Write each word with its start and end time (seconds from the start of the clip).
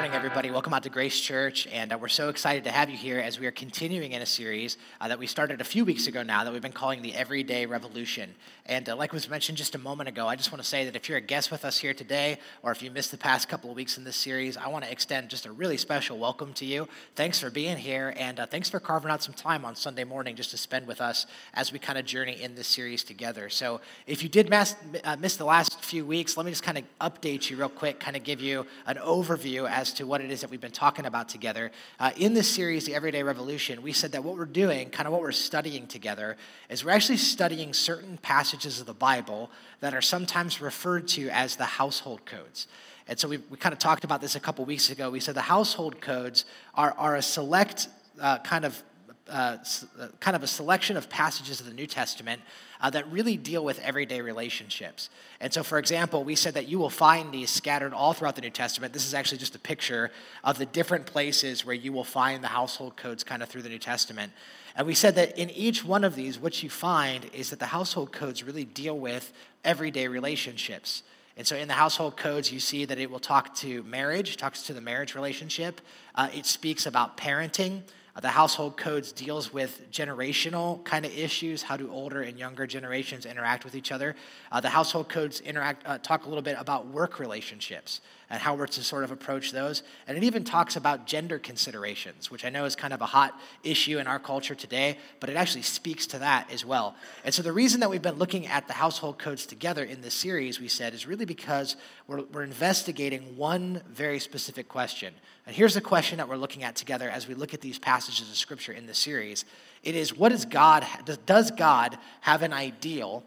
morning, 0.00 0.16
everybody. 0.16 0.50
Welcome 0.50 0.72
out 0.72 0.82
to 0.84 0.88
Grace 0.88 1.20
Church, 1.20 1.66
and 1.66 1.92
uh, 1.92 1.98
we're 1.98 2.08
so 2.08 2.30
excited 2.30 2.64
to 2.64 2.70
have 2.70 2.88
you 2.88 2.96
here 2.96 3.18
as 3.18 3.38
we 3.38 3.46
are 3.46 3.50
continuing 3.50 4.12
in 4.12 4.22
a 4.22 4.26
series 4.26 4.78
uh, 4.98 5.08
that 5.08 5.18
we 5.18 5.26
started 5.26 5.60
a 5.60 5.64
few 5.64 5.84
weeks 5.84 6.06
ago 6.06 6.22
now 6.22 6.42
that 6.42 6.50
we've 6.50 6.62
been 6.62 6.72
calling 6.72 7.02
the 7.02 7.14
Everyday 7.14 7.66
Revolution. 7.66 8.34
And 8.64 8.88
uh, 8.88 8.96
like 8.96 9.12
was 9.12 9.28
mentioned 9.28 9.58
just 9.58 9.74
a 9.74 9.78
moment 9.78 10.08
ago, 10.08 10.26
I 10.26 10.36
just 10.36 10.50
want 10.52 10.62
to 10.62 10.66
say 10.66 10.86
that 10.86 10.96
if 10.96 11.10
you're 11.10 11.18
a 11.18 11.20
guest 11.20 11.50
with 11.50 11.66
us 11.66 11.76
here 11.76 11.92
today, 11.92 12.38
or 12.62 12.72
if 12.72 12.82
you 12.82 12.90
missed 12.90 13.10
the 13.10 13.18
past 13.18 13.50
couple 13.50 13.68
of 13.68 13.76
weeks 13.76 13.98
in 13.98 14.04
this 14.04 14.16
series, 14.16 14.56
I 14.56 14.68
want 14.68 14.86
to 14.86 14.90
extend 14.90 15.28
just 15.28 15.44
a 15.44 15.52
really 15.52 15.76
special 15.76 16.16
welcome 16.16 16.54
to 16.54 16.64
you. 16.64 16.88
Thanks 17.14 17.38
for 17.38 17.50
being 17.50 17.76
here, 17.76 18.14
and 18.16 18.40
uh, 18.40 18.46
thanks 18.46 18.70
for 18.70 18.80
carving 18.80 19.10
out 19.10 19.22
some 19.22 19.34
time 19.34 19.66
on 19.66 19.76
Sunday 19.76 20.04
morning 20.04 20.34
just 20.34 20.50
to 20.52 20.56
spend 20.56 20.86
with 20.86 21.02
us 21.02 21.26
as 21.52 21.74
we 21.74 21.78
kind 21.78 21.98
of 21.98 22.06
journey 22.06 22.40
in 22.40 22.54
this 22.54 22.68
series 22.68 23.04
together. 23.04 23.50
So 23.50 23.82
if 24.06 24.22
you 24.22 24.30
did 24.30 24.50
uh, 24.50 25.16
miss 25.18 25.36
the 25.36 25.44
last 25.44 25.84
few 25.84 26.06
weeks, 26.06 26.38
let 26.38 26.46
me 26.46 26.52
just 26.52 26.62
kind 26.62 26.78
of 26.78 26.84
update 27.02 27.50
you 27.50 27.58
real 27.58 27.68
quick, 27.68 28.00
kind 28.00 28.16
of 28.16 28.24
give 28.24 28.40
you 28.40 28.66
an 28.86 28.96
overview 28.96 29.68
as 29.68 29.89
to 29.94 30.06
what 30.06 30.20
it 30.20 30.30
is 30.30 30.40
that 30.40 30.50
we've 30.50 30.60
been 30.60 30.70
talking 30.70 31.06
about 31.06 31.28
together. 31.28 31.70
Uh, 31.98 32.10
in 32.16 32.34
this 32.34 32.48
series, 32.48 32.84
The 32.84 32.94
Everyday 32.94 33.22
Revolution, 33.22 33.82
we 33.82 33.92
said 33.92 34.12
that 34.12 34.24
what 34.24 34.36
we're 34.36 34.44
doing, 34.44 34.90
kind 34.90 35.06
of 35.06 35.12
what 35.12 35.22
we're 35.22 35.32
studying 35.32 35.86
together, 35.86 36.36
is 36.68 36.84
we're 36.84 36.92
actually 36.92 37.18
studying 37.18 37.72
certain 37.72 38.18
passages 38.18 38.80
of 38.80 38.86
the 38.86 38.94
Bible 38.94 39.50
that 39.80 39.94
are 39.94 40.02
sometimes 40.02 40.60
referred 40.60 41.08
to 41.08 41.28
as 41.30 41.56
the 41.56 41.64
household 41.64 42.24
codes. 42.26 42.66
And 43.08 43.18
so 43.18 43.28
we, 43.28 43.38
we 43.38 43.56
kind 43.56 43.72
of 43.72 43.78
talked 43.78 44.04
about 44.04 44.20
this 44.20 44.36
a 44.36 44.40
couple 44.40 44.64
weeks 44.64 44.90
ago. 44.90 45.10
We 45.10 45.20
said 45.20 45.34
the 45.34 45.42
household 45.42 46.00
codes 46.00 46.44
are, 46.74 46.94
are 46.96 47.16
a 47.16 47.22
select 47.22 47.88
uh, 48.20 48.38
kind 48.38 48.64
of 48.64 48.82
uh, 49.28 49.58
uh, 50.00 50.08
kind 50.18 50.34
of 50.34 50.42
a 50.42 50.46
selection 50.48 50.96
of 50.96 51.08
passages 51.08 51.60
of 51.60 51.66
the 51.66 51.72
New 51.72 51.86
Testament 51.86 52.40
uh, 52.80 52.90
that 52.90 53.10
really 53.10 53.36
deal 53.36 53.64
with 53.64 53.78
everyday 53.80 54.20
relationships. 54.20 55.10
And 55.40 55.52
so, 55.52 55.62
for 55.62 55.78
example, 55.78 56.24
we 56.24 56.34
said 56.34 56.54
that 56.54 56.68
you 56.68 56.78
will 56.78 56.90
find 56.90 57.32
these 57.32 57.50
scattered 57.50 57.92
all 57.92 58.12
throughout 58.12 58.36
the 58.36 58.40
New 58.40 58.50
Testament. 58.50 58.92
This 58.92 59.06
is 59.06 59.14
actually 59.14 59.38
just 59.38 59.54
a 59.54 59.58
picture 59.58 60.10
of 60.44 60.58
the 60.58 60.66
different 60.66 61.06
places 61.06 61.64
where 61.64 61.74
you 61.74 61.92
will 61.92 62.04
find 62.04 62.42
the 62.42 62.48
household 62.48 62.96
codes 62.96 63.24
kind 63.24 63.42
of 63.42 63.48
through 63.48 63.62
the 63.62 63.68
New 63.68 63.78
Testament. 63.78 64.32
And 64.76 64.86
we 64.86 64.94
said 64.94 65.16
that 65.16 65.36
in 65.38 65.50
each 65.50 65.84
one 65.84 66.04
of 66.04 66.14
these, 66.14 66.38
what 66.38 66.62
you 66.62 66.70
find 66.70 67.28
is 67.34 67.50
that 67.50 67.58
the 67.58 67.66
household 67.66 68.12
codes 68.12 68.44
really 68.44 68.64
deal 68.64 68.98
with 68.98 69.32
everyday 69.64 70.08
relationships. 70.08 71.02
And 71.36 71.46
so 71.46 71.56
in 71.56 71.68
the 71.68 71.74
household 71.74 72.16
codes, 72.16 72.52
you 72.52 72.60
see 72.60 72.84
that 72.84 72.98
it 72.98 73.10
will 73.10 73.18
talk 73.18 73.54
to 73.56 73.82
marriage, 73.84 74.36
talks 74.36 74.62
to 74.64 74.74
the 74.74 74.80
marriage 74.80 75.14
relationship. 75.14 75.80
Uh, 76.14 76.28
it 76.34 76.46
speaks 76.46 76.86
about 76.86 77.16
parenting. 77.16 77.82
Uh, 78.14 78.20
the 78.20 78.28
household 78.28 78.76
codes 78.76 79.12
deals 79.12 79.52
with 79.52 79.90
generational 79.90 80.82
kind 80.84 81.04
of 81.04 81.16
issues. 81.16 81.62
How 81.62 81.76
do 81.76 81.90
older 81.90 82.22
and 82.22 82.38
younger 82.38 82.66
generations 82.66 83.26
interact 83.26 83.64
with 83.64 83.74
each 83.74 83.92
other? 83.92 84.16
Uh, 84.50 84.60
the 84.60 84.68
household 84.68 85.08
codes 85.08 85.40
interact 85.40 85.86
uh, 85.86 85.98
talk 85.98 86.26
a 86.26 86.28
little 86.28 86.42
bit 86.42 86.56
about 86.58 86.86
work 86.86 87.18
relationships 87.18 88.00
and 88.30 88.40
how 88.40 88.54
we're 88.54 88.68
to 88.68 88.84
sort 88.84 89.02
of 89.02 89.10
approach 89.10 89.50
those. 89.50 89.82
And 90.06 90.16
it 90.16 90.22
even 90.22 90.44
talks 90.44 90.76
about 90.76 91.06
gender 91.06 91.38
considerations, 91.38 92.30
which 92.30 92.44
I 92.44 92.48
know 92.48 92.64
is 92.64 92.76
kind 92.76 92.94
of 92.94 93.00
a 93.00 93.06
hot 93.06 93.38
issue 93.64 93.98
in 93.98 94.06
our 94.06 94.20
culture 94.20 94.54
today, 94.54 94.98
but 95.18 95.28
it 95.28 95.36
actually 95.36 95.62
speaks 95.62 96.06
to 96.08 96.18
that 96.20 96.50
as 96.52 96.64
well. 96.64 96.94
And 97.24 97.34
so 97.34 97.42
the 97.42 97.52
reason 97.52 97.80
that 97.80 97.90
we've 97.90 98.00
been 98.00 98.18
looking 98.18 98.46
at 98.46 98.68
the 98.68 98.74
household 98.74 99.18
codes 99.18 99.46
together 99.46 99.82
in 99.82 100.00
this 100.00 100.14
series, 100.14 100.60
we 100.60 100.68
said, 100.68 100.94
is 100.94 101.06
really 101.06 101.24
because 101.24 101.74
we're, 102.06 102.22
we're 102.32 102.44
investigating 102.44 103.36
one 103.36 103.82
very 103.88 104.20
specific 104.20 104.68
question. 104.68 105.12
And 105.44 105.56
here's 105.56 105.74
the 105.74 105.80
question 105.80 106.18
that 106.18 106.28
we're 106.28 106.36
looking 106.36 106.62
at 106.62 106.76
together 106.76 107.10
as 107.10 107.26
we 107.26 107.34
look 107.34 107.52
at 107.52 107.60
these 107.60 107.80
passages 107.80 108.30
of 108.30 108.36
scripture 108.36 108.72
in 108.72 108.86
the 108.86 108.94
series. 108.94 109.44
It 109.82 109.96
is 109.96 110.16
what 110.16 110.30
is 110.30 110.44
God, 110.44 110.86
does 111.26 111.50
God 111.50 111.98
have 112.20 112.42
an 112.42 112.52
ideal 112.52 113.24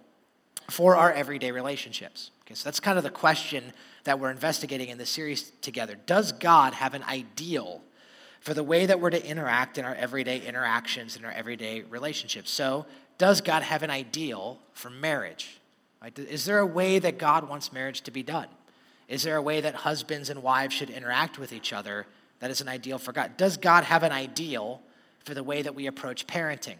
for 0.70 0.96
our 0.96 1.12
everyday 1.12 1.52
relationships? 1.52 2.32
Okay, 2.46 2.56
so 2.56 2.64
that's 2.64 2.80
kind 2.80 2.98
of 2.98 3.04
the 3.04 3.10
question 3.10 3.74
that 4.04 4.20
we're 4.20 4.32
investigating 4.32 4.90
in 4.90 4.98
this 4.98 5.10
series 5.10 5.52
together. 5.62 5.96
Does 6.06 6.32
God 6.32 6.74
have 6.74 6.94
an 6.94 7.04
ideal 7.04 7.82
for 8.42 8.54
the 8.54 8.64
way 8.64 8.86
that 8.86 9.00
we're 9.00 9.10
to 9.10 9.26
interact 9.26 9.78
in 9.78 9.86
our 9.86 9.96
everyday 9.96 10.42
interactions, 10.46 11.16
in 11.16 11.24
our 11.24 11.32
everyday 11.32 11.82
relationships? 11.82 12.52
So, 12.52 12.86
does 13.18 13.42
God 13.42 13.64
have 13.64 13.84
an 13.84 13.90
ideal 13.90 14.60
for 14.74 14.90
marriage? 14.90 15.60
Is 16.18 16.46
there 16.46 16.60
a 16.60 16.66
way 16.66 17.00
that 17.00 17.18
God 17.18 17.48
wants 17.48 17.72
marriage 17.72 18.02
to 18.02 18.12
be 18.12 18.24
done? 18.24 18.48
Is 19.08 19.24
there 19.24 19.38
a 19.38 19.42
way 19.42 19.62
that 19.62 19.76
husbands 19.76 20.30
and 20.30 20.44
wives 20.44 20.74
should 20.74 20.90
interact 20.90 21.38
with 21.38 21.54
each 21.54 21.72
other 21.72 22.06
that 22.40 22.52
is 22.52 22.60
an 22.60 22.68
ideal 22.68 22.98
for 22.98 23.14
God? 23.14 23.38
Does 23.38 23.58
God 23.58 23.84
have 23.86 24.04
an 24.04 24.12
ideal 24.12 24.82
for 25.24 25.34
the 25.34 25.44
way 25.44 25.62
that 25.62 25.76
we 25.76 25.88
approach 25.88 26.28
parenting? 26.28 26.76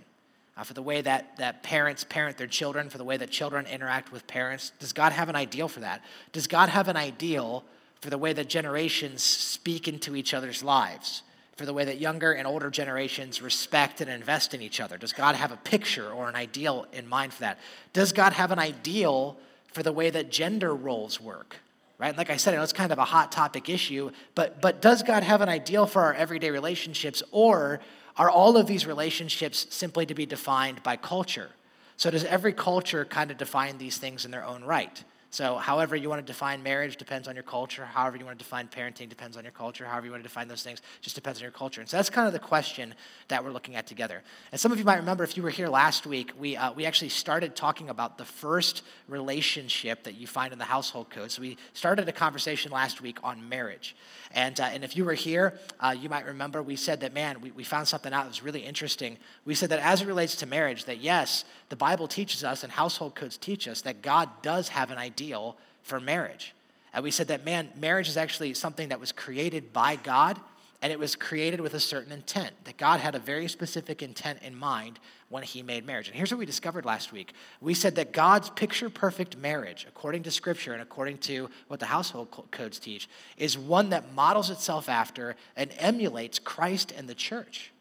Uh, 0.56 0.64
for 0.64 0.74
the 0.74 0.82
way 0.82 1.02
that, 1.02 1.38
that 1.38 1.64
parents 1.64 2.04
parent 2.04 2.38
their 2.38 2.48
children, 2.48 2.90
for 2.90 2.98
the 2.98 3.04
way 3.04 3.18
that 3.18 3.30
children 3.32 3.66
interact 3.66 4.12
with 4.12 4.28
parents? 4.28 4.72
Does 4.80 4.94
God 4.94 5.12
have 5.12 5.30
an 5.30 5.36
ideal 5.36 5.68
for 5.68 5.80
that? 5.80 6.02
Does 6.32 6.48
God 6.48 6.70
have 6.70 6.88
an 6.88 6.98
ideal 6.98 7.64
for 8.02 8.10
the 8.10 8.18
way 8.18 8.34
that 8.34 8.50
generations 8.50 9.24
speak 9.24 9.88
into 9.88 10.16
each 10.16 10.34
other's 10.34 10.64
lives? 10.64 11.24
For 11.56 11.66
the 11.66 11.74
way 11.74 11.86
that 11.86 12.00
younger 12.00 12.32
and 12.34 12.48
older 12.48 12.72
generations 12.72 13.42
respect 13.42 14.02
and 14.02 14.10
invest 14.10 14.54
in 14.54 14.62
each 14.62 14.80
other? 14.80 14.98
Does 14.98 15.14
God 15.14 15.36
have 15.36 15.52
a 15.52 15.58
picture 15.58 16.12
or 16.12 16.28
an 16.28 16.36
ideal 16.36 16.88
in 16.92 17.08
mind 17.08 17.34
for 17.34 17.42
that? 17.42 17.60
Does 17.94 18.12
God 18.12 18.34
have 18.34 18.52
an 18.52 18.60
ideal 18.60 19.38
for 19.72 19.84
the 19.84 19.92
way 19.92 20.10
that 20.10 20.32
gender 20.32 20.74
roles 20.74 21.22
work? 21.22 21.58
Right? 22.00 22.18
Like 22.18 22.32
I 22.32 22.38
said, 22.38 22.54
I 22.54 22.58
know 22.58 22.64
it's 22.64 22.74
kind 22.74 22.92
of 22.92 22.98
a 22.98 23.06
hot 23.06 23.32
topic 23.32 23.70
issue, 23.70 24.12
but, 24.34 24.62
but 24.62 24.82
does 24.82 25.04
God 25.04 25.24
have 25.24 25.42
an 25.42 25.50
ideal 25.50 25.86
for 25.86 26.02
our 26.02 26.14
everyday 26.14 26.50
relationships, 26.50 27.22
or 27.32 27.80
are 28.16 28.30
all 28.30 28.58
of 28.58 28.68
these 28.68 28.86
relationships 28.86 29.68
simply 29.70 30.06
to 30.06 30.14
be 30.14 30.26
defined 30.26 30.84
by 30.84 30.98
culture? 30.98 31.50
So, 31.98 32.12
does 32.12 32.24
every 32.24 32.54
culture 32.54 33.06
kind 33.06 33.32
of 33.32 33.38
define 33.38 33.78
these 33.78 33.98
things 33.98 34.26
in 34.26 34.32
their 34.32 34.46
own 34.46 34.64
right? 34.64 35.04
So, 35.34 35.56
however 35.56 35.96
you 35.96 36.10
want 36.10 36.20
to 36.20 36.32
define 36.32 36.62
marriage 36.62 36.96
depends 36.96 37.28
on 37.28 37.34
your 37.34 37.42
culture. 37.44 37.86
However 37.86 38.18
you 38.18 38.24
want 38.24 38.38
to 38.38 38.44
define 38.44 38.68
parenting 38.68 39.10
depends 39.10 39.36
on 39.36 39.44
your 39.44 39.52
culture. 39.52 39.84
However 39.84 40.06
you 40.06 40.12
want 40.12 40.22
to 40.22 40.30
define 40.30 40.48
those 40.48 40.62
things 40.62 40.84
just 41.02 41.16
depends 41.16 41.40
on 41.40 41.42
your 41.42 41.52
culture. 41.52 41.82
And 41.82 41.90
so 41.90 41.98
that's 41.98 42.12
kind 42.12 42.28
of 42.28 42.34
the 42.34 42.40
question 42.40 42.94
that 43.30 43.44
we're 43.44 43.50
looking 43.50 43.76
at 43.76 43.88
together. 43.88 44.22
And 44.52 44.62
some 44.62 44.72
of 44.72 44.78
you 44.78 44.86
might 44.86 44.98
remember 44.98 45.24
if 45.24 45.36
you 45.36 45.42
were 45.42 45.50
here 45.50 45.70
last 45.70 46.06
week, 46.06 46.34
we, 46.38 46.56
uh, 46.56 46.72
we 46.74 46.86
actually 46.86 47.10
started 47.10 47.56
talking 47.56 47.90
about 47.90 48.20
the 48.20 48.26
first 48.26 48.84
relationship 49.08 50.04
that 50.04 50.14
you 50.14 50.28
find 50.28 50.54
in 50.54 50.60
the 50.60 50.66
household 50.66 51.10
code. 51.10 51.32
So, 51.32 51.42
we 51.42 51.58
started 51.74 52.08
a 52.08 52.12
conversation 52.12 52.72
last 52.72 53.02
week 53.02 53.18
on 53.24 53.50
marriage. 53.50 53.96
And, 54.34 54.60
uh, 54.60 54.64
and 54.66 54.84
if 54.84 54.98
you 54.98 55.06
were 55.06 55.14
here, 55.14 55.60
uh, 55.80 55.96
you 55.98 56.10
might 56.10 56.26
remember 56.26 56.62
we 56.64 56.76
said 56.76 57.02
that, 57.02 57.14
man, 57.14 57.40
we, 57.40 57.52
we 57.52 57.64
found 57.64 57.88
something 57.88 58.12
out 58.12 58.24
that 58.24 58.30
was 58.30 58.44
really 58.44 58.62
interesting. 58.62 59.18
We 59.46 59.54
said 59.54 59.70
that 59.70 59.80
as 59.80 60.02
it 60.02 60.08
relates 60.08 60.36
to 60.38 60.46
marriage, 60.46 60.86
that 60.86 61.00
yes, 61.00 61.46
the 61.70 61.76
Bible 61.76 62.08
teaches 62.08 62.44
us 62.44 62.64
and 62.64 62.72
household 62.72 63.14
codes 63.16 63.38
teach 63.38 63.68
us 63.68 63.82
that 63.82 64.02
God 64.02 64.30
does 64.42 64.70
have 64.70 64.90
an 64.90 64.98
ideal 64.98 65.56
for 65.84 66.00
marriage. 66.00 66.56
And 66.94 67.04
we 67.04 67.12
said 67.12 67.28
that, 67.28 67.46
man, 67.46 67.70
marriage 67.80 68.08
is 68.08 68.18
actually 68.18 68.54
something 68.54 68.90
that 68.90 69.00
was 69.00 69.12
created 69.12 69.72
by 69.74 69.96
God 69.98 70.40
and 70.84 70.92
it 70.92 71.00
was 71.00 71.16
created 71.16 71.62
with 71.62 71.74
a 71.74 71.80
certain 71.80 72.12
intent, 72.12 72.52
that 72.66 72.76
God 72.76 73.00
had 73.00 73.16
a 73.16 73.20
very 73.20 73.48
specific 73.48 74.04
intent 74.04 74.40
in 74.44 74.54
mind 74.54 75.00
when 75.30 75.42
he 75.42 75.64
made 75.64 75.86
marriage. 75.86 76.10
And 76.10 76.16
here's 76.18 76.30
what 76.30 76.40
we 76.40 76.46
discovered 76.46 76.84
last 76.84 77.14
week. 77.14 77.32
We 77.62 77.74
said 77.74 77.96
that 77.96 78.12
God's 78.12 78.50
picture 78.50 78.90
perfect 78.90 79.38
marriage, 79.38 79.86
according 79.88 80.24
to 80.24 80.32
scripture 80.32 80.74
and 80.74 80.82
according 80.82 81.20
to 81.20 81.50
what 81.70 81.80
the 81.80 81.86
household 81.86 82.28
codes 82.52 82.80
teach, 82.80 83.08
is 83.38 83.58
one 83.58 83.92
that 83.92 84.14
models 84.14 84.50
itself 84.50 84.90
after 84.90 85.38
and 85.56 85.72
emulates 85.80 86.38
Christ 86.38 86.92
and 86.92 87.08
the 87.08 87.16
church. 87.16 87.72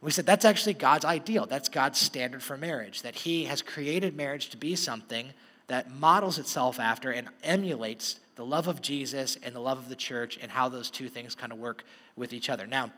We 0.00 0.12
said 0.12 0.24
that's 0.24 0.44
actually 0.44 0.74
God's 0.74 1.04
ideal. 1.04 1.46
That's 1.46 1.68
God's 1.68 1.98
standard 1.98 2.44
for 2.44 2.56
marriage, 2.56 3.02
that 3.02 3.16
he 3.16 3.46
has 3.46 3.60
created 3.60 4.16
marriage 4.16 4.50
to 4.50 4.56
be 4.56 4.76
something 4.76 5.30
that 5.66 5.90
models 5.90 6.38
itself 6.38 6.78
after 6.78 7.10
and 7.10 7.28
emulates 7.42 8.20
the 8.36 8.46
love 8.46 8.68
of 8.68 8.80
Jesus 8.80 9.36
and 9.42 9.54
the 9.54 9.60
love 9.60 9.78
of 9.78 9.88
the 9.88 9.96
church 9.96 10.38
and 10.40 10.50
how 10.50 10.68
those 10.68 10.90
two 10.90 11.08
things 11.08 11.34
kind 11.34 11.52
of 11.52 11.58
work 11.58 11.84
with 12.14 12.32
each 12.32 12.48
other. 12.48 12.66
Now, 12.66 12.92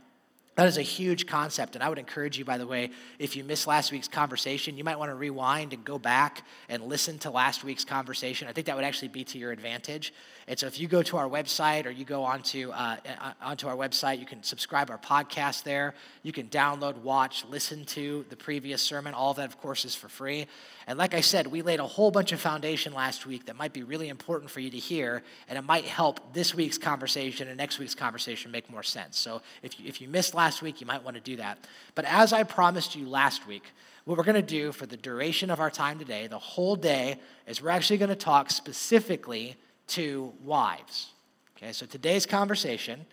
that 0.58 0.66
is 0.66 0.76
a 0.76 0.82
huge 0.82 1.28
concept. 1.28 1.76
And 1.76 1.84
I 1.84 1.88
would 1.88 2.00
encourage 2.00 2.36
you, 2.36 2.44
by 2.44 2.58
the 2.58 2.66
way, 2.66 2.91
if 3.20 3.36
you 3.36 3.44
missed 3.44 3.69
last 3.69 3.92
week's 3.92 4.08
conversation, 4.08 4.76
you 4.76 4.82
might 4.82 4.98
want 4.98 5.08
to 5.08 5.14
rewind 5.14 5.72
and 5.72 5.84
go 5.84 6.00
back 6.00 6.44
and 6.69 6.82
listen 6.82 7.16
to 7.20 7.30
last 7.30 7.62
week's 7.62 7.84
conversation. 7.84 8.48
I 8.48 8.52
think 8.52 8.66
that 8.66 8.74
would 8.74 8.84
actually 8.84 9.06
be 9.06 9.22
to 9.22 9.38
your 9.38 9.52
advantage. 9.52 10.12
And 10.48 10.58
so 10.58 10.66
if 10.66 10.80
you 10.80 10.88
go 10.88 11.00
to 11.04 11.16
our 11.16 11.28
website 11.28 11.86
or 11.86 11.91
you 11.91 12.04
go 12.04 12.24
onto, 12.24 12.72
uh, 12.72 12.97
onto 13.41 13.68
our 13.68 13.77
website, 13.77 14.18
you 14.18 14.27
can 14.27 14.42
subscribe 14.42 14.91
our 14.91 14.98
podcast 14.98 15.62
there. 15.62 15.94
You 16.24 16.33
can 16.33 16.48
download, 16.48 16.97
watch, 17.03 17.44
listen 17.44 17.84
to 17.84 18.24
the 18.28 18.36
previous 18.36 18.83
sermon. 18.83 19.15
All 19.15 19.30
of 19.30 19.36
that, 19.36 19.47
of 19.47 19.60
course, 19.60 19.84
is 19.84 19.94
for 19.94 20.09
free. 20.09 20.48
And 20.88 20.98
like 20.98 21.12
I 21.12 21.21
said, 21.21 21.47
we 21.47 21.60
laid 21.60 21.80
a 21.80 21.86
whole 21.86 22.10
bunch 22.10 22.33
of 22.33 22.41
foundation 22.41 22.94
last 22.94 23.27
week 23.27 23.44
that 23.44 23.56
might 23.56 23.74
be 23.74 23.83
really 23.83 24.09
important 24.09 24.50
for 24.50 24.60
you 24.60 24.71
to 24.71 24.78
hear, 24.78 25.22
and 25.47 25.59
it 25.59 25.62
might 25.62 25.84
help 25.84 26.33
this 26.33 26.54
week's 26.54 26.78
conversation 26.78 27.47
and 27.47 27.59
next 27.59 27.78
week's 27.78 27.94
conversation 27.94 28.50
make 28.50 28.71
more 28.71 28.83
sense. 28.83 29.18
So 29.18 29.42
if 29.62 29.78
you, 29.78 29.86
if 29.86 30.00
you 30.00 30.09
missed 30.09 30.34
last 30.34 30.47
week, 30.62 30.80
you 30.80 30.86
might 30.86 31.04
want 31.04 31.16
to 31.16 31.22
do 31.22 31.36
that. 31.36 31.59
But 31.95 32.04
as 32.06 32.33
I 32.33 32.42
promised 32.42 32.97
you 32.97 33.09
last 33.09 33.47
week, 33.47 33.65
what 34.04 34.16
we're 34.16 34.24
going 34.24 34.36
to 34.36 34.42
do 34.42 34.72
for 34.72 34.86
the 34.86 34.97
duration 34.97 35.50
of 35.50 35.60
our 35.60 35.71
time 35.71 35.98
today, 35.98 36.27
the 36.27 36.39
whole 36.39 36.77
day, 36.77 37.16
is 37.47 37.62
we're 37.62 37.71
actually 37.71 37.98
going 37.98 38.09
to 38.09 38.16
talk 38.16 38.50
specifically 38.50 39.56
to 39.89 40.33
wives. 40.42 41.10
Okay, 41.56 41.72
so 41.72 41.84
today's 41.84 42.24
conversation, 42.24 43.04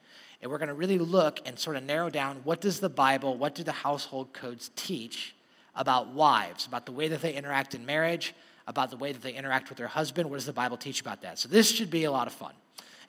and 0.42 0.50
we're 0.50 0.58
going 0.58 0.70
to 0.70 0.74
really 0.74 0.98
look 0.98 1.40
and 1.46 1.58
sort 1.60 1.76
of 1.76 1.84
narrow 1.84 2.10
down 2.10 2.42
what 2.44 2.62
does 2.62 2.80
the 2.80 2.90
Bible, 2.90 3.38
what 3.38 3.56
do 3.56 3.64
the 3.64 3.72
household 3.72 4.34
codes 4.34 4.72
teach 4.76 5.36
about 5.76 6.14
wives, 6.14 6.66
about 6.66 6.86
the 6.86 6.92
way 6.92 7.08
that 7.08 7.22
they 7.22 7.34
interact 7.34 7.76
in 7.76 7.86
marriage, 7.86 8.34
about 8.68 8.90
the 8.90 8.98
way 8.98 9.12
that 9.12 9.22
they 9.22 9.34
interact 9.34 9.70
with 9.70 9.78
their 9.78 9.88
husband. 9.88 10.30
What 10.30 10.38
does 10.38 10.46
the 10.46 10.54
Bible 10.54 10.78
teach 10.78 11.02
about 11.02 11.22
that? 11.22 11.38
So 11.40 11.50
this 11.50 11.70
should 11.70 11.90
be 11.90 12.06
a 12.06 12.12
lot 12.12 12.28
of 12.28 12.34
fun. 12.34 12.54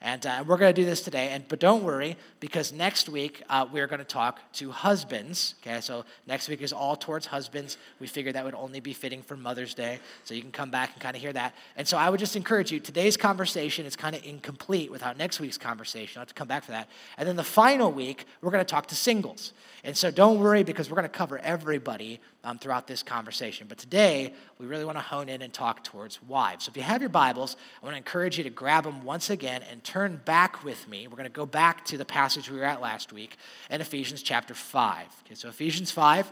And 0.01 0.25
uh, 0.25 0.43
we're 0.45 0.57
going 0.57 0.73
to 0.73 0.81
do 0.81 0.85
this 0.85 1.01
today. 1.01 1.29
And, 1.29 1.47
but 1.47 1.59
don't 1.59 1.83
worry, 1.83 2.17
because 2.39 2.71
next 2.71 3.09
week 3.09 3.43
uh, 3.49 3.65
we're 3.71 3.87
going 3.87 3.99
to 3.99 4.05
talk 4.05 4.39
to 4.53 4.71
husbands. 4.71 5.55
Okay, 5.61 5.81
so 5.81 6.05
next 6.27 6.47
week 6.49 6.61
is 6.61 6.71
all 6.71 6.95
towards 6.95 7.25
husbands. 7.25 7.77
We 7.99 8.07
figured 8.07 8.35
that 8.35 8.45
would 8.45 8.55
only 8.55 8.79
be 8.79 8.93
fitting 8.93 9.21
for 9.21 9.35
Mother's 9.35 9.73
Day. 9.73 9.99
So 10.23 10.33
you 10.33 10.41
can 10.41 10.51
come 10.51 10.69
back 10.69 10.93
and 10.93 11.01
kind 11.01 11.15
of 11.15 11.21
hear 11.21 11.33
that. 11.33 11.55
And 11.75 11.87
so 11.87 11.97
I 11.97 12.09
would 12.09 12.19
just 12.19 12.35
encourage 12.35 12.71
you 12.71 12.79
today's 12.79 13.17
conversation 13.17 13.85
is 13.85 13.95
kind 13.95 14.15
of 14.15 14.23
incomplete 14.25 14.91
without 14.91 15.17
next 15.17 15.39
week's 15.39 15.57
conversation. 15.57 16.19
I'll 16.19 16.21
have 16.21 16.29
to 16.29 16.33
come 16.33 16.47
back 16.47 16.63
for 16.63 16.71
that. 16.71 16.87
And 17.17 17.27
then 17.27 17.35
the 17.35 17.43
final 17.43 17.91
week, 17.91 18.25
we're 18.41 18.51
going 18.51 18.63
to 18.63 18.69
talk 18.69 18.87
to 18.87 18.95
singles. 18.95 19.53
And 19.83 19.95
so 19.95 20.11
don't 20.11 20.39
worry 20.39 20.63
because 20.63 20.89
we're 20.89 20.95
going 20.95 21.09
to 21.09 21.17
cover 21.17 21.39
everybody 21.39 22.19
um, 22.47 22.57
throughout 22.57 22.87
this 22.87 23.03
conversation. 23.03 23.67
But 23.67 23.77
today, 23.77 24.33
we 24.57 24.67
really 24.67 24.85
want 24.85 24.97
to 24.97 25.01
hone 25.01 25.27
in 25.27 25.41
and 25.41 25.51
talk 25.51 25.83
towards 25.83 26.23
wives. 26.23 26.63
So 26.63 26.69
if 26.69 26.77
you 26.77 26.83
have 26.83 27.01
your 27.01 27.09
Bibles, 27.09 27.57
I 27.81 27.85
want 27.85 27.95
to 27.95 27.97
encourage 27.97 28.37
you 28.37 28.45
to 28.45 28.49
grab 28.49 28.85
them 28.85 29.03
once 29.03 29.29
again 29.29 29.63
and 29.69 29.83
turn 29.83 30.21
back 30.23 30.63
with 30.63 30.87
me. 30.87 31.07
We're 31.07 31.17
going 31.17 31.25
to 31.25 31.29
go 31.29 31.45
back 31.45 31.83
to 31.87 31.97
the 31.97 32.05
passage 32.05 32.49
we 32.49 32.57
were 32.57 32.63
at 32.63 32.81
last 32.81 33.11
week 33.11 33.35
in 33.69 33.81
Ephesians 33.81 34.23
chapter 34.23 34.53
5. 34.53 35.07
Okay, 35.25 35.35
so 35.35 35.49
Ephesians 35.49 35.91
5 35.91 36.31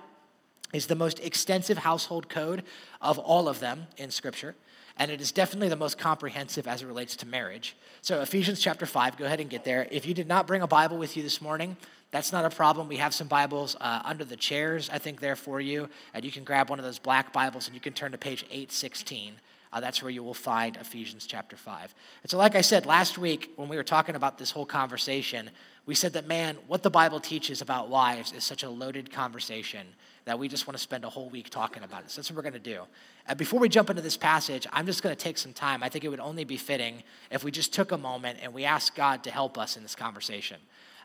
is 0.74 0.88
the 0.88 0.96
most 0.96 1.20
extensive 1.20 1.80
household 1.80 2.30
code 2.30 2.64
of 3.02 3.18
all 3.20 3.48
of 3.48 3.60
them 3.60 3.88
in 3.98 4.12
Scripture 4.12 4.56
and 4.98 5.12
it 5.12 5.20
is 5.20 5.32
definitely 5.32 5.70
the 5.70 5.76
most 5.76 5.98
comprehensive 5.98 6.68
as 6.68 6.82
it 6.82 6.86
relates 6.88 7.16
to 7.18 7.28
marriage. 7.28 7.76
So, 8.02 8.22
Ephesians 8.22 8.62
chapter 8.62 8.86
5, 8.86 9.18
go 9.18 9.26
ahead 9.26 9.40
and 9.40 9.50
get 9.50 9.66
there. 9.66 9.88
If 9.92 10.06
you 10.06 10.14
did 10.14 10.28
not 10.28 10.48
bring 10.48 10.62
a 10.62 10.68
Bible 10.68 10.98
with 10.98 11.18
you 11.18 11.24
this 11.24 11.42
morning, 11.42 11.76
that's 12.12 12.32
not 12.32 12.46
a 12.46 12.50
problem. 12.50 12.88
We 12.88 12.98
have 12.98 13.14
some 13.14 13.28
Bibles 13.28 13.76
uh, 13.82 14.02
under 14.06 14.24
the 14.24 14.38
chairs, 14.38 14.90
I 14.92 15.00
think, 15.00 15.20
there 15.20 15.36
for 15.36 15.60
you. 15.60 15.90
And 16.14 16.24
you 16.24 16.32
can 16.32 16.46
grab 16.46 16.70
one 16.70 16.80
of 16.80 16.86
those 16.86 17.00
black 17.00 17.34
Bibles 17.34 17.68
and 17.68 17.76
you 17.76 17.82
can 17.82 17.94
turn 17.94 18.14
to 18.14 18.18
page 18.18 18.44
816. 18.44 19.34
Uh, 19.74 19.80
that's 19.82 20.02
where 20.02 20.12
you 20.12 20.24
will 20.24 20.34
find 20.34 20.78
Ephesians 20.78 21.28
chapter 21.28 21.58
5. 21.58 21.94
And 22.24 22.32
so, 22.32 22.38
like 22.38 22.56
I 22.56 22.62
said 22.62 22.86
last 22.86 23.18
week 23.18 23.52
when 23.58 23.68
we 23.68 23.76
were 23.76 23.84
talking 23.84 24.16
about 24.16 24.38
this 24.38 24.52
whole 24.52 24.66
conversation, 24.66 25.50
we 25.86 25.94
said 25.94 26.14
that, 26.14 26.26
man, 26.26 26.58
what 26.68 26.84
the 26.84 26.90
Bible 26.90 27.20
teaches 27.20 27.62
about 27.62 27.90
wives 27.90 28.32
is 28.32 28.46
such 28.46 28.64
a 28.64 28.70
loaded 28.70 29.12
conversation 29.12 29.86
that 30.26 30.38
we 30.38 30.48
just 30.48 30.68
want 30.68 30.76
to 30.76 30.82
spend 30.82 31.06
a 31.06 31.10
whole 31.10 31.30
week 31.30 31.50
talking 31.50 31.84
about 31.84 32.04
it. 32.04 32.12
So 32.12 32.20
that's 32.20 32.32
what 32.32 32.38
we're 32.38 32.50
going 32.50 32.54
to 32.54 32.60
do. 32.60 32.82
And 33.28 33.38
before 33.38 33.60
we 33.60 33.70
jump 33.70 33.90
into 33.90 34.02
this 34.02 34.18
passage, 34.18 34.68
I'm 34.74 34.86
just 34.86 35.04
going 35.04 35.16
to 35.16 35.22
take 35.22 35.38
some 35.38 35.54
time. 35.54 35.84
I 35.84 35.90
think 35.90 36.04
it 36.04 36.10
would 36.10 36.20
only 36.20 36.44
be 36.44 36.58
fitting 36.58 37.04
if 37.32 37.44
we 37.44 37.52
just 37.52 37.74
took 37.74 37.92
a 37.92 37.98
moment 37.98 38.40
and 38.42 38.54
we 38.54 38.66
asked 38.66 38.96
God 38.96 39.24
to 39.24 39.32
help 39.32 39.58
us 39.58 39.78
in 39.78 39.84
this 39.84 39.96
conversation. 39.96 40.58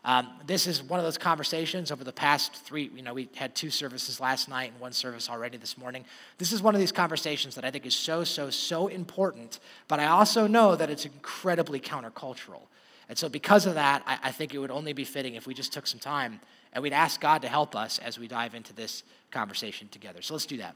Um, 0.03 0.29
this 0.47 0.65
is 0.65 0.81
one 0.81 0.99
of 0.99 1.05
those 1.05 1.19
conversations 1.19 1.91
over 1.91 2.03
the 2.03 2.11
past 2.11 2.55
three, 2.55 2.89
you 2.95 3.03
know, 3.03 3.13
we 3.13 3.29
had 3.35 3.53
two 3.53 3.69
services 3.69 4.19
last 4.19 4.49
night 4.49 4.71
and 4.71 4.81
one 4.81 4.93
service 4.93 5.29
already 5.29 5.57
this 5.57 5.77
morning. 5.77 6.05
This 6.39 6.51
is 6.51 6.63
one 6.63 6.73
of 6.73 6.81
these 6.81 6.91
conversations 6.91 7.53
that 7.53 7.63
I 7.63 7.69
think 7.69 7.85
is 7.85 7.93
so, 7.93 8.23
so, 8.23 8.49
so 8.49 8.87
important, 8.87 9.59
but 9.87 9.99
I 9.99 10.07
also 10.07 10.47
know 10.47 10.75
that 10.75 10.89
it's 10.89 11.05
incredibly 11.05 11.79
countercultural. 11.79 12.61
And 13.09 13.17
so, 13.17 13.29
because 13.29 13.67
of 13.67 13.75
that, 13.75 14.01
I, 14.07 14.17
I 14.23 14.31
think 14.31 14.55
it 14.55 14.57
would 14.57 14.71
only 14.71 14.93
be 14.93 15.03
fitting 15.03 15.35
if 15.35 15.45
we 15.45 15.53
just 15.53 15.71
took 15.71 15.85
some 15.85 15.99
time 15.99 16.39
and 16.73 16.81
we'd 16.81 16.93
ask 16.93 17.19
God 17.19 17.41
to 17.41 17.47
help 17.47 17.75
us 17.75 17.99
as 17.99 18.17
we 18.17 18.27
dive 18.27 18.55
into 18.55 18.73
this 18.73 19.03
conversation 19.31 19.87
together. 19.89 20.21
So, 20.21 20.33
let's 20.33 20.45
do 20.45 20.57
that. 20.57 20.75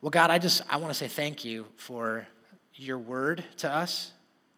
Well, 0.00 0.10
God, 0.10 0.30
I 0.30 0.38
just 0.38 0.62
I 0.68 0.76
want 0.78 0.92
to 0.92 0.98
say 0.98 1.08
thank 1.08 1.44
you 1.44 1.66
for 1.76 2.26
your 2.74 2.98
word 2.98 3.44
to 3.58 3.70
us, 3.70 4.12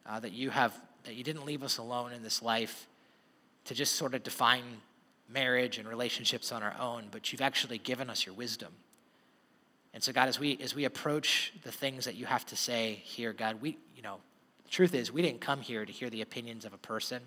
uh, 0.06 0.20
that 0.20 0.32
you 0.32 0.50
have 0.50 0.78
that 1.04 1.14
you 1.14 1.24
didn't 1.24 1.44
leave 1.44 1.62
us 1.62 1.78
alone 1.78 2.12
in 2.12 2.22
this 2.22 2.42
life 2.42 2.86
to 3.64 3.74
just 3.74 3.96
sort 3.96 4.14
of 4.14 4.22
define 4.22 4.62
marriage 5.28 5.78
and 5.78 5.88
relationships 5.88 6.52
on 6.52 6.62
our 6.62 6.74
own, 6.78 7.08
but 7.10 7.32
you've 7.32 7.40
actually 7.40 7.78
given 7.78 8.10
us 8.10 8.26
your 8.26 8.34
wisdom. 8.34 8.72
And 9.92 10.02
so, 10.02 10.12
God, 10.12 10.28
as 10.28 10.38
we 10.38 10.58
as 10.60 10.74
we 10.74 10.84
approach 10.84 11.52
the 11.62 11.72
things 11.72 12.04
that 12.04 12.16
you 12.16 12.26
have 12.26 12.44
to 12.46 12.56
say 12.56 13.00
here, 13.04 13.32
God, 13.32 13.60
we, 13.60 13.78
you 13.94 14.02
know, 14.02 14.16
the 14.64 14.70
truth 14.70 14.94
is 14.94 15.12
we 15.12 15.22
didn't 15.22 15.40
come 15.40 15.60
here 15.60 15.84
to 15.84 15.92
hear 15.92 16.10
the 16.10 16.20
opinions 16.20 16.64
of 16.64 16.72
a 16.72 16.78
person. 16.78 17.22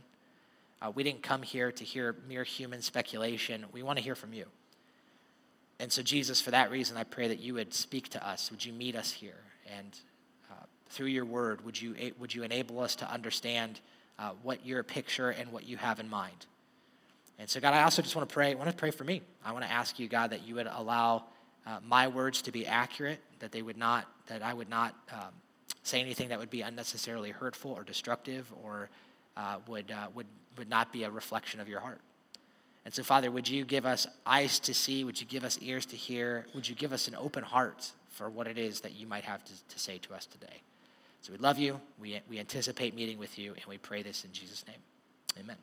Uh, 0.81 0.91
we 0.93 1.03
didn't 1.03 1.23
come 1.23 1.41
here 1.41 1.71
to 1.71 1.83
hear 1.83 2.15
mere 2.27 2.43
human 2.43 2.81
speculation. 2.81 3.65
We 3.71 3.83
want 3.83 3.97
to 3.97 4.03
hear 4.03 4.15
from 4.15 4.33
you. 4.33 4.45
And 5.79 5.91
so, 5.91 6.01
Jesus, 6.01 6.41
for 6.41 6.51
that 6.51 6.71
reason, 6.71 6.97
I 6.97 7.03
pray 7.03 7.27
that 7.27 7.39
you 7.39 7.53
would 7.55 7.73
speak 7.73 8.09
to 8.09 8.27
us. 8.27 8.51
Would 8.51 8.65
you 8.65 8.73
meet 8.73 8.95
us 8.95 9.11
here? 9.11 9.43
And 9.77 9.99
through 10.89 11.07
your 11.07 11.25
word, 11.25 11.63
would 11.65 11.79
you, 11.79 11.95
would 12.19 12.33
you 12.33 12.43
enable 12.43 12.79
us 12.79 12.95
to 12.97 13.11
understand 13.11 13.79
uh, 14.19 14.31
what 14.41 14.65
your 14.65 14.83
picture 14.83 15.29
and 15.29 15.51
what 15.51 15.67
you 15.67 15.77
have 15.77 15.99
in 15.99 16.09
mind? 16.09 16.45
And 17.39 17.49
so, 17.49 17.59
God, 17.59 17.73
I 17.73 17.83
also 17.83 18.01
just 18.01 18.15
want 18.15 18.27
to 18.27 18.33
pray. 18.33 18.51
I 18.51 18.55
want 18.55 18.69
to 18.69 18.75
pray 18.75 18.91
for 18.91 19.03
me. 19.03 19.21
I 19.45 19.51
want 19.51 19.63
to 19.63 19.71
ask 19.71 19.99
you, 19.99 20.07
God, 20.07 20.31
that 20.31 20.47
you 20.47 20.55
would 20.55 20.67
allow 20.67 21.25
uh, 21.65 21.79
my 21.85 22.07
words 22.07 22.41
to 22.43 22.51
be 22.51 22.65
accurate, 22.65 23.19
that 23.39 23.51
they 23.51 23.61
would 23.61 23.77
not, 23.77 24.05
that 24.27 24.41
I 24.41 24.53
would 24.53 24.69
not 24.69 24.95
um, 25.11 25.29
say 25.83 25.99
anything 25.99 26.29
that 26.29 26.39
would 26.39 26.49
be 26.49 26.61
unnecessarily 26.61 27.29
hurtful 27.29 27.71
or 27.71 27.83
destructive, 27.83 28.51
or 28.63 28.89
uh, 29.35 29.57
would 29.67 29.91
uh, 29.91 30.07
would 30.15 30.25
would 30.57 30.69
not 30.69 30.91
be 30.91 31.03
a 31.03 31.11
reflection 31.11 31.59
of 31.59 31.67
your 31.67 31.79
heart. 31.79 32.01
And 32.85 32.93
so, 32.93 33.03
Father, 33.03 33.29
would 33.29 33.49
you 33.49 33.65
give 33.65 33.85
us 33.85 34.07
eyes 34.25 34.59
to 34.59 34.73
see? 34.73 35.03
Would 35.03 35.19
you 35.19 35.27
give 35.27 35.43
us 35.43 35.59
ears 35.61 35.85
to 35.87 35.95
hear? 35.95 36.45
Would 36.55 36.69
you 36.69 36.75
give 36.75 36.93
us 36.93 37.07
an 37.07 37.15
open 37.15 37.43
heart 37.43 37.91
for 38.09 38.29
what 38.29 38.47
it 38.47 38.57
is 38.57 38.81
that 38.81 38.95
you 38.95 39.05
might 39.05 39.25
have 39.25 39.43
to, 39.43 39.51
to 39.51 39.79
say 39.79 39.97
to 39.97 40.13
us 40.13 40.25
today? 40.25 40.61
So 41.21 41.33
we 41.33 41.39
love 41.39 41.57
you. 41.57 41.81
We, 41.99 42.21
we 42.29 42.39
anticipate 42.39 42.95
meeting 42.95 43.19
with 43.19 43.37
you, 43.37 43.53
and 43.53 43.65
we 43.67 43.77
pray 43.77 44.03
this 44.03 44.23
in 44.23 44.31
Jesus' 44.31 44.63
name. 44.67 44.77
Amen. 45.37 45.57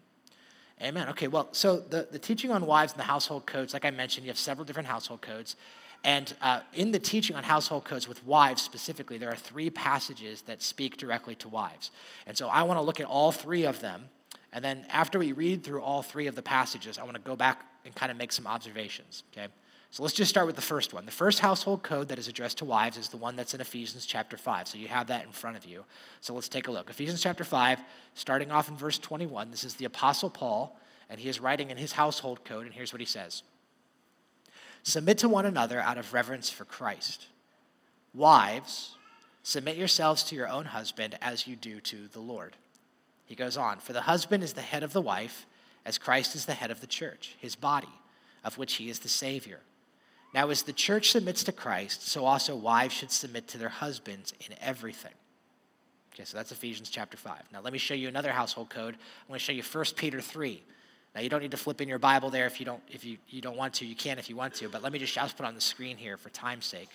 Amen. 0.83 1.09
Okay, 1.11 1.29
well, 1.29 1.49
so 1.53 1.79
the, 1.79 2.09
the 2.11 2.19
teaching 2.19 2.51
on 2.51 2.67
wives 2.67 2.93
and 2.93 3.01
the 3.01 3.05
household 3.05 3.47
codes, 3.47 3.73
like 3.73 3.85
I 3.85 3.91
mentioned, 3.91 4.27
you 4.27 4.31
have 4.31 4.39
several 4.39 4.65
different 4.65 4.89
household 4.89 5.23
codes. 5.23 5.57
And 6.03 6.35
uh, 6.43 6.61
in 6.75 6.93
the 6.93 6.99
teaching 6.99 7.37
on 7.37 7.45
household 7.45 7.85
codes 7.85 8.07
with 8.07 8.25
wives 8.27 8.61
specifically, 8.61 9.17
there 9.17 9.31
are 9.31 9.37
three 9.37 9.71
passages 9.71 10.43
that 10.43 10.61
speak 10.61 10.99
directly 10.99 11.35
to 11.37 11.49
wives. 11.49 11.91
And 12.27 12.37
so 12.37 12.49
I 12.49 12.65
want 12.65 12.77
to 12.79 12.83
look 12.83 13.01
at 13.01 13.07
all 13.07 13.33
three 13.33 13.65
of 13.65 13.81
them. 13.81 14.11
And 14.55 14.65
then 14.65 14.87
after 14.89 15.19
we 15.19 15.33
read 15.33 15.65
through 15.65 15.83
all 15.83 16.03
three 16.03 16.29
of 16.29 16.37
the 16.37 16.43
passages, 16.43 16.97
I 16.97 17.03
want 17.03 17.17
to 17.17 17.21
go 17.21 17.35
back 17.35 17.67
and 17.85 17.95
kind 17.95 18.13
of 18.13 18.17
make 18.17 18.33
some 18.33 18.47
observations. 18.47 19.25
Okay? 19.33 19.49
So 19.91 20.03
let's 20.03 20.15
just 20.15 20.29
start 20.29 20.47
with 20.47 20.57
the 20.57 20.63
first 20.63 20.95
one. 20.95 21.07
The 21.07 21.13
first 21.13 21.41
household 21.41 21.83
code 21.83 22.09
that 22.09 22.19
is 22.19 22.29
addressed 22.29 22.59
to 22.59 22.65
wives 22.65 22.97
is 22.97 23.09
the 23.09 23.17
one 23.17 23.35
that's 23.35 23.53
in 23.53 23.61
Ephesians 23.61 24.07
chapter 24.07 24.37
5. 24.37 24.69
So 24.69 24.79
you 24.79 24.87
have 24.89 25.09
that 25.09 25.25
in 25.25 25.33
front 25.33 25.57
of 25.57 25.65
you. 25.65 25.85
So 26.21 26.35
let's 26.35 26.49
take 26.49 26.69
a 26.69 26.73
look. 26.73 26.89
Ephesians 26.89 27.21
chapter 27.21 27.45
5, 27.45 27.81
starting 28.15 28.53
off 28.53 28.69
in 28.69 28.77
verse 28.77 28.99
21. 28.99 29.51
This 29.51 29.65
is 29.65 29.75
the 29.75 29.85
Apostle 29.85 30.31
Paul, 30.31 30.79
and 31.11 31.19
he 31.19 31.29
is 31.29 31.41
writing 31.41 31.71
in 31.71 31.77
his 31.77 31.93
household 31.93 32.45
code, 32.45 32.65
and 32.65 32.75
here's 32.75 32.93
what 32.93 33.01
he 33.01 33.07
says 33.07 33.43
Submit 34.85 35.19
to 35.19 35.29
one 35.29 35.47
another 35.47 35.81
out 35.81 35.99
of 35.99 36.13
reverence 36.13 36.49
for 36.49 36.65
Christ. 36.65 37.27
Wives, 38.15 38.97
submit 39.43 39.77
yourselves 39.77 40.23
to 40.25 40.37
your 40.37 40.49
own 40.49 40.67
husband 40.67 41.17
as 41.21 41.47
you 41.47 41.57
do 41.57 41.81
to 41.81 42.09
the 42.09 42.21
Lord. 42.21 42.57
He 43.27 43.35
goes 43.35 43.57
on, 43.57 43.79
For 43.79 43.93
the 43.93 44.03
husband 44.03 44.43
is 44.43 44.53
the 44.53 44.61
head 44.61 44.83
of 44.83 44.93
the 44.93 45.01
wife, 45.01 45.47
as 45.85 45.99
Christ 45.99 46.35
is 46.35 46.47
the 46.47 46.55
head 46.55 46.71
of 46.71 46.81
the 46.81 46.87
church, 46.87 47.37
his 47.39 47.57
body, 47.57 47.89
of 48.43 48.59
which 48.59 48.75
he 48.75 48.89
is 48.89 49.01
the 49.01 49.09
Savior. 49.09 49.61
Now, 50.35 50.51
as 50.51 50.63
the 50.63 50.73
church 50.73 51.13
submits 51.13 51.45
to 51.45 51.53
Christ, 51.53 52.09
so 52.09 52.25
also 52.25 52.57
wives 52.57 52.95
should 52.95 53.13
submit 53.13 53.47
to 53.49 53.59
their 53.59 53.69
husbands 53.69 54.33
in 54.41 54.57
everything. 54.61 55.13
Okay, 56.13 56.25
so 56.25 56.37
that's 56.37 56.53
Ephesians 56.53 56.91
chapter 56.91 57.17
5. 57.17 57.37
Now, 57.53 57.61
let 57.61 57.73
me 57.73 57.79
show 57.79 57.95
you 57.95 58.09
another 58.09 58.33
household 58.33 58.71
code. 58.71 58.95
I'm 58.95 59.29
going 59.29 59.39
to 59.39 59.45
show 59.45 59.53
you 59.53 59.63
1 59.63 59.85
Peter 59.97 60.21
3. 60.21 60.63
Now, 61.15 61.21
you 61.21 61.29
don't 61.29 61.41
need 61.41 61.53
to 61.53 61.57
flip 61.57 61.81
in 61.81 61.89
your 61.89 62.01
Bible 62.01 62.31
there 62.31 62.47
if 62.47 62.59
you 62.59 62.67
don't, 62.67 62.83
if 62.91 63.05
you, 63.05 63.19
you 63.29 63.41
don't 63.41 63.57
want 63.57 63.75
to. 63.75 63.87
You 63.87 63.95
can 63.95 64.19
if 64.19 64.29
you 64.29 64.37
want 64.37 64.55
to, 64.55 64.69
but 64.69 64.83
let 64.83 64.93
me 64.93 64.99
just, 64.99 65.17
I'll 65.17 65.27
just 65.27 65.37
put 65.37 65.47
on 65.47 65.55
the 65.55 65.61
screen 65.61 65.97
here 65.97 66.17
for 66.17 66.31
time's 66.31 66.67
sake. 66.67 66.91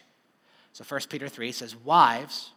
So 0.73 0.83
1 0.87 1.01
Peter 1.09 1.29
3 1.29 1.51
says, 1.53 1.75
Wives, 1.75 2.51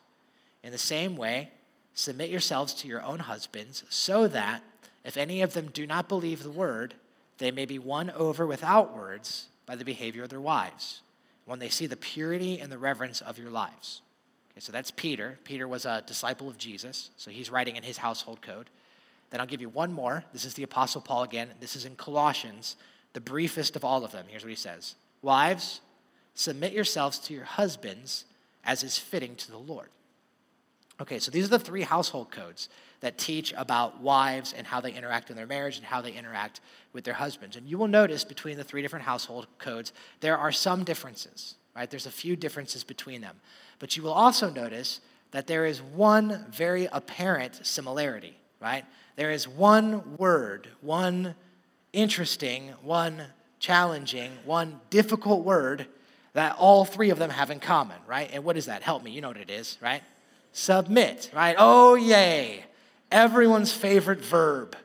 in 0.64 0.72
the 0.72 0.78
same 0.78 1.16
way, 1.16 1.50
submit 1.94 2.30
yourselves 2.30 2.74
to 2.74 2.88
your 2.88 3.02
own 3.02 3.20
husbands, 3.20 3.84
so 3.88 4.28
that 4.28 4.62
if 5.04 5.16
any 5.16 5.42
of 5.42 5.54
them 5.54 5.68
do 5.72 5.86
not 5.86 6.08
believe 6.08 6.42
the 6.42 6.50
word, 6.50 6.94
they 7.38 7.50
may 7.50 7.64
be 7.64 7.78
won 7.78 8.10
over 8.10 8.46
without 8.46 8.96
words 8.96 9.48
by 9.66 9.76
the 9.76 9.84
behavior 9.84 10.22
of 10.22 10.28
their 10.28 10.40
wives 10.40 11.02
when 11.44 11.58
they 11.58 11.68
see 11.68 11.86
the 11.86 11.96
purity 11.96 12.60
and 12.60 12.70
the 12.70 12.78
reverence 12.78 13.20
of 13.20 13.38
your 13.38 13.50
lives. 13.50 14.00
Okay, 14.52 14.60
so 14.60 14.72
that's 14.72 14.90
Peter. 14.90 15.38
Peter 15.44 15.66
was 15.66 15.84
a 15.84 16.02
disciple 16.06 16.48
of 16.48 16.58
Jesus, 16.58 17.10
so 17.16 17.30
he's 17.30 17.50
writing 17.50 17.76
in 17.76 17.82
his 17.82 17.98
household 17.98 18.42
code. 18.42 18.70
Then 19.30 19.40
I'll 19.40 19.46
give 19.46 19.60
you 19.60 19.68
one 19.68 19.92
more. 19.92 20.24
This 20.32 20.44
is 20.44 20.54
the 20.54 20.62
Apostle 20.62 21.00
Paul 21.00 21.22
again. 21.22 21.48
This 21.58 21.74
is 21.74 21.84
in 21.84 21.96
Colossians, 21.96 22.76
the 23.14 23.20
briefest 23.20 23.76
of 23.76 23.84
all 23.84 24.04
of 24.04 24.12
them. 24.12 24.26
Here's 24.28 24.44
what 24.44 24.50
he 24.50 24.56
says 24.56 24.94
Wives, 25.22 25.80
submit 26.34 26.72
yourselves 26.72 27.18
to 27.20 27.34
your 27.34 27.44
husbands 27.44 28.24
as 28.64 28.82
is 28.82 28.98
fitting 28.98 29.34
to 29.36 29.50
the 29.50 29.58
Lord. 29.58 29.88
Okay, 31.02 31.18
so 31.18 31.32
these 31.32 31.46
are 31.46 31.48
the 31.48 31.58
three 31.58 31.82
household 31.82 32.30
codes 32.30 32.68
that 33.00 33.18
teach 33.18 33.52
about 33.56 34.00
wives 34.00 34.54
and 34.56 34.64
how 34.64 34.80
they 34.80 34.92
interact 34.92 35.30
in 35.30 35.36
their 35.36 35.48
marriage 35.48 35.76
and 35.76 35.84
how 35.84 36.00
they 36.00 36.12
interact 36.12 36.60
with 36.92 37.02
their 37.02 37.14
husbands. 37.14 37.56
And 37.56 37.66
you 37.66 37.76
will 37.76 37.88
notice 37.88 38.22
between 38.22 38.56
the 38.56 38.62
three 38.62 38.82
different 38.82 39.04
household 39.04 39.48
codes, 39.58 39.92
there 40.20 40.38
are 40.38 40.52
some 40.52 40.84
differences, 40.84 41.56
right? 41.74 41.90
There's 41.90 42.06
a 42.06 42.12
few 42.12 42.36
differences 42.36 42.84
between 42.84 43.20
them. 43.20 43.40
But 43.80 43.96
you 43.96 44.04
will 44.04 44.12
also 44.12 44.48
notice 44.48 45.00
that 45.32 45.48
there 45.48 45.66
is 45.66 45.82
one 45.82 46.46
very 46.52 46.86
apparent 46.92 47.66
similarity, 47.66 48.38
right? 48.60 48.84
There 49.16 49.32
is 49.32 49.48
one 49.48 50.16
word, 50.18 50.68
one 50.82 51.34
interesting, 51.92 52.68
one 52.80 53.24
challenging, 53.58 54.30
one 54.44 54.80
difficult 54.90 55.44
word 55.44 55.88
that 56.34 56.54
all 56.60 56.84
three 56.84 57.10
of 57.10 57.18
them 57.18 57.30
have 57.30 57.50
in 57.50 57.58
common, 57.58 57.96
right? 58.06 58.30
And 58.32 58.44
what 58.44 58.56
is 58.56 58.66
that? 58.66 58.84
Help 58.84 59.02
me. 59.02 59.10
You 59.10 59.20
know 59.20 59.28
what 59.28 59.36
it 59.36 59.50
is, 59.50 59.78
right? 59.82 60.02
Submit, 60.52 61.30
right? 61.34 61.56
Oh, 61.58 61.94
yay. 61.94 62.64
everyone's 63.10 63.72
favorite 63.72 64.20
verb. 64.20 64.76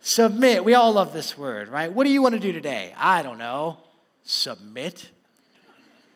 Submit. 0.00 0.64
We 0.64 0.74
all 0.74 0.92
love 0.92 1.12
this 1.12 1.36
word, 1.36 1.68
right? 1.68 1.92
What 1.92 2.04
do 2.04 2.10
you 2.10 2.22
want 2.22 2.34
to 2.34 2.40
do 2.40 2.52
today? 2.52 2.94
I 2.96 3.22
don't 3.22 3.38
know. 3.38 3.78
Submit. 4.24 5.10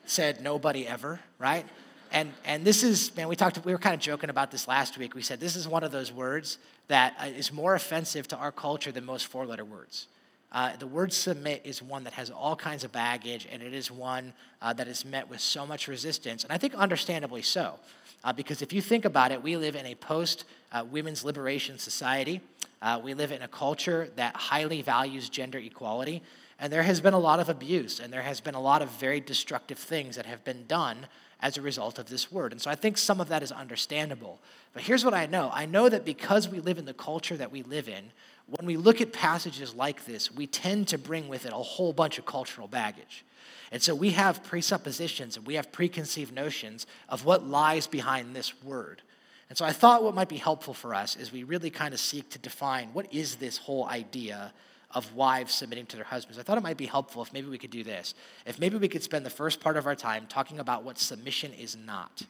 Said 0.04 0.42
nobody 0.42 0.86
ever, 0.86 1.20
right? 1.38 1.66
And 2.12 2.32
and 2.44 2.64
this 2.64 2.82
is 2.82 3.14
man, 3.16 3.28
we 3.28 3.36
talked 3.36 3.64
we 3.64 3.72
were 3.72 3.78
kind 3.78 3.94
of 3.94 4.00
joking 4.00 4.30
about 4.30 4.50
this 4.50 4.66
last 4.68 4.98
week. 4.98 5.14
We 5.14 5.22
said 5.22 5.40
this 5.40 5.56
is 5.56 5.66
one 5.66 5.84
of 5.84 5.92
those 5.92 6.12
words 6.12 6.58
that 6.88 7.14
uh, 7.18 7.54
more 7.54 7.74
offensive 7.74 8.26
to 8.28 8.36
our 8.36 8.50
culture 8.50 8.90
than 8.90 9.04
most 9.04 9.28
four-letter 9.28 9.64
words. 9.64 10.08
Uh, 10.52 10.74
the 10.76 10.86
word 10.86 11.12
submit 11.12 11.62
is 11.64 11.80
one 11.80 12.02
that 12.02 12.12
has 12.14 12.28
all 12.30 12.56
kinds 12.56 12.82
of 12.82 12.90
baggage, 12.90 13.46
and 13.52 13.62
it 13.62 13.72
is 13.72 13.90
one 13.90 14.32
uh, 14.60 14.72
that 14.72 14.88
is 14.88 15.04
met 15.04 15.28
with 15.28 15.40
so 15.40 15.64
much 15.64 15.86
resistance, 15.86 16.42
and 16.42 16.52
I 16.52 16.58
think 16.58 16.74
understandably 16.74 17.42
so. 17.42 17.78
Uh, 18.22 18.32
because 18.32 18.62
if 18.62 18.72
you 18.72 18.82
think 18.82 19.04
about 19.04 19.32
it, 19.32 19.42
we 19.42 19.56
live 19.56 19.76
in 19.76 19.86
a 19.86 19.94
post 19.94 20.44
uh, 20.72 20.84
women's 20.90 21.24
liberation 21.24 21.78
society. 21.78 22.40
Uh, 22.82 23.00
we 23.02 23.14
live 23.14 23.32
in 23.32 23.42
a 23.42 23.48
culture 23.48 24.10
that 24.16 24.36
highly 24.36 24.82
values 24.82 25.28
gender 25.28 25.58
equality. 25.58 26.22
And 26.58 26.72
there 26.72 26.82
has 26.82 27.00
been 27.00 27.14
a 27.14 27.18
lot 27.18 27.40
of 27.40 27.48
abuse, 27.48 28.00
and 28.00 28.12
there 28.12 28.22
has 28.22 28.40
been 28.40 28.54
a 28.54 28.60
lot 28.60 28.82
of 28.82 28.90
very 28.90 29.20
destructive 29.20 29.78
things 29.78 30.16
that 30.16 30.26
have 30.26 30.44
been 30.44 30.66
done 30.66 31.06
as 31.40 31.56
a 31.56 31.62
result 31.62 31.98
of 31.98 32.10
this 32.10 32.30
word. 32.30 32.52
And 32.52 32.60
so 32.60 32.70
I 32.70 32.74
think 32.74 32.98
some 32.98 33.20
of 33.20 33.28
that 33.28 33.42
is 33.42 33.50
understandable. 33.50 34.38
But 34.74 34.82
here's 34.82 35.04
what 35.04 35.14
I 35.14 35.24
know 35.26 35.50
I 35.52 35.64
know 35.64 35.88
that 35.88 36.04
because 36.04 36.48
we 36.48 36.60
live 36.60 36.78
in 36.78 36.84
the 36.84 36.94
culture 36.94 37.36
that 37.38 37.50
we 37.50 37.62
live 37.62 37.88
in, 37.88 38.12
when 38.46 38.66
we 38.66 38.76
look 38.76 39.00
at 39.00 39.12
passages 39.12 39.74
like 39.74 40.04
this, 40.04 40.30
we 40.30 40.46
tend 40.46 40.88
to 40.88 40.98
bring 40.98 41.28
with 41.28 41.46
it 41.46 41.52
a 41.52 41.56
whole 41.56 41.92
bunch 41.92 42.18
of 42.18 42.26
cultural 42.26 42.68
baggage. 42.68 43.24
And 43.72 43.82
so 43.82 43.94
we 43.94 44.10
have 44.10 44.42
presuppositions 44.42 45.36
and 45.36 45.46
we 45.46 45.54
have 45.54 45.70
preconceived 45.70 46.34
notions 46.34 46.86
of 47.08 47.24
what 47.24 47.46
lies 47.46 47.86
behind 47.86 48.34
this 48.34 48.62
word. 48.62 49.02
And 49.48 49.58
so 49.58 49.64
I 49.64 49.72
thought 49.72 50.02
what 50.02 50.14
might 50.14 50.28
be 50.28 50.36
helpful 50.36 50.74
for 50.74 50.94
us 50.94 51.16
is 51.16 51.32
we 51.32 51.42
really 51.44 51.70
kind 51.70 51.94
of 51.94 52.00
seek 52.00 52.30
to 52.30 52.38
define 52.38 52.88
what 52.92 53.12
is 53.12 53.36
this 53.36 53.58
whole 53.58 53.86
idea 53.86 54.52
of 54.92 55.14
wives 55.14 55.54
submitting 55.54 55.86
to 55.86 55.96
their 55.96 56.04
husbands. 56.04 56.38
I 56.38 56.42
thought 56.42 56.58
it 56.58 56.62
might 56.62 56.76
be 56.76 56.86
helpful 56.86 57.22
if 57.22 57.32
maybe 57.32 57.48
we 57.48 57.58
could 57.58 57.70
do 57.70 57.84
this. 57.84 58.14
If 58.44 58.58
maybe 58.58 58.76
we 58.76 58.88
could 58.88 59.04
spend 59.04 59.24
the 59.24 59.30
first 59.30 59.60
part 59.60 59.76
of 59.76 59.86
our 59.86 59.94
time 59.94 60.26
talking 60.28 60.58
about 60.58 60.82
what 60.82 60.98
submission 60.98 61.52
is 61.52 61.76
not. 61.76 62.22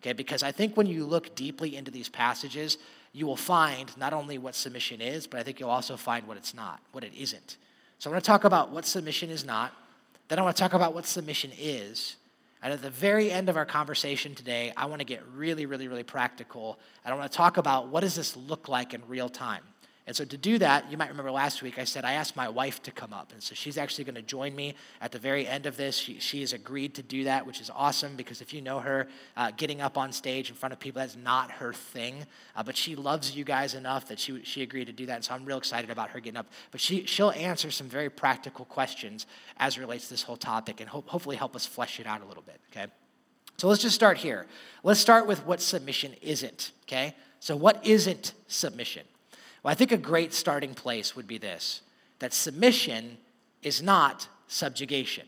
Okay, 0.00 0.12
because 0.12 0.44
I 0.44 0.52
think 0.52 0.76
when 0.76 0.86
you 0.86 1.04
look 1.04 1.34
deeply 1.34 1.74
into 1.74 1.90
these 1.90 2.08
passages, 2.08 2.78
you 3.12 3.26
will 3.26 3.36
find 3.36 3.96
not 3.96 4.12
only 4.12 4.38
what 4.38 4.54
submission 4.54 5.00
is, 5.00 5.26
but 5.26 5.40
I 5.40 5.42
think 5.42 5.58
you'll 5.58 5.70
also 5.70 5.96
find 5.96 6.26
what 6.28 6.36
it's 6.36 6.54
not, 6.54 6.80
what 6.92 7.02
it 7.02 7.12
isn't. 7.16 7.56
So 7.98 8.10
I 8.10 8.12
want 8.12 8.24
to 8.24 8.28
talk 8.28 8.44
about 8.44 8.70
what 8.70 8.86
submission 8.86 9.28
is 9.28 9.44
not, 9.44 9.72
then 10.28 10.38
I 10.38 10.42
want 10.42 10.56
to 10.56 10.62
talk 10.62 10.74
about 10.74 10.94
what 10.94 11.06
submission 11.06 11.50
is. 11.58 12.16
And 12.62 12.72
at 12.72 12.82
the 12.82 12.90
very 12.90 13.30
end 13.30 13.48
of 13.48 13.56
our 13.56 13.66
conversation 13.66 14.34
today, 14.34 14.72
I 14.76 14.86
want 14.86 15.00
to 15.00 15.04
get 15.04 15.22
really, 15.34 15.66
really, 15.66 15.88
really 15.88 16.02
practical. 16.02 16.78
And 17.04 17.14
I 17.14 17.16
want 17.16 17.30
to 17.30 17.36
talk 17.36 17.56
about 17.56 17.88
what 17.88 18.00
does 18.00 18.14
this 18.14 18.36
look 18.36 18.68
like 18.68 18.94
in 18.94 19.02
real 19.06 19.28
time. 19.28 19.62
And 20.08 20.16
so 20.16 20.24
to 20.24 20.38
do 20.38 20.56
that, 20.56 20.90
you 20.90 20.96
might 20.96 21.10
remember 21.10 21.30
last 21.30 21.60
week 21.60 21.78
I 21.78 21.84
said 21.84 22.02
I 22.02 22.14
asked 22.14 22.34
my 22.34 22.48
wife 22.48 22.82
to 22.84 22.90
come 22.90 23.12
up. 23.12 23.30
And 23.34 23.42
so 23.42 23.54
she's 23.54 23.76
actually 23.76 24.04
going 24.04 24.14
to 24.14 24.22
join 24.22 24.56
me 24.56 24.74
at 25.02 25.12
the 25.12 25.18
very 25.18 25.46
end 25.46 25.66
of 25.66 25.76
this. 25.76 25.98
She, 25.98 26.18
she 26.18 26.40
has 26.40 26.54
agreed 26.54 26.94
to 26.94 27.02
do 27.02 27.24
that, 27.24 27.46
which 27.46 27.60
is 27.60 27.68
awesome 27.68 28.16
because 28.16 28.40
if 28.40 28.54
you 28.54 28.62
know 28.62 28.80
her, 28.80 29.06
uh, 29.36 29.50
getting 29.58 29.82
up 29.82 29.98
on 29.98 30.10
stage 30.12 30.48
in 30.48 30.56
front 30.56 30.72
of 30.72 30.80
people, 30.80 31.00
that's 31.00 31.14
not 31.14 31.50
her 31.50 31.74
thing. 31.74 32.24
Uh, 32.56 32.62
but 32.62 32.74
she 32.74 32.96
loves 32.96 33.36
you 33.36 33.44
guys 33.44 33.74
enough 33.74 34.08
that 34.08 34.18
she, 34.18 34.42
she 34.44 34.62
agreed 34.62 34.86
to 34.86 34.94
do 34.94 35.04
that. 35.04 35.16
And 35.16 35.24
so 35.26 35.34
I'm 35.34 35.44
real 35.44 35.58
excited 35.58 35.90
about 35.90 36.08
her 36.08 36.20
getting 36.20 36.38
up. 36.38 36.46
But 36.70 36.80
she, 36.80 37.04
she'll 37.04 37.32
answer 37.32 37.70
some 37.70 37.86
very 37.86 38.08
practical 38.08 38.64
questions 38.64 39.26
as 39.58 39.78
relates 39.78 40.04
to 40.04 40.14
this 40.14 40.22
whole 40.22 40.38
topic 40.38 40.80
and 40.80 40.88
ho- 40.88 41.04
hopefully 41.06 41.36
help 41.36 41.54
us 41.54 41.66
flesh 41.66 42.00
it 42.00 42.06
out 42.06 42.22
a 42.22 42.24
little 42.24 42.44
bit, 42.44 42.58
okay? 42.72 42.86
So 43.58 43.68
let's 43.68 43.82
just 43.82 43.94
start 43.94 44.16
here. 44.16 44.46
Let's 44.82 45.00
start 45.00 45.26
with 45.26 45.44
what 45.44 45.60
submission 45.60 46.14
isn't, 46.22 46.72
okay? 46.84 47.14
So, 47.40 47.56
what 47.56 47.86
isn't 47.86 48.32
submission? 48.46 49.02
Well, 49.62 49.72
I 49.72 49.74
think 49.74 49.92
a 49.92 49.98
great 49.98 50.32
starting 50.32 50.74
place 50.74 51.16
would 51.16 51.26
be 51.26 51.38
this 51.38 51.82
that 52.18 52.32
submission 52.32 53.18
is 53.62 53.82
not 53.82 54.28
subjugation. 54.48 55.26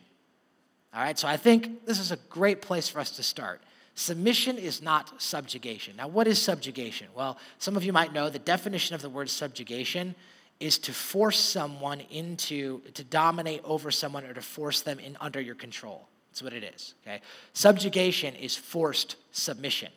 All 0.92 1.02
right, 1.02 1.18
so 1.18 1.28
I 1.28 1.36
think 1.36 1.86
this 1.86 2.00
is 2.00 2.10
a 2.10 2.16
great 2.28 2.62
place 2.62 2.88
for 2.88 2.98
us 2.98 3.12
to 3.12 3.22
start. 3.22 3.62
Submission 3.94 4.58
is 4.58 4.82
not 4.82 5.20
subjugation. 5.20 5.96
Now, 5.96 6.08
what 6.08 6.26
is 6.26 6.40
subjugation? 6.40 7.08
Well, 7.14 7.38
some 7.58 7.76
of 7.76 7.84
you 7.84 7.92
might 7.92 8.12
know 8.12 8.28
the 8.28 8.38
definition 8.38 8.94
of 8.94 9.02
the 9.02 9.08
word 9.08 9.30
subjugation 9.30 10.14
is 10.58 10.78
to 10.78 10.92
force 10.92 11.38
someone 11.38 12.00
into, 12.10 12.80
to 12.94 13.04
dominate 13.04 13.60
over 13.64 13.90
someone 13.90 14.24
or 14.24 14.34
to 14.34 14.42
force 14.42 14.80
them 14.82 14.98
in 14.98 15.16
under 15.20 15.40
your 15.40 15.54
control. 15.54 16.08
That's 16.30 16.42
what 16.42 16.52
it 16.52 16.64
is, 16.64 16.94
okay? 17.04 17.20
Subjugation 17.52 18.34
is 18.34 18.56
forced 18.56 19.16
submission. 19.32 19.90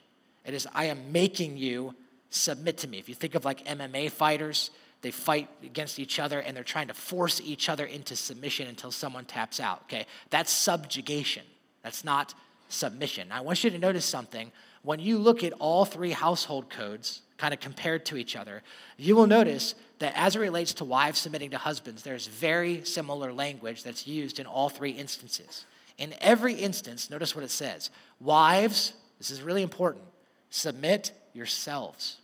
It 0.45 0.53
is, 0.53 0.67
I 0.73 0.85
am 0.85 1.11
making 1.11 1.57
you 1.57 1.95
submit 2.33 2.79
to 2.79 2.87
me. 2.87 2.99
If 2.99 3.09
you 3.09 3.15
think 3.15 3.35
of 3.35 3.45
like 3.45 3.65
MMA 3.65 4.11
fighters, 4.11 4.71
they 5.01 5.11
fight 5.11 5.49
against 5.63 5.99
each 5.99 6.19
other 6.19 6.39
and 6.39 6.55
they're 6.55 6.63
trying 6.63 6.87
to 6.87 6.93
force 6.93 7.41
each 7.41 7.69
other 7.69 7.85
into 7.85 8.15
submission 8.15 8.67
until 8.67 8.91
someone 8.91 9.25
taps 9.25 9.59
out. 9.59 9.83
Okay, 9.83 10.05
that's 10.29 10.51
subjugation. 10.51 11.43
That's 11.83 12.03
not 12.03 12.33
submission. 12.69 13.29
Now, 13.29 13.37
I 13.37 13.41
want 13.41 13.63
you 13.63 13.69
to 13.69 13.77
notice 13.77 14.05
something. 14.05 14.51
When 14.81 14.99
you 14.99 15.17
look 15.17 15.43
at 15.43 15.53
all 15.59 15.85
three 15.85 16.11
household 16.11 16.69
codes, 16.69 17.21
kind 17.37 17.53
of 17.53 17.59
compared 17.59 18.05
to 18.07 18.17
each 18.17 18.35
other, 18.35 18.63
you 18.97 19.15
will 19.15 19.27
notice 19.27 19.75
that 19.99 20.13
as 20.15 20.35
it 20.35 20.39
relates 20.39 20.73
to 20.75 20.85
wives 20.85 21.19
submitting 21.19 21.51
to 21.51 21.57
husbands, 21.57 22.03
there's 22.03 22.27
very 22.27 22.83
similar 22.85 23.33
language 23.33 23.83
that's 23.83 24.07
used 24.07 24.39
in 24.39 24.45
all 24.45 24.69
three 24.69 24.91
instances. 24.91 25.65
In 25.97 26.13
every 26.21 26.53
instance, 26.53 27.09
notice 27.09 27.35
what 27.35 27.43
it 27.43 27.51
says 27.51 27.89
Wives, 28.19 28.93
this 29.17 29.31
is 29.31 29.41
really 29.41 29.61
important, 29.61 30.05
submit 30.49 31.11
yourselves. 31.33 32.17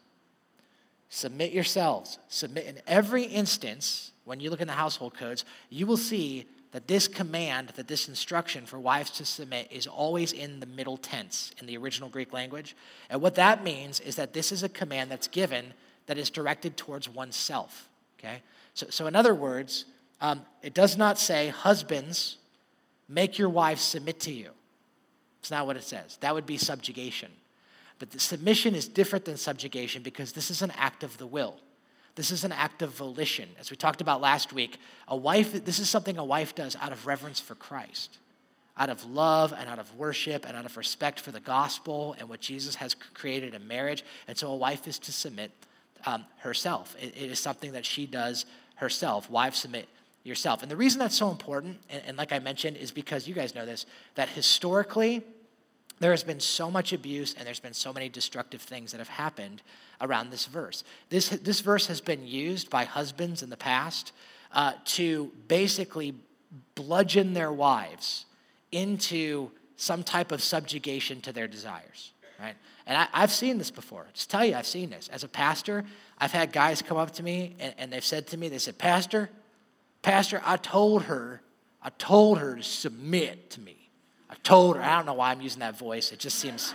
Submit 1.10 1.52
yourselves. 1.52 2.20
Submit 2.28 2.66
in 2.66 2.80
every 2.88 3.24
instance, 3.24 4.12
when 4.26 4.40
you 4.40 4.50
look 4.50 4.62
in 4.62 4.68
the 4.68 4.74
household 4.74 5.16
codes, 5.16 5.44
you 5.70 5.86
will 5.88 5.98
see 5.98 6.46
that 6.72 6.88
this 6.88 7.08
command, 7.08 7.70
that 7.76 7.88
this 7.88 8.08
instruction 8.08 8.66
for 8.66 8.80
wives 8.80 9.10
to 9.10 9.26
submit 9.26 9.68
is 9.72 9.88
always 9.88 10.34
in 10.34 10.60
the 10.60 10.68
middle 10.68 10.98
tense 10.98 11.52
in 11.60 11.66
the 11.66 11.76
original 11.78 12.10
Greek 12.10 12.32
language. 12.32 12.76
And 13.10 13.22
what 13.22 13.36
that 13.36 13.64
means 13.64 14.00
is 14.00 14.16
that 14.18 14.34
this 14.34 14.52
is 14.52 14.62
a 14.62 14.70
command 14.70 15.10
that's 15.10 15.28
given 15.28 15.74
that 16.06 16.20
is 16.20 16.30
directed 16.30 16.78
towards 16.78 17.10
oneself. 17.10 17.90
Okay? 18.20 18.42
So, 18.76 18.88
so 18.90 19.08
in 19.08 19.16
other 19.16 19.34
words, 19.34 19.86
um, 20.22 20.42
it 20.62 20.76
does 20.76 20.96
not 20.96 21.18
say, 21.18 21.48
husbands, 21.50 22.38
make 23.08 23.40
your 23.40 23.50
wives 23.50 23.82
submit 23.82 24.20
to 24.22 24.32
you. 24.32 24.52
It's 25.40 25.50
not 25.50 25.66
what 25.66 25.76
it 25.76 25.84
says. 25.84 26.18
That 26.22 26.36
would 26.36 26.46
be 26.46 26.58
subjugation. 26.58 27.32
But 28.00 28.12
the 28.12 28.20
submission 28.20 28.76
is 28.76 28.88
different 28.88 29.26
than 29.26 29.38
subjugation 29.38 30.02
because 30.02 30.32
this 30.32 30.50
is 30.50 30.62
an 30.62 30.72
act 30.78 31.04
of 31.04 31.18
the 31.18 31.28
will. 31.28 31.58
This 32.16 32.32
is 32.32 32.44
an 32.44 32.52
act 32.52 32.82
of 32.82 32.92
volition. 32.92 33.50
As 33.60 33.70
we 33.70 33.78
talked 33.78 34.02
about 34.02 34.20
last 34.20 34.52
week, 34.52 34.78
a 35.08 35.16
wife, 35.16 35.64
this 35.64 35.80
is 35.80 35.90
something 35.90 36.18
a 36.18 36.24
wife 36.24 36.56
does 36.56 36.76
out 36.78 36.92
of 36.92 37.06
reverence 37.06 37.40
for 37.40 37.56
Christ, 37.56 38.18
out 38.78 38.90
of 38.90 39.06
love 39.06 39.54
and 39.58 39.70
out 39.70 39.80
of 39.80 39.94
worship 39.96 40.46
and 40.46 40.58
out 40.58 40.66
of 40.66 40.76
respect 40.76 41.20
for 41.20 41.32
the 41.32 41.40
gospel 41.40 42.16
and 42.20 42.28
what 42.28 42.40
Jesus 42.40 42.76
has 42.76 42.94
created 42.94 43.54
in 43.54 43.68
marriage. 43.68 44.04
And 44.28 44.38
so 44.38 44.50
a 44.52 44.56
wife 44.56 44.88
is 44.88 44.98
to 45.00 45.12
submit 45.12 45.52
um, 46.06 46.26
herself. 46.40 46.96
It, 47.00 47.16
it 47.16 47.32
is 47.32 47.40
something 47.40 47.74
that 47.74 47.86
she 47.86 48.06
does 48.06 48.46
herself. 48.76 49.30
Wives 49.30 49.60
submit 49.60 49.88
yourself. 50.24 50.62
And 50.62 50.72
the 50.72 50.78
reason 50.78 51.00
that's 51.00 51.16
so 51.16 51.30
important, 51.30 51.80
and, 51.90 52.02
and 52.06 52.18
like 52.18 52.32
I 52.32 52.40
mentioned, 52.40 52.78
is 52.78 52.92
because 52.92 53.28
you 53.28 53.34
guys 53.34 53.56
know 53.56 53.66
this, 53.66 53.86
that 54.16 54.30
historically, 54.30 55.24
there 56.00 56.12
has 56.12 56.24
been 56.24 56.40
so 56.40 56.72
much 56.72 56.94
abuse 56.94 57.36
and 57.38 57.46
there's 57.46 57.60
been 57.60 57.74
so 57.74 57.92
many 57.94 58.10
destructive 58.10 58.62
things 58.62 58.92
that 58.92 59.00
have 59.00 59.10
happened 59.10 59.62
around 60.02 60.30
this 60.30 60.46
verse. 60.46 60.84
This, 61.10 61.30
this 61.30 61.60
verse 61.60 61.88
has 61.88 62.02
been 62.02 62.26
used 62.26 62.70
by 62.70 62.86
husbands 62.86 63.44
in 63.44 63.50
the 63.50 63.58
past 63.58 64.14
uh, 64.54 64.74
to 64.86 65.32
basically 65.48 66.16
bludgeon 66.76 67.34
their 67.34 67.52
wives 67.52 68.26
into 68.72 69.52
some 69.76 70.04
type 70.04 70.32
of 70.32 70.42
subjugation 70.42 71.22
to 71.22 71.32
their 71.32 71.48
desires, 71.48 72.12
right? 72.40 72.56
And 72.86 72.98
I, 73.14 73.22
have 73.22 73.32
seen 73.32 73.58
this 73.58 73.72
before. 73.72 74.08
Just 74.14 74.30
tell 74.30 74.44
you, 74.44 74.56
I've 74.56 74.68
seen 74.68 74.90
this. 74.90 75.10
As 75.10 75.24
a 75.24 75.28
pastor, 75.28 75.86
I've 76.18 76.32
had 76.32 76.52
guys 76.52 76.82
come 76.82 76.98
up 76.98 77.12
to 77.16 77.24
me 77.24 77.56
and, 77.60 77.74
and 77.78 77.94
they've 77.94 78.04
said 78.04 78.28
to 78.28 78.38
me, 78.38 78.50
they 78.50 78.58
said, 78.58 78.78
Pastor, 78.78 79.30
Pastor, 80.02 80.42
I 80.46 80.58
told 80.58 81.04
her, 81.04 81.42
I 81.82 81.90
told 81.98 82.40
her 82.40 82.56
to 82.56 82.64
submit 82.64 83.52
to 83.52 83.62
me. 83.62 83.79
Told 84.44 84.78
her, 84.78 84.84
I 84.84 84.96
don't 84.96 85.06
know 85.06 85.14
why 85.14 85.32
I'm 85.32 85.42
using 85.42 85.60
that 85.60 85.78
voice. 85.78 86.12
It 86.12 86.20
just 86.20 86.40
seems, 86.40 86.74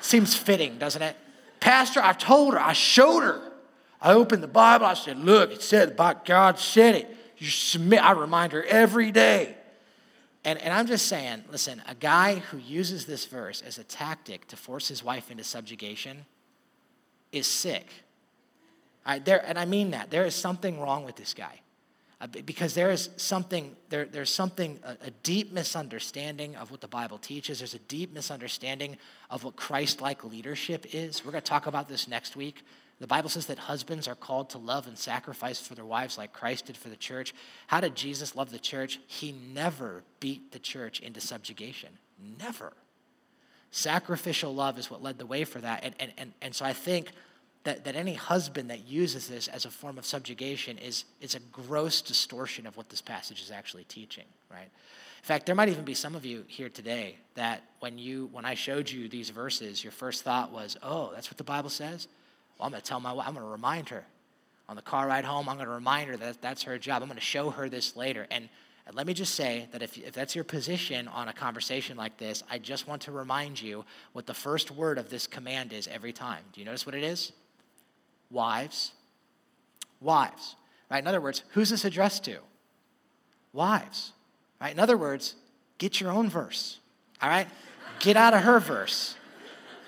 seems 0.00 0.34
fitting, 0.34 0.78
doesn't 0.78 1.02
it? 1.02 1.16
Pastor, 1.60 2.00
I 2.02 2.12
told 2.12 2.54
her, 2.54 2.60
I 2.60 2.72
showed 2.72 3.20
her. 3.20 3.52
I 4.00 4.14
opened 4.14 4.42
the 4.42 4.48
Bible, 4.48 4.84
I 4.84 4.94
said, 4.94 5.18
Look, 5.18 5.52
it 5.52 5.62
said, 5.62 5.96
by 5.96 6.16
God 6.24 6.58
said 6.58 6.96
it. 6.96 7.16
You 7.38 7.48
submit. 7.48 8.02
I 8.02 8.12
remind 8.12 8.52
her 8.52 8.64
every 8.64 9.10
day. 9.10 9.56
And, 10.44 10.60
and 10.60 10.74
I'm 10.74 10.86
just 10.86 11.06
saying, 11.06 11.44
listen, 11.50 11.82
a 11.88 11.94
guy 11.94 12.36
who 12.36 12.58
uses 12.58 13.06
this 13.06 13.26
verse 13.26 13.62
as 13.62 13.78
a 13.78 13.84
tactic 13.84 14.48
to 14.48 14.56
force 14.56 14.88
his 14.88 15.04
wife 15.04 15.30
into 15.30 15.44
subjugation 15.44 16.26
is 17.30 17.46
sick. 17.46 17.86
I, 19.06 19.20
there, 19.20 19.44
and 19.46 19.58
I 19.58 19.64
mean 19.64 19.92
that. 19.92 20.10
There 20.10 20.24
is 20.24 20.34
something 20.34 20.80
wrong 20.80 21.04
with 21.04 21.16
this 21.16 21.34
guy. 21.34 21.60
Uh, 22.22 22.26
because 22.46 22.72
there 22.72 22.92
is 22.92 23.10
something 23.16 23.74
there, 23.88 24.04
there's 24.04 24.32
something 24.32 24.78
a, 24.84 25.08
a, 25.08 25.10
deep 25.24 25.52
misunderstanding 25.52 26.54
of 26.54 26.70
what 26.70 26.80
the 26.80 26.86
bible 26.86 27.18
teaches 27.18 27.58
there's 27.58 27.74
a 27.74 27.80
deep 27.80 28.14
misunderstanding 28.14 28.96
of 29.28 29.42
what 29.42 29.56
christ-like 29.56 30.22
leadership 30.22 30.86
is 30.94 31.24
we're 31.24 31.32
going 31.32 31.42
to 31.42 31.48
talk 31.48 31.66
about 31.66 31.88
this 31.88 32.06
next 32.06 32.36
week 32.36 32.62
The 33.02 33.08
Bible 33.08 33.30
says 33.30 33.46
that 33.46 33.58
husbands 33.58 34.06
are 34.06 34.14
called 34.14 34.50
to 34.50 34.58
love 34.58 34.86
and 34.86 34.96
sacrifice 34.96 35.60
for 35.60 35.74
their 35.74 35.84
wives 35.84 36.16
like 36.16 36.32
Christ 36.32 36.66
did 36.66 36.76
for 36.76 36.88
the 36.88 36.96
church. 36.96 37.34
How 37.66 37.80
did 37.80 37.96
Jesus 37.96 38.36
love 38.36 38.52
the 38.52 38.60
church? 38.60 39.00
He 39.08 39.32
never 39.32 40.04
beat 40.20 40.52
the 40.52 40.60
church 40.60 41.00
into 41.00 41.20
subjugation. 41.20 41.88
Never. 42.38 42.72
Sacrificial 43.72 44.54
love 44.54 44.78
is 44.78 44.88
what 44.88 45.02
led 45.02 45.18
the 45.18 45.26
way 45.26 45.42
for 45.42 45.60
that. 45.60 45.82
And, 45.82 45.96
and, 45.98 46.12
and, 46.16 46.32
and 46.42 46.54
so 46.54 46.64
I 46.64 46.74
think 46.74 47.10
that, 47.64 47.84
that 47.84 47.94
any 47.94 48.14
husband 48.14 48.70
that 48.70 48.86
uses 48.86 49.28
this 49.28 49.48
as 49.48 49.64
a 49.64 49.70
form 49.70 49.98
of 49.98 50.04
subjugation 50.04 50.78
is, 50.78 51.04
is 51.20 51.34
a 51.34 51.40
gross 51.52 52.02
distortion 52.02 52.66
of 52.66 52.76
what 52.76 52.88
this 52.88 53.00
passage 53.00 53.40
is 53.40 53.50
actually 53.50 53.84
teaching, 53.84 54.24
right? 54.50 54.68
In 55.22 55.26
fact, 55.26 55.46
there 55.46 55.54
might 55.54 55.68
even 55.68 55.84
be 55.84 55.94
some 55.94 56.16
of 56.16 56.26
you 56.26 56.44
here 56.48 56.68
today 56.68 57.16
that 57.36 57.62
when 57.78 57.96
you 57.96 58.28
when 58.32 58.44
I 58.44 58.54
showed 58.54 58.90
you 58.90 59.08
these 59.08 59.30
verses, 59.30 59.84
your 59.84 59.92
first 59.92 60.24
thought 60.24 60.50
was, 60.50 60.76
"Oh, 60.82 61.12
that's 61.14 61.30
what 61.30 61.38
the 61.38 61.44
Bible 61.44 61.70
says." 61.70 62.08
Well, 62.58 62.66
I'm 62.66 62.72
going 62.72 62.82
to 62.82 62.88
tell 62.88 62.98
my 62.98 63.12
wife. 63.12 63.28
I'm 63.28 63.34
going 63.34 63.46
to 63.46 63.50
remind 63.50 63.88
her 63.90 64.04
on 64.68 64.76
the 64.76 64.82
car 64.82 65.06
ride 65.06 65.24
home. 65.24 65.48
I'm 65.48 65.56
going 65.56 65.68
to 65.68 65.74
remind 65.74 66.10
her 66.10 66.16
that 66.16 66.42
that's 66.42 66.64
her 66.64 66.76
job. 66.78 67.02
I'm 67.02 67.08
going 67.08 67.18
to 67.18 67.24
show 67.24 67.50
her 67.50 67.68
this 67.68 67.94
later. 67.94 68.26
And, 68.30 68.48
and 68.86 68.96
let 68.96 69.06
me 69.06 69.14
just 69.14 69.34
say 69.34 69.68
that 69.72 69.82
if, 69.82 69.96
if 69.98 70.12
that's 70.12 70.34
your 70.34 70.44
position 70.44 71.08
on 71.08 71.28
a 71.28 71.32
conversation 71.32 71.96
like 71.96 72.18
this, 72.18 72.42
I 72.50 72.58
just 72.58 72.88
want 72.88 73.02
to 73.02 73.12
remind 73.12 73.60
you 73.60 73.84
what 74.12 74.26
the 74.26 74.34
first 74.34 74.70
word 74.70 74.98
of 74.98 75.08
this 75.08 75.26
command 75.26 75.72
is 75.72 75.88
every 75.88 76.12
time. 76.12 76.42
Do 76.52 76.60
you 76.60 76.64
notice 76.64 76.86
what 76.86 76.94
it 76.94 77.04
is? 77.04 77.32
Wives. 78.32 78.92
Wives. 80.00 80.56
Right? 80.90 80.98
In 80.98 81.06
other 81.06 81.20
words, 81.20 81.44
who's 81.50 81.70
this 81.70 81.84
addressed 81.84 82.24
to? 82.24 82.38
Wives. 83.52 84.12
Right? 84.60 84.72
In 84.72 84.80
other 84.80 84.96
words, 84.96 85.36
get 85.78 86.00
your 86.00 86.10
own 86.10 86.28
verse. 86.28 86.80
All 87.20 87.28
right? 87.28 87.46
Get 88.00 88.16
out 88.16 88.34
of 88.34 88.42
her 88.42 88.58
verse. 88.58 89.16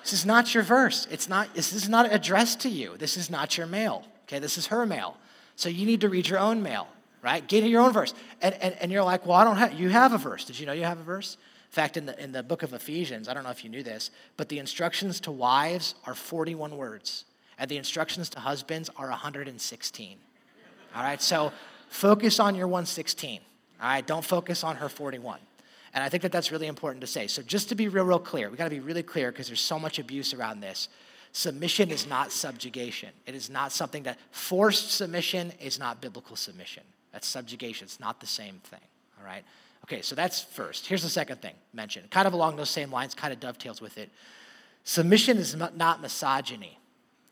This 0.03 0.13
is 0.13 0.27
not 0.27 0.55
your 0.55 0.63
verse. 0.63 1.09
It's 1.11 1.29
not, 1.29 1.55
this 1.55 1.73
is 1.73 1.89
not 1.89 2.13
addressed 2.13 2.61
to 2.61 2.69
you. 2.69 2.97
This 2.99 3.17
is 3.17 3.31
not 3.31 3.57
your 3.57 3.67
mail. 3.67 4.05
Okay, 4.25 4.39
this 4.39 4.59
is 4.59 4.67
her 4.67 4.85
mail. 4.85 5.17
So 5.57 5.69
you 5.69 5.87
need 5.87 6.03
to 6.03 6.09
read 6.09 6.29
your 6.29 6.39
own 6.39 6.63
mail, 6.63 6.89
right? 7.23 7.47
Get 7.47 7.65
your 7.65 7.81
own 7.81 7.93
verse. 7.93 8.13
And, 8.43 8.55
and, 8.57 8.75
and 8.81 8.93
you're 8.93 9.03
like, 9.03 9.25
well, 9.25 9.39
I 9.39 9.45
don't 9.45 9.57
have, 9.57 9.73
you 9.73 9.89
have 9.89 10.13
a 10.13 10.19
verse. 10.19 10.45
Did 10.45 10.59
you 10.59 10.67
know 10.67 10.73
you 10.73 10.85
have 10.85 11.01
a 11.01 11.03
verse? 11.03 11.39
In 11.71 11.75
fact, 11.75 11.97
in 11.97 12.07
the, 12.07 12.23
in 12.23 12.33
the 12.33 12.43
book 12.43 12.63
of 12.63 12.73
Ephesians, 12.75 13.29
I 13.29 13.35
don't 13.35 13.45
know 13.45 13.51
if 13.51 13.65
you 13.65 13.71
knew 13.71 13.83
this, 13.83 14.11
but 14.37 14.49
the 14.49 14.59
instructions 14.59 15.21
to 15.21 15.33
wives 15.33 15.95
are 16.07 16.15
41 16.15 16.77
words, 16.77 17.25
and 17.59 17.71
the 17.71 17.77
instructions 17.77 18.29
to 18.31 18.41
husbands 18.41 18.91
are 18.97 19.09
116. 19.09 20.17
All 20.95 21.03
right, 21.03 21.21
so 21.21 21.53
focus 21.89 22.41
on 22.41 22.55
your 22.55 22.69
116. 22.69 23.41
All 23.81 23.89
right, 23.89 24.07
don't 24.07 24.25
focus 24.25 24.65
on 24.65 24.77
her 24.77 24.89
41. 24.89 25.39
And 25.93 26.03
I 26.03 26.09
think 26.09 26.23
that 26.23 26.33
that's 26.33 26.51
really 26.51 26.67
important 26.67 27.01
to 27.03 27.07
say. 27.07 27.29
So, 27.29 27.41
just 27.43 27.69
to 27.69 27.77
be 27.77 27.87
real, 27.89 28.05
real 28.05 28.19
clear, 28.19 28.51
we 28.51 28.57
got 28.57 28.65
to 28.65 28.71
be 28.71 28.81
really 28.81 29.03
clear 29.03 29.31
because 29.31 29.47
there's 29.47 29.61
so 29.61 29.79
much 29.79 29.99
abuse 29.99 30.35
around 30.35 30.61
this. 30.61 30.89
Submission 31.33 31.91
is 31.91 32.07
not 32.07 32.33
subjugation. 32.33 33.11
It 33.27 33.35
is 33.35 33.51
not 33.51 33.73
something 33.73 34.05
that 34.05 34.19
forced 34.31 34.93
submission 34.93 35.53
is 35.61 35.79
not 35.79 36.01
biblical 36.01 36.37
submission. 36.37 36.83
That's 37.13 37.27
subjugation. 37.27 37.87
It's 37.87 38.01
not 38.01 38.21
the 38.21 38.27
same 38.27 38.61
thing. 38.65 38.81
All 39.19 39.27
right? 39.27 39.45
Okay, 39.85 40.01
so 40.01 40.15
that's 40.15 40.41
first. 40.41 40.87
Here's 40.87 41.03
the 41.03 41.09
second 41.09 41.43
thing 41.43 41.55
mentioned, 41.73 42.11
kind 42.11 42.27
of 42.27 42.33
along 42.33 42.57
those 42.57 42.71
same 42.71 42.91
lines, 42.91 43.15
kind 43.15 43.33
of 43.33 43.41
dovetails 43.41 43.81
with 43.81 43.99
it. 43.99 44.11
Submission 44.85 45.39
is 45.39 45.55
not 45.57 46.01
misogyny. 46.01 46.79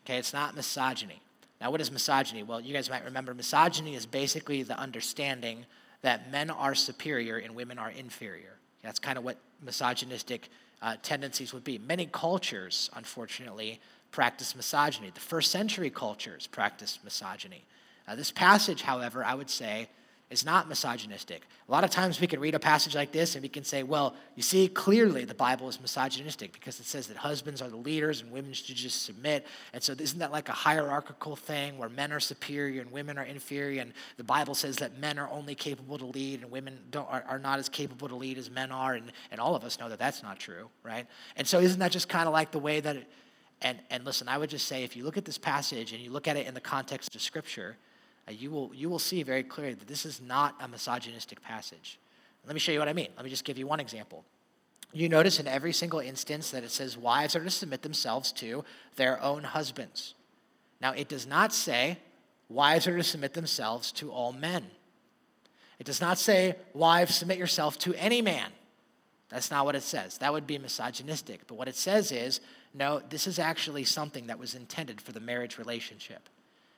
Okay, 0.04 0.18
it's 0.18 0.32
not 0.32 0.56
misogyny. 0.56 1.20
Now, 1.60 1.70
what 1.70 1.80
is 1.80 1.92
misogyny? 1.92 2.42
Well, 2.42 2.60
you 2.60 2.74
guys 2.74 2.90
might 2.90 3.04
remember 3.04 3.34
misogyny 3.34 3.94
is 3.94 4.04
basically 4.04 4.62
the 4.64 4.76
understanding 4.78 5.64
that 6.02 6.30
men 6.32 6.50
are 6.50 6.74
superior 6.74 7.36
and 7.36 7.54
women 7.54 7.78
are 7.78 7.90
inferior. 7.90 8.56
That's 8.82 8.98
kind 8.98 9.16
of 9.16 9.22
what 9.22 9.38
misogynistic 9.64 10.48
uh, 10.82 10.96
tendencies 11.02 11.54
would 11.54 11.62
be. 11.62 11.78
Many 11.78 12.06
cultures, 12.06 12.90
unfortunately, 12.96 13.80
practice 14.10 14.56
misogyny. 14.56 15.10
The 15.14 15.20
first 15.20 15.52
century 15.52 15.88
cultures 15.88 16.48
practiced 16.48 17.04
misogyny. 17.04 17.64
Uh, 18.08 18.16
this 18.16 18.32
passage, 18.32 18.82
however, 18.82 19.24
I 19.24 19.34
would 19.34 19.48
say, 19.48 19.88
is 20.32 20.44
not 20.44 20.68
misogynistic. 20.68 21.42
A 21.68 21.70
lot 21.70 21.84
of 21.84 21.90
times 21.90 22.20
we 22.20 22.26
can 22.26 22.40
read 22.40 22.54
a 22.54 22.58
passage 22.58 22.94
like 22.94 23.12
this 23.12 23.34
and 23.34 23.42
we 23.42 23.48
can 23.48 23.64
say, 23.64 23.82
well, 23.82 24.14
you 24.34 24.42
see, 24.42 24.66
clearly 24.66 25.24
the 25.24 25.34
Bible 25.34 25.68
is 25.68 25.80
misogynistic 25.80 26.52
because 26.52 26.80
it 26.80 26.86
says 26.86 27.06
that 27.08 27.18
husbands 27.18 27.60
are 27.60 27.68
the 27.68 27.76
leaders 27.76 28.22
and 28.22 28.32
women 28.32 28.52
should 28.52 28.74
just 28.74 29.04
submit. 29.04 29.46
And 29.72 29.82
so 29.82 29.92
isn't 29.92 30.18
that 30.18 30.32
like 30.32 30.48
a 30.48 30.52
hierarchical 30.52 31.36
thing 31.36 31.76
where 31.76 31.88
men 31.88 32.12
are 32.12 32.20
superior 32.20 32.80
and 32.80 32.90
women 32.90 33.18
are 33.18 33.24
inferior? 33.24 33.82
And 33.82 33.92
the 34.16 34.24
Bible 34.24 34.54
says 34.54 34.76
that 34.76 34.98
men 34.98 35.18
are 35.18 35.28
only 35.28 35.54
capable 35.54 35.98
to 35.98 36.06
lead 36.06 36.42
and 36.42 36.50
women 36.50 36.78
are, 36.96 37.24
are 37.28 37.38
not 37.38 37.58
as 37.58 37.68
capable 37.68 38.08
to 38.08 38.16
lead 38.16 38.38
as 38.38 38.50
men 38.50 38.72
are. 38.72 38.94
And, 38.94 39.12
and 39.30 39.40
all 39.40 39.54
of 39.54 39.64
us 39.64 39.78
know 39.78 39.88
that 39.90 39.98
that's 39.98 40.22
not 40.22 40.38
true, 40.38 40.68
right? 40.82 41.06
And 41.36 41.46
so 41.46 41.60
isn't 41.60 41.78
that 41.78 41.92
just 41.92 42.08
kind 42.08 42.26
of 42.26 42.32
like 42.32 42.50
the 42.50 42.58
way 42.58 42.80
that 42.80 42.96
it, 42.96 43.06
and, 43.60 43.78
and 43.90 44.04
listen, 44.04 44.28
I 44.28 44.38
would 44.38 44.50
just 44.50 44.66
say 44.66 44.82
if 44.82 44.96
you 44.96 45.04
look 45.04 45.16
at 45.16 45.24
this 45.24 45.38
passage 45.38 45.92
and 45.92 46.02
you 46.02 46.10
look 46.10 46.26
at 46.26 46.36
it 46.36 46.46
in 46.46 46.54
the 46.54 46.60
context 46.60 47.14
of 47.14 47.22
Scripture, 47.22 47.76
uh, 48.28 48.32
you, 48.32 48.50
will, 48.50 48.70
you 48.74 48.88
will 48.88 48.98
see 48.98 49.22
very 49.22 49.42
clearly 49.42 49.74
that 49.74 49.88
this 49.88 50.06
is 50.06 50.20
not 50.20 50.54
a 50.60 50.68
misogynistic 50.68 51.42
passage. 51.42 51.98
Let 52.46 52.54
me 52.54 52.60
show 52.60 52.72
you 52.72 52.78
what 52.78 52.88
I 52.88 52.92
mean. 52.92 53.08
Let 53.16 53.24
me 53.24 53.30
just 53.30 53.44
give 53.44 53.58
you 53.58 53.66
one 53.66 53.80
example. 53.80 54.24
You 54.92 55.08
notice 55.08 55.40
in 55.40 55.46
every 55.46 55.72
single 55.72 56.00
instance 56.00 56.50
that 56.50 56.64
it 56.64 56.70
says 56.70 56.98
wives 56.98 57.34
are 57.34 57.42
to 57.42 57.50
submit 57.50 57.82
themselves 57.82 58.32
to 58.32 58.64
their 58.96 59.22
own 59.22 59.42
husbands. 59.44 60.14
Now, 60.80 60.92
it 60.92 61.08
does 61.08 61.26
not 61.26 61.54
say 61.54 61.98
wives 62.48 62.86
are 62.86 62.96
to 62.96 63.02
submit 63.02 63.34
themselves 63.34 63.92
to 63.92 64.10
all 64.10 64.32
men. 64.32 64.66
It 65.78 65.86
does 65.86 66.00
not 66.00 66.18
say, 66.18 66.56
wives, 66.74 67.14
submit 67.14 67.38
yourself 67.38 67.78
to 67.80 67.94
any 67.94 68.22
man. 68.22 68.50
That's 69.30 69.50
not 69.50 69.64
what 69.64 69.74
it 69.74 69.82
says. 69.82 70.18
That 70.18 70.32
would 70.32 70.46
be 70.46 70.58
misogynistic. 70.58 71.46
But 71.46 71.56
what 71.56 71.66
it 71.66 71.74
says 71.74 72.12
is, 72.12 72.40
no, 72.74 73.00
this 73.08 73.26
is 73.26 73.38
actually 73.38 73.84
something 73.84 74.26
that 74.26 74.38
was 74.38 74.54
intended 74.54 75.00
for 75.00 75.12
the 75.12 75.20
marriage 75.20 75.58
relationship. 75.58 76.28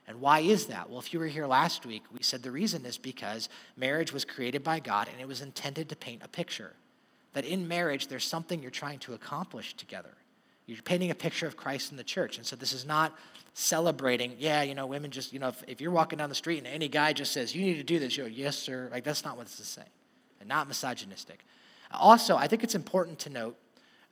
And 0.07 0.21
why 0.21 0.41
is 0.41 0.67
that? 0.67 0.91
Well, 0.91 0.99
if 0.99 1.13
you 1.15 1.19
were 1.19 1.27
here 1.27 1.47
last 1.47 1.87
week, 1.87 2.03
we 2.13 2.23
said 2.23 2.43
the 2.43 2.51
reason 2.51 2.85
is 2.85 2.99
because 2.99 3.49
marriage 3.77 4.13
was 4.13 4.25
created 4.25 4.63
by 4.63 4.81
God 4.81 5.09
and 5.11 5.21
it 5.21 5.27
was 5.27 5.41
intended 5.41 5.89
to 5.89 5.97
paint 5.97 6.23
a 6.23 6.29
picture. 6.29 6.73
That 7.33 7.45
in 7.45 7.67
marriage, 7.67 8.09
there's 8.09 8.25
something 8.25 8.61
you're 8.61 8.71
trying 8.71 8.99
to 9.01 9.15
accomplish 9.15 9.75
together. 9.75 10.15
You're 10.67 10.83
painting 10.83 11.11
a 11.11 11.15
picture 11.15 11.47
of 11.47 11.57
Christ 11.57 11.91
in 11.91 11.97
the 11.97 12.05
church. 12.05 12.37
And 12.37 12.47
so 12.47 12.55
this 12.55 12.73
is 12.73 12.87
not 12.87 13.17
celebrating, 13.55 14.35
yeah, 14.39 14.63
you 14.63 14.75
know, 14.75 14.87
women 14.87 15.11
just, 15.11 15.33
you 15.33 15.39
know, 15.39 15.49
if, 15.49 15.63
if 15.67 15.81
you're 15.81 15.91
walking 15.91 16.19
down 16.19 16.29
the 16.29 16.35
street 16.35 16.59
and 16.59 16.67
any 16.67 16.89
guy 16.89 17.13
just 17.13 17.33
says, 17.33 17.55
you 17.55 17.63
need 17.63 17.77
to 17.77 17.83
do 17.83 17.99
this, 17.99 18.17
you 18.17 18.25
go, 18.25 18.29
yes, 18.29 18.57
sir. 18.57 18.89
Like, 18.91 19.05
that's 19.05 19.25
not 19.25 19.37
what 19.37 19.47
this 19.47 19.61
is 19.61 19.67
saying. 19.67 19.89
And 20.41 20.49
not 20.49 20.69
misogynistic. 20.69 21.45
Also, 21.93 22.37
I 22.37 22.47
think 22.47 22.65
it's 22.65 22.75
important 22.75 23.19
to 23.21 23.31
note 23.31 23.57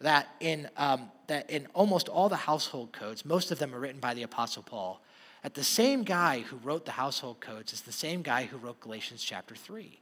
that 0.00 0.28
in, 0.40 0.68
um, 0.76 1.10
that 1.26 1.50
in 1.50 1.66
almost 1.74 2.08
all 2.08 2.28
the 2.28 2.36
household 2.36 2.92
codes, 2.92 3.24
most 3.24 3.50
of 3.50 3.58
them 3.58 3.74
are 3.74 3.78
written 3.80 4.00
by 4.00 4.14
the 4.14 4.22
Apostle 4.22 4.62
Paul 4.62 5.02
that 5.42 5.54
the 5.54 5.64
same 5.64 6.04
guy 6.04 6.40
who 6.40 6.56
wrote 6.56 6.84
the 6.84 6.92
household 6.92 7.40
codes 7.40 7.72
is 7.72 7.82
the 7.82 7.92
same 7.92 8.22
guy 8.22 8.44
who 8.44 8.56
wrote 8.56 8.80
Galatians 8.80 9.22
chapter 9.22 9.54
3. 9.54 9.98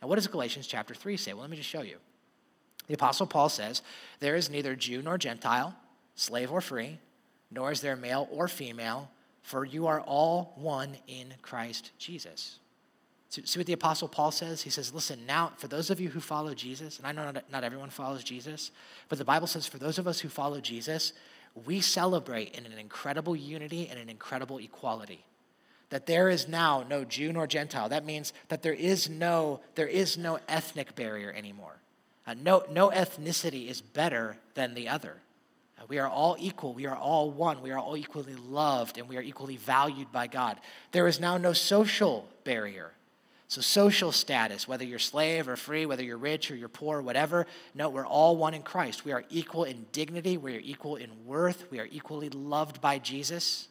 Now, 0.00 0.08
what 0.08 0.16
does 0.16 0.26
Galatians 0.26 0.66
chapter 0.66 0.94
3 0.94 1.16
say? 1.16 1.32
Well, 1.32 1.42
let 1.42 1.50
me 1.50 1.56
just 1.56 1.68
show 1.68 1.82
you. 1.82 1.96
The 2.86 2.94
Apostle 2.94 3.26
Paul 3.26 3.48
says, 3.48 3.82
There 4.20 4.36
is 4.36 4.48
neither 4.48 4.74
Jew 4.74 5.02
nor 5.02 5.18
Gentile, 5.18 5.74
slave 6.14 6.50
or 6.50 6.60
free, 6.60 6.98
nor 7.50 7.70
is 7.70 7.80
there 7.80 7.96
male 7.96 8.28
or 8.30 8.48
female, 8.48 9.10
for 9.42 9.64
you 9.64 9.86
are 9.86 10.00
all 10.00 10.52
one 10.56 10.96
in 11.06 11.34
Christ 11.42 11.90
Jesus. 11.98 12.58
See 13.30 13.58
what 13.58 13.66
the 13.66 13.74
Apostle 13.74 14.08
Paul 14.08 14.30
says? 14.30 14.62
He 14.62 14.70
says, 14.70 14.94
Listen, 14.94 15.26
now, 15.26 15.52
for 15.58 15.68
those 15.68 15.90
of 15.90 16.00
you 16.00 16.08
who 16.08 16.20
follow 16.20 16.54
Jesus, 16.54 16.96
and 16.96 17.06
I 17.06 17.12
know 17.12 17.30
not 17.52 17.62
everyone 17.62 17.90
follows 17.90 18.24
Jesus, 18.24 18.70
but 19.10 19.18
the 19.18 19.24
Bible 19.24 19.46
says, 19.46 19.66
for 19.66 19.76
those 19.76 19.98
of 19.98 20.08
us 20.08 20.18
who 20.18 20.30
follow 20.30 20.60
Jesus, 20.60 21.12
we 21.66 21.80
celebrate 21.80 22.56
in 22.56 22.66
an 22.66 22.78
incredible 22.78 23.36
unity 23.36 23.88
and 23.88 23.98
an 23.98 24.08
incredible 24.08 24.58
equality. 24.58 25.24
That 25.90 26.06
there 26.06 26.28
is 26.28 26.48
now 26.48 26.84
no 26.88 27.04
Jew 27.04 27.32
nor 27.32 27.46
Gentile. 27.46 27.88
That 27.88 28.04
means 28.04 28.32
that 28.48 28.62
there 28.62 28.74
is 28.74 29.08
no, 29.08 29.60
there 29.74 29.88
is 29.88 30.18
no 30.18 30.38
ethnic 30.48 30.94
barrier 30.94 31.32
anymore. 31.32 31.76
Uh, 32.26 32.34
no, 32.34 32.62
no 32.70 32.90
ethnicity 32.90 33.68
is 33.68 33.80
better 33.80 34.36
than 34.54 34.74
the 34.74 34.88
other. 34.88 35.16
Uh, 35.78 35.84
we 35.88 35.98
are 35.98 36.08
all 36.08 36.36
equal. 36.38 36.74
We 36.74 36.84
are 36.86 36.96
all 36.96 37.30
one. 37.30 37.62
We 37.62 37.70
are 37.70 37.78
all 37.78 37.96
equally 37.96 38.34
loved 38.34 38.98
and 38.98 39.08
we 39.08 39.16
are 39.16 39.22
equally 39.22 39.56
valued 39.56 40.12
by 40.12 40.26
God. 40.26 40.58
There 40.92 41.08
is 41.08 41.20
now 41.20 41.38
no 41.38 41.54
social 41.54 42.28
barrier. 42.44 42.90
So, 43.50 43.62
social 43.62 44.12
status, 44.12 44.68
whether 44.68 44.84
you're 44.84 44.98
slave 44.98 45.48
or 45.48 45.56
free, 45.56 45.86
whether 45.86 46.02
you're 46.02 46.18
rich 46.18 46.50
or 46.50 46.56
you're 46.56 46.68
poor, 46.68 47.00
whatever, 47.00 47.46
no, 47.74 47.88
we're 47.88 48.06
all 48.06 48.36
one 48.36 48.52
in 48.52 48.62
Christ. 48.62 49.06
We 49.06 49.12
are 49.12 49.24
equal 49.30 49.64
in 49.64 49.86
dignity, 49.90 50.36
we 50.36 50.54
are 50.56 50.60
equal 50.62 50.96
in 50.96 51.08
worth, 51.24 51.70
we 51.70 51.80
are 51.80 51.88
equally 51.90 52.28
loved 52.28 52.82
by 52.82 52.98
Jesus. 52.98 53.68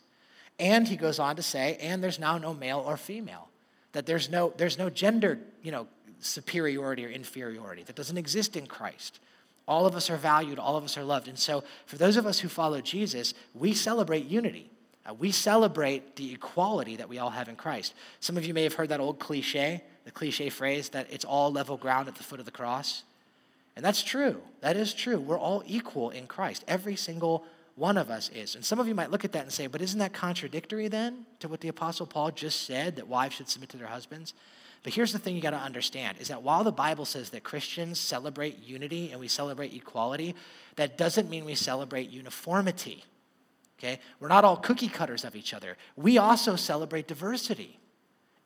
And 0.57 0.87
he 0.87 0.97
goes 0.97 1.19
on 1.19 1.35
to 1.35 1.43
say, 1.43 1.77
and 1.79 2.03
there's 2.03 2.17
now 2.17 2.39
no 2.39 2.55
male 2.55 2.83
or 2.85 2.97
female. 2.97 3.49
That 3.91 4.07
there's 4.07 4.31
no, 4.31 4.51
there's 4.57 4.79
no 4.79 4.89
gender, 4.89 5.37
you 5.61 5.71
know, 5.71 5.85
superiority 6.19 7.05
or 7.05 7.09
inferiority. 7.09 7.83
That 7.83 7.95
doesn't 7.95 8.17
exist 8.17 8.55
in 8.55 8.65
Christ. 8.65 9.19
All 9.67 9.85
of 9.85 9.95
us 9.95 10.09
are 10.09 10.17
valued, 10.17 10.57
all 10.57 10.75
of 10.75 10.85
us 10.85 10.97
are 10.97 11.03
loved. 11.03 11.27
And 11.27 11.37
so, 11.37 11.63
for 11.85 11.97
those 11.97 12.17
of 12.17 12.25
us 12.25 12.39
who 12.39 12.47
follow 12.47 12.81
Jesus, 12.81 13.35
we 13.53 13.75
celebrate 13.75 14.25
unity. 14.25 14.71
Uh, 15.07 15.13
we 15.13 15.31
celebrate 15.31 16.15
the 16.15 16.33
equality 16.33 16.95
that 16.97 17.07
we 17.07 17.17
all 17.17 17.29
have 17.29 17.47
in 17.47 17.55
Christ. 17.55 17.93
Some 18.19 18.37
of 18.37 18.45
you 18.45 18.53
may 18.53 18.63
have 18.63 18.73
heard 18.73 18.89
that 18.89 18.99
old 18.99 19.19
cliche, 19.19 19.83
the 20.05 20.11
cliche 20.11 20.49
phrase 20.49 20.89
that 20.89 21.07
it's 21.11 21.25
all 21.25 21.51
level 21.51 21.77
ground 21.77 22.07
at 22.07 22.15
the 22.15 22.23
foot 22.23 22.39
of 22.39 22.45
the 22.45 22.51
cross. 22.51 23.03
And 23.75 23.85
that's 23.85 24.03
true. 24.03 24.41
That 24.61 24.75
is 24.75 24.93
true. 24.93 25.19
We're 25.19 25.39
all 25.39 25.63
equal 25.65 26.09
in 26.09 26.27
Christ, 26.27 26.65
every 26.67 26.95
single 26.95 27.45
one 27.75 27.95
of 27.95 28.09
us 28.09 28.29
is. 28.29 28.55
And 28.55 28.65
some 28.65 28.79
of 28.79 28.87
you 28.87 28.95
might 28.95 29.11
look 29.11 29.23
at 29.23 29.33
that 29.33 29.43
and 29.43 29.51
say, 29.51 29.67
but 29.67 29.81
isn't 29.81 29.99
that 29.99 30.11
contradictory 30.11 30.87
then 30.87 31.27
to 31.39 31.47
what 31.47 31.61
the 31.61 31.67
Apostle 31.67 32.07
Paul 32.07 32.31
just 32.31 32.65
said, 32.65 32.95
that 32.95 33.07
wives 33.07 33.35
should 33.35 33.49
submit 33.49 33.69
to 33.69 33.77
their 33.77 33.87
husbands? 33.87 34.33
But 34.81 34.93
here's 34.93 35.13
the 35.13 35.19
thing 35.19 35.35
you 35.35 35.41
got 35.41 35.51
to 35.51 35.57
understand 35.57 36.17
is 36.19 36.29
that 36.29 36.41
while 36.41 36.63
the 36.63 36.71
Bible 36.71 37.05
says 37.05 37.29
that 37.31 37.43
Christians 37.43 37.99
celebrate 37.99 38.63
unity 38.63 39.11
and 39.11 39.19
we 39.19 39.27
celebrate 39.27 39.73
equality, 39.73 40.33
that 40.75 40.97
doesn't 40.97 41.29
mean 41.29 41.45
we 41.45 41.55
celebrate 41.55 42.09
uniformity. 42.09 43.03
Okay? 43.79 43.99
We're 44.19 44.27
not 44.27 44.43
all 44.43 44.57
cookie 44.57 44.87
cutters 44.87 45.23
of 45.23 45.35
each 45.35 45.53
other. 45.53 45.77
We 45.95 46.17
also 46.17 46.55
celebrate 46.55 47.07
diversity 47.07 47.79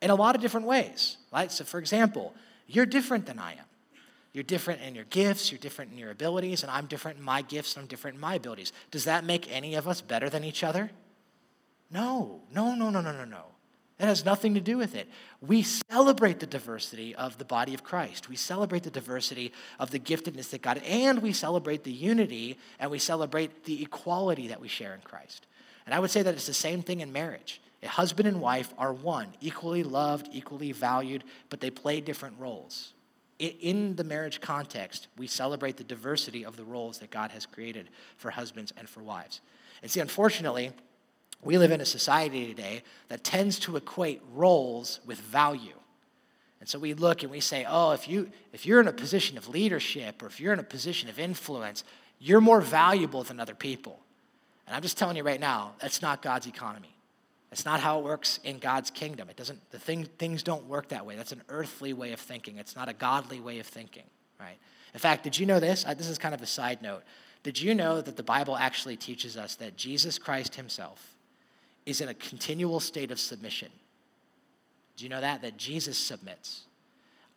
in 0.00 0.10
a 0.10 0.14
lot 0.14 0.34
of 0.34 0.42
different 0.42 0.66
ways, 0.66 1.16
right? 1.32 1.50
So, 1.50 1.64
for 1.64 1.78
example, 1.78 2.34
you're 2.66 2.86
different 2.86 3.26
than 3.26 3.38
I 3.38 3.52
am. 3.52 3.64
You're 4.32 4.44
different 4.44 4.80
in 4.80 4.94
your 4.94 5.04
gifts, 5.04 5.52
you're 5.52 5.58
different 5.58 5.92
in 5.92 5.98
your 5.98 6.10
abilities, 6.10 6.62
and 6.62 6.72
I'm 6.72 6.86
different 6.86 7.18
in 7.18 7.24
my 7.24 7.42
gifts, 7.42 7.76
and 7.76 7.82
I'm 7.82 7.86
different 7.86 8.14
in 8.14 8.20
my 8.20 8.34
abilities. 8.34 8.72
Does 8.90 9.04
that 9.04 9.24
make 9.24 9.50
any 9.52 9.74
of 9.74 9.86
us 9.86 10.00
better 10.00 10.30
than 10.30 10.42
each 10.42 10.64
other? 10.64 10.90
No, 11.90 12.40
no, 12.50 12.74
no, 12.74 12.88
no, 12.88 13.02
no, 13.02 13.12
no, 13.12 13.24
no. 13.24 13.44
It 14.02 14.06
has 14.06 14.24
nothing 14.24 14.54
to 14.54 14.60
do 14.60 14.76
with 14.76 14.96
it. 14.96 15.08
We 15.40 15.62
celebrate 15.62 16.40
the 16.40 16.46
diversity 16.46 17.14
of 17.14 17.38
the 17.38 17.44
body 17.44 17.72
of 17.72 17.84
Christ. 17.84 18.28
We 18.28 18.34
celebrate 18.36 18.82
the 18.82 18.90
diversity 18.90 19.52
of 19.78 19.92
the 19.92 20.00
giftedness 20.00 20.50
that 20.50 20.60
God, 20.60 20.78
and 20.84 21.22
we 21.22 21.32
celebrate 21.32 21.84
the 21.84 21.92
unity 21.92 22.58
and 22.80 22.90
we 22.90 22.98
celebrate 22.98 23.64
the 23.64 23.80
equality 23.80 24.48
that 24.48 24.60
we 24.60 24.66
share 24.66 24.94
in 24.94 25.00
Christ. 25.02 25.46
And 25.86 25.94
I 25.94 26.00
would 26.00 26.10
say 26.10 26.22
that 26.22 26.34
it's 26.34 26.48
the 26.48 26.52
same 26.52 26.82
thing 26.82 27.00
in 27.00 27.12
marriage. 27.12 27.62
A 27.82 27.88
husband 27.88 28.26
and 28.26 28.40
wife 28.40 28.74
are 28.76 28.92
one, 28.92 29.28
equally 29.40 29.84
loved, 29.84 30.28
equally 30.32 30.72
valued, 30.72 31.22
but 31.48 31.60
they 31.60 31.70
play 31.70 32.00
different 32.00 32.38
roles 32.38 32.92
in 33.38 33.96
the 33.96 34.04
marriage 34.04 34.40
context, 34.40 35.08
we 35.18 35.26
celebrate 35.26 35.76
the 35.76 35.84
diversity 35.84 36.44
of 36.44 36.56
the 36.56 36.62
roles 36.64 36.98
that 36.98 37.10
God 37.10 37.32
has 37.32 37.44
created 37.44 37.88
for 38.16 38.30
husbands 38.30 38.72
and 38.76 38.88
for 38.88 39.02
wives. 39.02 39.40
And 39.82 39.90
see, 39.90 39.98
unfortunately, 39.98 40.70
we 41.42 41.58
live 41.58 41.72
in 41.72 41.80
a 41.80 41.86
society 41.86 42.46
today 42.46 42.82
that 43.08 43.24
tends 43.24 43.58
to 43.60 43.76
equate 43.76 44.22
roles 44.32 45.00
with 45.04 45.18
value. 45.18 45.74
And 46.60 46.68
so 46.68 46.78
we 46.78 46.94
look 46.94 47.24
and 47.24 47.32
we 47.32 47.40
say, 47.40 47.66
oh, 47.68 47.90
if, 47.90 48.08
you, 48.08 48.30
if 48.52 48.64
you're 48.64 48.80
in 48.80 48.86
a 48.86 48.92
position 48.92 49.36
of 49.36 49.48
leadership 49.48 50.22
or 50.22 50.26
if 50.26 50.38
you're 50.38 50.52
in 50.52 50.60
a 50.60 50.64
position 50.64 51.08
of 51.08 51.18
influence, 51.18 51.82
you're 52.20 52.40
more 52.40 52.60
valuable 52.60 53.24
than 53.24 53.40
other 53.40 53.56
people. 53.56 53.98
And 54.68 54.76
I'm 54.76 54.82
just 54.82 54.96
telling 54.96 55.16
you 55.16 55.24
right 55.24 55.40
now, 55.40 55.72
that's 55.80 56.00
not 56.00 56.22
God's 56.22 56.46
economy. 56.46 56.94
That's 57.50 57.64
not 57.64 57.80
how 57.80 57.98
it 57.98 58.04
works 58.04 58.38
in 58.44 58.58
God's 58.58 58.90
kingdom. 58.90 59.28
It 59.28 59.36
doesn't, 59.36 59.58
the 59.72 59.78
thing, 59.80 60.04
things 60.18 60.44
don't 60.44 60.66
work 60.66 60.88
that 60.90 61.04
way. 61.04 61.16
That's 61.16 61.32
an 61.32 61.42
earthly 61.48 61.92
way 61.92 62.12
of 62.12 62.20
thinking. 62.20 62.58
It's 62.58 62.76
not 62.76 62.88
a 62.88 62.94
godly 62.94 63.40
way 63.40 63.58
of 63.58 63.66
thinking, 63.66 64.04
right? 64.38 64.56
In 64.94 65.00
fact, 65.00 65.24
did 65.24 65.36
you 65.36 65.46
know 65.46 65.58
this? 65.58 65.82
This 65.82 66.08
is 66.08 66.16
kind 66.16 66.34
of 66.34 66.42
a 66.42 66.46
side 66.46 66.80
note. 66.80 67.02
Did 67.42 67.60
you 67.60 67.74
know 67.74 68.00
that 68.00 68.16
the 68.16 68.22
Bible 68.22 68.56
actually 68.56 68.96
teaches 68.96 69.36
us 69.36 69.56
that 69.56 69.76
Jesus 69.76 70.16
Christ 70.18 70.54
himself 70.54 71.11
is 71.86 72.00
in 72.00 72.08
a 72.08 72.14
continual 72.14 72.80
state 72.80 73.10
of 73.10 73.20
submission? 73.20 73.70
Do 74.96 75.04
you 75.04 75.10
know 75.10 75.20
that? 75.20 75.42
That 75.42 75.56
Jesus 75.56 75.98
submits. 75.98 76.62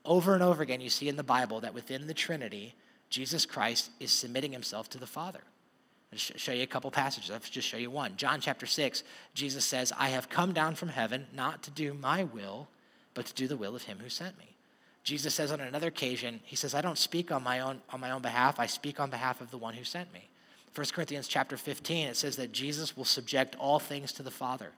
Over 0.03 0.33
and 0.33 0.43
over 0.43 0.61
again, 0.61 0.81
you 0.81 0.89
see 0.89 1.09
in 1.09 1.15
the 1.15 1.23
Bible 1.23 1.61
that 1.61 1.73
within 1.73 2.07
the 2.07 2.13
Trinity, 2.13 2.75
Jesus 3.09 3.45
Christ 3.45 3.89
is 3.99 4.11
submitting 4.11 4.51
himself 4.51 4.89
to 4.89 4.97
the 4.97 5.07
Father. 5.07 5.41
I'll 6.11 6.19
show 6.19 6.51
you 6.51 6.63
a 6.63 6.67
couple 6.67 6.91
passages. 6.91 7.31
I'll 7.31 7.39
just 7.39 7.67
show 7.67 7.77
you 7.77 7.89
one. 7.89 8.15
John 8.15 8.39
chapter 8.39 8.65
6, 8.65 9.03
Jesus 9.33 9.65
says, 9.65 9.91
I 9.97 10.09
have 10.09 10.29
come 10.29 10.53
down 10.53 10.75
from 10.75 10.89
heaven 10.89 11.27
not 11.33 11.63
to 11.63 11.71
do 11.71 11.93
my 11.93 12.23
will, 12.23 12.67
but 13.13 13.25
to 13.25 13.33
do 13.33 13.47
the 13.47 13.57
will 13.57 13.75
of 13.75 13.83
him 13.83 13.99
who 14.01 14.09
sent 14.09 14.37
me. 14.37 14.55
Jesus 15.03 15.35
says 15.35 15.51
on 15.51 15.59
another 15.59 15.87
occasion, 15.87 16.39
he 16.43 16.55
says, 16.55 16.73
I 16.73 16.81
don't 16.81 16.97
speak 16.97 17.31
on 17.31 17.43
my 17.43 17.59
own, 17.59 17.81
on 17.91 17.99
my 17.99 18.11
own 18.11 18.21
behalf, 18.21 18.59
I 18.59 18.65
speak 18.65 18.99
on 18.99 19.09
behalf 19.09 19.41
of 19.41 19.51
the 19.51 19.57
one 19.57 19.73
who 19.73 19.83
sent 19.83 20.11
me. 20.13 20.29
1 20.75 20.87
Corinthians 20.93 21.27
chapter 21.27 21.57
15, 21.57 22.07
it 22.07 22.17
says 22.17 22.35
that 22.35 22.51
Jesus 22.51 22.97
will 22.97 23.05
subject 23.05 23.55
all 23.57 23.79
things 23.79 24.11
to 24.13 24.23
the 24.23 24.31
Father. 24.31 24.71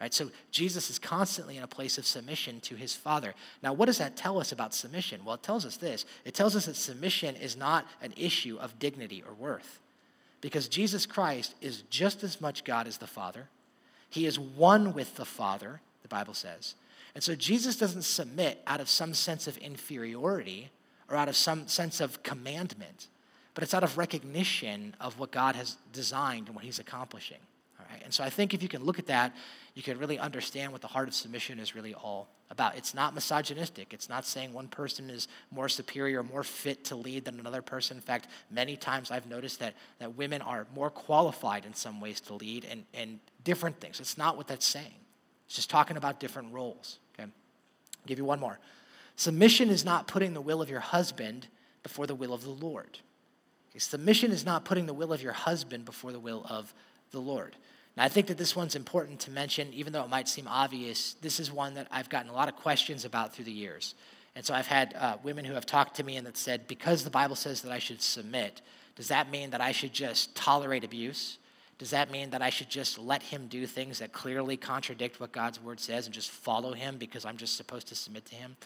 Right? 0.00 0.14
So 0.14 0.30
Jesus 0.50 0.88
is 0.88 0.98
constantly 0.98 1.56
in 1.56 1.62
a 1.62 1.68
place 1.68 1.98
of 1.98 2.06
submission 2.06 2.60
to 2.60 2.74
his 2.74 2.94
Father. 2.94 3.34
Now, 3.62 3.74
what 3.74 3.86
does 3.86 3.98
that 3.98 4.16
tell 4.16 4.40
us 4.40 4.50
about 4.50 4.72
submission? 4.72 5.24
Well, 5.24 5.34
it 5.34 5.42
tells 5.42 5.66
us 5.66 5.76
this 5.76 6.06
it 6.24 6.34
tells 6.34 6.56
us 6.56 6.66
that 6.66 6.76
submission 6.76 7.36
is 7.36 7.56
not 7.56 7.86
an 8.02 8.14
issue 8.16 8.58
of 8.58 8.78
dignity 8.78 9.22
or 9.26 9.34
worth. 9.34 9.78
Because 10.40 10.68
Jesus 10.68 11.04
Christ 11.04 11.54
is 11.60 11.82
just 11.90 12.24
as 12.24 12.40
much 12.40 12.64
God 12.64 12.86
as 12.86 12.96
the 12.96 13.06
Father. 13.06 13.48
He 14.08 14.24
is 14.24 14.38
one 14.38 14.94
with 14.94 15.16
the 15.16 15.26
Father, 15.26 15.82
the 16.02 16.08
Bible 16.08 16.34
says. 16.34 16.74
And 17.14 17.22
so 17.22 17.34
Jesus 17.34 17.76
doesn't 17.76 18.02
submit 18.02 18.62
out 18.66 18.80
of 18.80 18.88
some 18.88 19.12
sense 19.12 19.46
of 19.46 19.58
inferiority 19.58 20.70
or 21.08 21.16
out 21.16 21.28
of 21.28 21.36
some 21.36 21.68
sense 21.68 22.00
of 22.00 22.22
commandment, 22.22 23.08
but 23.54 23.64
it's 23.64 23.74
out 23.74 23.84
of 23.84 23.98
recognition 23.98 24.94
of 25.00 25.18
what 25.18 25.30
God 25.30 25.56
has 25.56 25.76
designed 25.92 26.46
and 26.46 26.54
what 26.54 26.64
he's 26.64 26.78
accomplishing. 26.78 27.38
All 27.78 27.86
right? 27.90 28.02
And 28.04 28.12
so 28.12 28.22
I 28.22 28.30
think 28.30 28.54
if 28.54 28.62
you 28.62 28.68
can 28.68 28.84
look 28.84 28.98
at 28.98 29.06
that 29.06 29.34
you 29.74 29.82
can 29.82 29.98
really 29.98 30.18
understand 30.18 30.72
what 30.72 30.80
the 30.80 30.88
heart 30.88 31.08
of 31.08 31.14
submission 31.14 31.58
is 31.58 31.74
really 31.74 31.94
all 31.94 32.28
about. 32.50 32.76
It's 32.76 32.94
not 32.94 33.14
misogynistic. 33.14 33.94
It's 33.94 34.08
not 34.08 34.24
saying 34.24 34.52
one 34.52 34.68
person 34.68 35.08
is 35.08 35.28
more 35.50 35.68
superior, 35.68 36.22
more 36.22 36.42
fit 36.42 36.84
to 36.86 36.96
lead 36.96 37.24
than 37.24 37.38
another 37.38 37.62
person. 37.62 37.96
In 37.96 38.02
fact, 38.02 38.26
many 38.50 38.76
times 38.76 39.10
I've 39.10 39.26
noticed 39.26 39.60
that, 39.60 39.74
that 40.00 40.16
women 40.16 40.42
are 40.42 40.66
more 40.74 40.90
qualified 40.90 41.64
in 41.64 41.74
some 41.74 42.00
ways 42.00 42.20
to 42.22 42.34
lead 42.34 42.66
and, 42.68 42.84
and 42.92 43.20
different 43.44 43.80
things. 43.80 44.00
It's 44.00 44.18
not 44.18 44.36
what 44.36 44.48
that's 44.48 44.66
saying. 44.66 44.94
It's 45.46 45.56
just 45.56 45.70
talking 45.70 45.96
about 45.96 46.18
different 46.18 46.52
roles. 46.52 46.98
Okay? 47.14 47.24
I'll 47.24 48.06
give 48.06 48.18
you 48.18 48.24
one 48.24 48.40
more. 48.40 48.58
Submission 49.14 49.70
is 49.70 49.84
not 49.84 50.08
putting 50.08 50.34
the 50.34 50.40
will 50.40 50.60
of 50.60 50.68
your 50.68 50.80
husband 50.80 51.46
before 51.82 52.06
the 52.06 52.14
will 52.14 52.34
of 52.34 52.42
the 52.42 52.50
Lord. 52.50 52.98
Okay? 53.70 53.78
Submission 53.78 54.32
is 54.32 54.44
not 54.44 54.64
putting 54.64 54.86
the 54.86 54.94
will 54.94 55.12
of 55.12 55.22
your 55.22 55.32
husband 55.32 55.84
before 55.84 56.12
the 56.12 56.20
will 56.20 56.44
of 56.48 56.72
the 57.10 57.20
Lord. 57.20 57.56
Now, 57.96 58.04
I 58.04 58.08
think 58.08 58.28
that 58.28 58.38
this 58.38 58.54
one's 58.54 58.76
important 58.76 59.20
to 59.20 59.30
mention, 59.30 59.72
even 59.72 59.92
though 59.92 60.04
it 60.04 60.10
might 60.10 60.28
seem 60.28 60.46
obvious. 60.46 61.14
This 61.14 61.40
is 61.40 61.50
one 61.50 61.74
that 61.74 61.88
I've 61.90 62.08
gotten 62.08 62.30
a 62.30 62.34
lot 62.34 62.48
of 62.48 62.56
questions 62.56 63.04
about 63.04 63.34
through 63.34 63.46
the 63.46 63.52
years. 63.52 63.94
And 64.36 64.44
so 64.44 64.54
I've 64.54 64.66
had 64.66 64.94
uh, 64.94 65.16
women 65.22 65.44
who 65.44 65.54
have 65.54 65.66
talked 65.66 65.96
to 65.96 66.04
me 66.04 66.16
and 66.16 66.26
that 66.26 66.36
said, 66.36 66.68
because 66.68 67.02
the 67.02 67.10
Bible 67.10 67.36
says 67.36 67.62
that 67.62 67.72
I 67.72 67.78
should 67.78 68.00
submit, 68.00 68.60
does 68.94 69.08
that 69.08 69.30
mean 69.30 69.50
that 69.50 69.60
I 69.60 69.72
should 69.72 69.92
just 69.92 70.34
tolerate 70.34 70.84
abuse? 70.84 71.38
Does 71.78 71.90
that 71.90 72.10
mean 72.10 72.30
that 72.30 72.42
I 72.42 72.50
should 72.50 72.68
just 72.68 72.98
let 72.98 73.22
him 73.22 73.46
do 73.48 73.66
things 73.66 73.98
that 73.98 74.12
clearly 74.12 74.56
contradict 74.56 75.18
what 75.18 75.32
God's 75.32 75.60
word 75.60 75.80
says 75.80 76.06
and 76.06 76.14
just 76.14 76.30
follow 76.30 76.74
him 76.74 76.98
because 76.98 77.24
I'm 77.24 77.38
just 77.38 77.56
supposed 77.56 77.88
to 77.88 77.94
submit 77.94 78.26
to 78.26 78.34
him? 78.34 78.56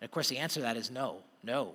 And 0.00 0.06
of 0.06 0.10
course, 0.10 0.28
the 0.28 0.38
answer 0.38 0.60
to 0.60 0.64
that 0.64 0.76
is 0.76 0.90
no, 0.90 1.22
no. 1.42 1.74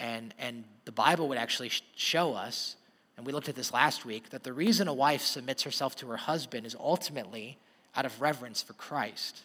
And, 0.00 0.34
and 0.38 0.64
the 0.84 0.92
Bible 0.92 1.28
would 1.28 1.38
actually 1.38 1.70
show 1.96 2.34
us 2.34 2.76
and 3.18 3.26
we 3.26 3.32
looked 3.32 3.48
at 3.48 3.56
this 3.56 3.72
last 3.72 4.04
week, 4.04 4.30
that 4.30 4.44
the 4.44 4.52
reason 4.52 4.86
a 4.86 4.94
wife 4.94 5.22
submits 5.22 5.64
herself 5.64 5.96
to 5.96 6.06
her 6.06 6.16
husband 6.16 6.64
is 6.64 6.76
ultimately 6.78 7.58
out 7.96 8.06
of 8.06 8.20
reverence 8.20 8.62
for 8.62 8.74
Christ. 8.74 9.42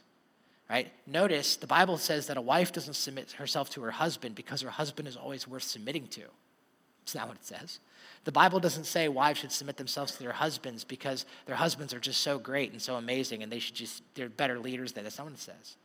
Right? 0.70 0.92
Notice 1.08 1.56
the 1.56 1.66
Bible 1.66 1.98
says 1.98 2.28
that 2.28 2.38
a 2.38 2.42
wife 2.42 2.72
doesn't 2.72 2.94
submit 2.94 3.32
herself 3.32 3.72
to 3.72 3.82
her 3.82 3.90
husband 3.90 4.36
because 4.36 4.62
her 4.62 4.70
husband 4.70 5.08
is 5.08 5.18
always 5.18 5.48
worth 5.48 5.64
submitting 5.64 6.08
to. 6.10 6.22
It's 7.02 7.16
not 7.16 7.28
what 7.28 7.38
it 7.38 7.46
says. 7.46 7.80
The 8.26 8.32
Bible 8.32 8.60
doesn't 8.60 8.86
say 8.86 9.08
wives 9.08 9.40
should 9.40 9.52
submit 9.52 9.78
themselves 9.78 10.14
to 10.14 10.20
their 10.20 10.34
husbands 10.34 10.84
because 10.84 11.26
their 11.48 11.56
husbands 11.56 11.96
are 11.96 12.00
just 12.00 12.22
so 12.22 12.38
great 12.38 12.72
and 12.72 12.82
so 12.82 12.96
amazing 12.96 13.42
and 13.42 13.52
they 13.52 13.60
should 13.60 13.76
just, 13.76 14.04
they're 14.14 14.30
better 14.30 14.60
leaders 14.60 14.92
than 14.92 15.08
it 15.08 15.14
says. 15.14 15.78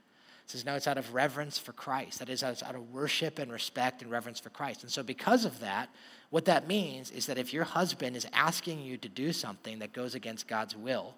Says, 0.49 0.65
no, 0.65 0.75
it's 0.77 0.87
out 0.87 0.97
of 0.97 1.13
reverence 1.13 1.59
for 1.59 1.73
Christ. 1.73 2.21
That 2.21 2.31
is, 2.31 2.43
out 2.43 2.63
of 2.63 2.91
worship 2.91 3.39
and 3.39 3.53
respect 3.53 4.01
and 4.01 4.11
reverence 4.11 4.41
for 4.41 4.49
Christ. 4.49 4.83
And 4.83 4.91
so, 4.91 5.03
because 5.03 5.45
of 5.45 5.61
that, 5.61 5.91
what 6.31 6.47
that 6.47 6.67
means 6.67 7.11
is 7.11 7.27
that 7.27 7.37
if 7.37 7.53
your 7.53 7.65
husband 7.65 8.17
is 8.17 8.27
asking 8.33 8.81
you 8.81 8.97
to 8.97 9.11
do 9.11 9.35
something 9.35 9.79
that 9.81 9.93
goes 9.93 10.15
against 10.15 10.49
God's 10.49 10.75
will, 10.75 11.15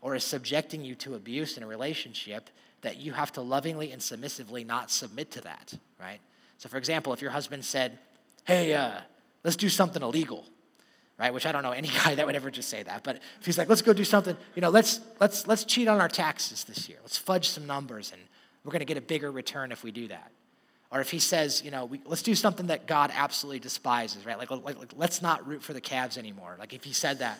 or 0.00 0.14
is 0.14 0.24
subjecting 0.24 0.82
you 0.82 0.94
to 0.94 1.14
abuse 1.14 1.58
in 1.58 1.62
a 1.62 1.66
relationship, 1.66 2.48
that 2.80 2.96
you 2.96 3.12
have 3.12 3.30
to 3.32 3.42
lovingly 3.42 3.92
and 3.92 4.02
submissively 4.02 4.64
not 4.64 4.90
submit 4.90 5.30
to 5.32 5.42
that, 5.42 5.74
right? 6.00 6.20
So, 6.56 6.70
for 6.70 6.78
example, 6.78 7.12
if 7.12 7.20
your 7.20 7.32
husband 7.32 7.66
said, 7.66 7.98
hey, 8.44 8.72
uh, 8.72 9.00
let's 9.44 9.56
do 9.56 9.68
something 9.68 10.02
illegal, 10.02 10.46
right? 11.18 11.34
Which 11.34 11.44
I 11.44 11.52
don't 11.52 11.62
know 11.62 11.72
any 11.72 11.88
guy 12.04 12.14
that 12.14 12.24
would 12.24 12.34
ever 12.34 12.50
just 12.50 12.70
say 12.70 12.82
that. 12.82 13.04
But 13.04 13.16
if 13.40 13.44
he's 13.44 13.58
like, 13.58 13.68
let's 13.68 13.82
go 13.82 13.92
do 13.92 14.04
something, 14.04 14.38
you 14.54 14.62
know, 14.62 14.70
let's 14.70 15.00
let's 15.20 15.46
let's 15.46 15.64
cheat 15.64 15.86
on 15.86 16.00
our 16.00 16.08
taxes 16.08 16.64
this 16.64 16.88
year. 16.88 16.96
Let's 17.02 17.18
fudge 17.18 17.50
some 17.50 17.66
numbers 17.66 18.10
and 18.10 18.22
we're 18.64 18.72
going 18.72 18.80
to 18.80 18.86
get 18.86 18.96
a 18.96 19.02
bigger 19.02 19.30
return 19.30 19.72
if 19.72 19.82
we 19.82 19.90
do 19.90 20.08
that. 20.08 20.30
Or 20.92 21.00
if 21.00 21.10
he 21.10 21.20
says, 21.20 21.62
you 21.64 21.70
know, 21.70 21.84
we, 21.84 22.00
let's 22.04 22.22
do 22.22 22.34
something 22.34 22.66
that 22.66 22.86
God 22.86 23.12
absolutely 23.14 23.60
despises, 23.60 24.26
right? 24.26 24.36
Like, 24.36 24.50
like, 24.50 24.64
like, 24.64 24.92
let's 24.96 25.22
not 25.22 25.46
root 25.46 25.62
for 25.62 25.72
the 25.72 25.80
Cavs 25.80 26.18
anymore. 26.18 26.56
Like, 26.58 26.72
if 26.74 26.82
he 26.82 26.92
said 26.92 27.20
that, 27.20 27.38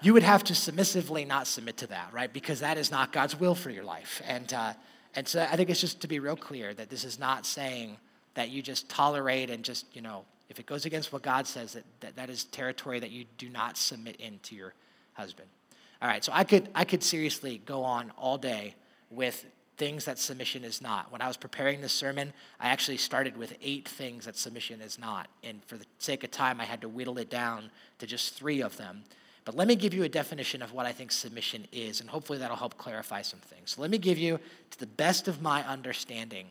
you 0.00 0.14
would 0.14 0.22
have 0.22 0.42
to 0.44 0.54
submissively 0.54 1.24
not 1.24 1.46
submit 1.46 1.76
to 1.78 1.86
that, 1.88 2.08
right? 2.12 2.32
Because 2.32 2.60
that 2.60 2.78
is 2.78 2.90
not 2.90 3.12
God's 3.12 3.38
will 3.38 3.54
for 3.54 3.70
your 3.70 3.84
life. 3.84 4.22
And, 4.26 4.52
uh, 4.52 4.72
and 5.14 5.28
so 5.28 5.46
I 5.48 5.56
think 5.56 5.70
it's 5.70 5.80
just 5.80 6.00
to 6.00 6.08
be 6.08 6.18
real 6.18 6.34
clear 6.36 6.74
that 6.74 6.88
this 6.88 7.04
is 7.04 7.18
not 7.18 7.46
saying 7.46 7.98
that 8.34 8.48
you 8.50 8.62
just 8.62 8.88
tolerate 8.88 9.50
and 9.50 9.62
just, 9.62 9.94
you 9.94 10.02
know, 10.02 10.24
if 10.48 10.58
it 10.58 10.66
goes 10.66 10.86
against 10.86 11.12
what 11.12 11.22
God 11.22 11.46
says, 11.46 11.74
that, 11.74 11.84
that, 12.00 12.16
that 12.16 12.30
is 12.30 12.44
territory 12.44 12.98
that 12.98 13.10
you 13.10 13.26
do 13.38 13.48
not 13.48 13.76
submit 13.76 14.16
into 14.16 14.56
your 14.56 14.74
husband. 15.12 15.48
All 16.00 16.08
right, 16.08 16.24
so 16.24 16.32
I 16.34 16.44
could, 16.44 16.68
I 16.74 16.84
could 16.84 17.02
seriously 17.02 17.62
go 17.64 17.84
on 17.84 18.10
all 18.16 18.38
day 18.38 18.74
with 19.10 19.44
things 19.76 20.04
that 20.04 20.18
submission 20.18 20.64
is 20.64 20.82
not. 20.82 21.10
When 21.10 21.22
I 21.22 21.28
was 21.28 21.36
preparing 21.36 21.80
this 21.80 21.92
sermon, 21.92 22.32
I 22.60 22.68
actually 22.68 22.98
started 22.98 23.36
with 23.36 23.56
eight 23.62 23.88
things 23.88 24.26
that 24.26 24.36
submission 24.36 24.80
is 24.80 24.98
not. 24.98 25.28
And 25.42 25.64
for 25.64 25.76
the 25.76 25.86
sake 25.98 26.24
of 26.24 26.30
time, 26.30 26.60
I 26.60 26.64
had 26.64 26.80
to 26.82 26.88
whittle 26.88 27.18
it 27.18 27.30
down 27.30 27.70
to 27.98 28.06
just 28.06 28.34
three 28.34 28.60
of 28.60 28.76
them. 28.76 29.04
But 29.44 29.56
let 29.56 29.66
me 29.66 29.74
give 29.74 29.92
you 29.92 30.04
a 30.04 30.08
definition 30.08 30.62
of 30.62 30.72
what 30.72 30.86
I 30.86 30.92
think 30.92 31.10
submission 31.10 31.66
is, 31.72 32.00
and 32.00 32.08
hopefully 32.08 32.38
that'll 32.38 32.56
help 32.56 32.78
clarify 32.78 33.22
some 33.22 33.40
things. 33.40 33.72
So 33.72 33.82
let 33.82 33.90
me 33.90 33.98
give 33.98 34.18
you, 34.18 34.38
to 34.70 34.78
the 34.78 34.86
best 34.86 35.26
of 35.26 35.42
my 35.42 35.66
understanding, 35.66 36.46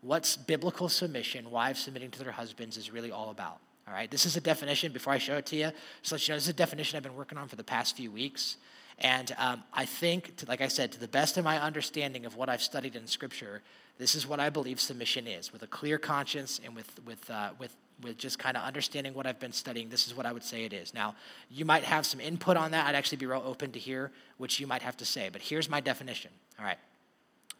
what's 0.00 0.36
biblical 0.36 0.88
submission, 0.88 1.50
wives 1.50 1.80
submitting 1.80 2.10
to 2.10 2.18
their 2.18 2.32
husbands, 2.32 2.76
is 2.76 2.90
really 2.90 3.12
all 3.12 3.30
about. 3.30 3.58
All 3.86 3.94
right, 3.94 4.10
this 4.10 4.26
is 4.26 4.36
a 4.36 4.40
definition. 4.40 4.92
Before 4.92 5.12
I 5.12 5.18
show 5.18 5.36
it 5.36 5.46
to 5.46 5.56
you, 5.56 5.70
just 6.00 6.12
let 6.12 6.26
you 6.26 6.32
know 6.32 6.36
this 6.36 6.44
is 6.44 6.50
a 6.50 6.54
definition 6.54 6.96
I've 6.96 7.02
been 7.02 7.16
working 7.16 7.38
on 7.38 7.46
for 7.46 7.56
the 7.56 7.64
past 7.64 7.96
few 7.96 8.10
weeks. 8.10 8.56
And 8.98 9.34
um, 9.38 9.62
I 9.72 9.84
think, 9.84 10.36
to, 10.36 10.46
like 10.46 10.60
I 10.60 10.68
said, 10.68 10.92
to 10.92 11.00
the 11.00 11.08
best 11.08 11.36
of 11.36 11.44
my 11.44 11.60
understanding 11.60 12.26
of 12.26 12.36
what 12.36 12.48
I've 12.48 12.62
studied 12.62 12.94
in 12.94 13.06
Scripture, 13.06 13.62
this 13.98 14.14
is 14.14 14.26
what 14.26 14.40
I 14.40 14.50
believe 14.50 14.80
submission 14.80 15.26
is. 15.26 15.52
With 15.52 15.62
a 15.62 15.66
clear 15.66 15.98
conscience 15.98 16.60
and 16.64 16.74
with, 16.74 16.90
with, 17.04 17.30
uh, 17.30 17.50
with, 17.58 17.74
with 18.02 18.16
just 18.18 18.38
kind 18.38 18.56
of 18.56 18.62
understanding 18.62 19.14
what 19.14 19.26
I've 19.26 19.40
been 19.40 19.52
studying, 19.52 19.88
this 19.88 20.06
is 20.06 20.16
what 20.16 20.26
I 20.26 20.32
would 20.32 20.44
say 20.44 20.64
it 20.64 20.72
is. 20.72 20.94
Now, 20.94 21.14
you 21.50 21.64
might 21.64 21.84
have 21.84 22.06
some 22.06 22.20
input 22.20 22.56
on 22.56 22.70
that. 22.72 22.86
I'd 22.86 22.94
actually 22.94 23.18
be 23.18 23.26
real 23.26 23.42
open 23.44 23.72
to 23.72 23.78
hear 23.78 24.12
what 24.38 24.58
you 24.58 24.66
might 24.66 24.82
have 24.82 24.96
to 24.98 25.04
say. 25.04 25.30
But 25.32 25.42
here's 25.42 25.68
my 25.68 25.80
definition. 25.80 26.30
All 26.58 26.64
right. 26.64 26.78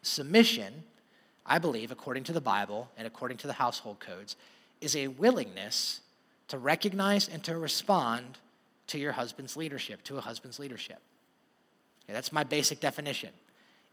Submission, 0.01 0.83
I 1.45 1.59
believe, 1.59 1.91
according 1.91 2.23
to 2.25 2.33
the 2.33 2.41
Bible 2.41 2.89
and 2.97 3.07
according 3.07 3.37
to 3.37 3.47
the 3.47 3.53
household 3.53 3.99
codes, 3.99 4.35
is 4.81 4.95
a 4.95 5.07
willingness 5.07 6.01
to 6.49 6.57
recognize 6.57 7.29
and 7.29 7.43
to 7.43 7.57
respond 7.57 8.37
to 8.87 8.99
your 8.99 9.13
husband's 9.13 9.55
leadership, 9.55 10.03
to 10.03 10.17
a 10.17 10.21
husband's 10.21 10.59
leadership. 10.59 10.99
Okay, 12.05 12.13
that's 12.13 12.31
my 12.31 12.43
basic 12.43 12.79
definition. 12.79 13.29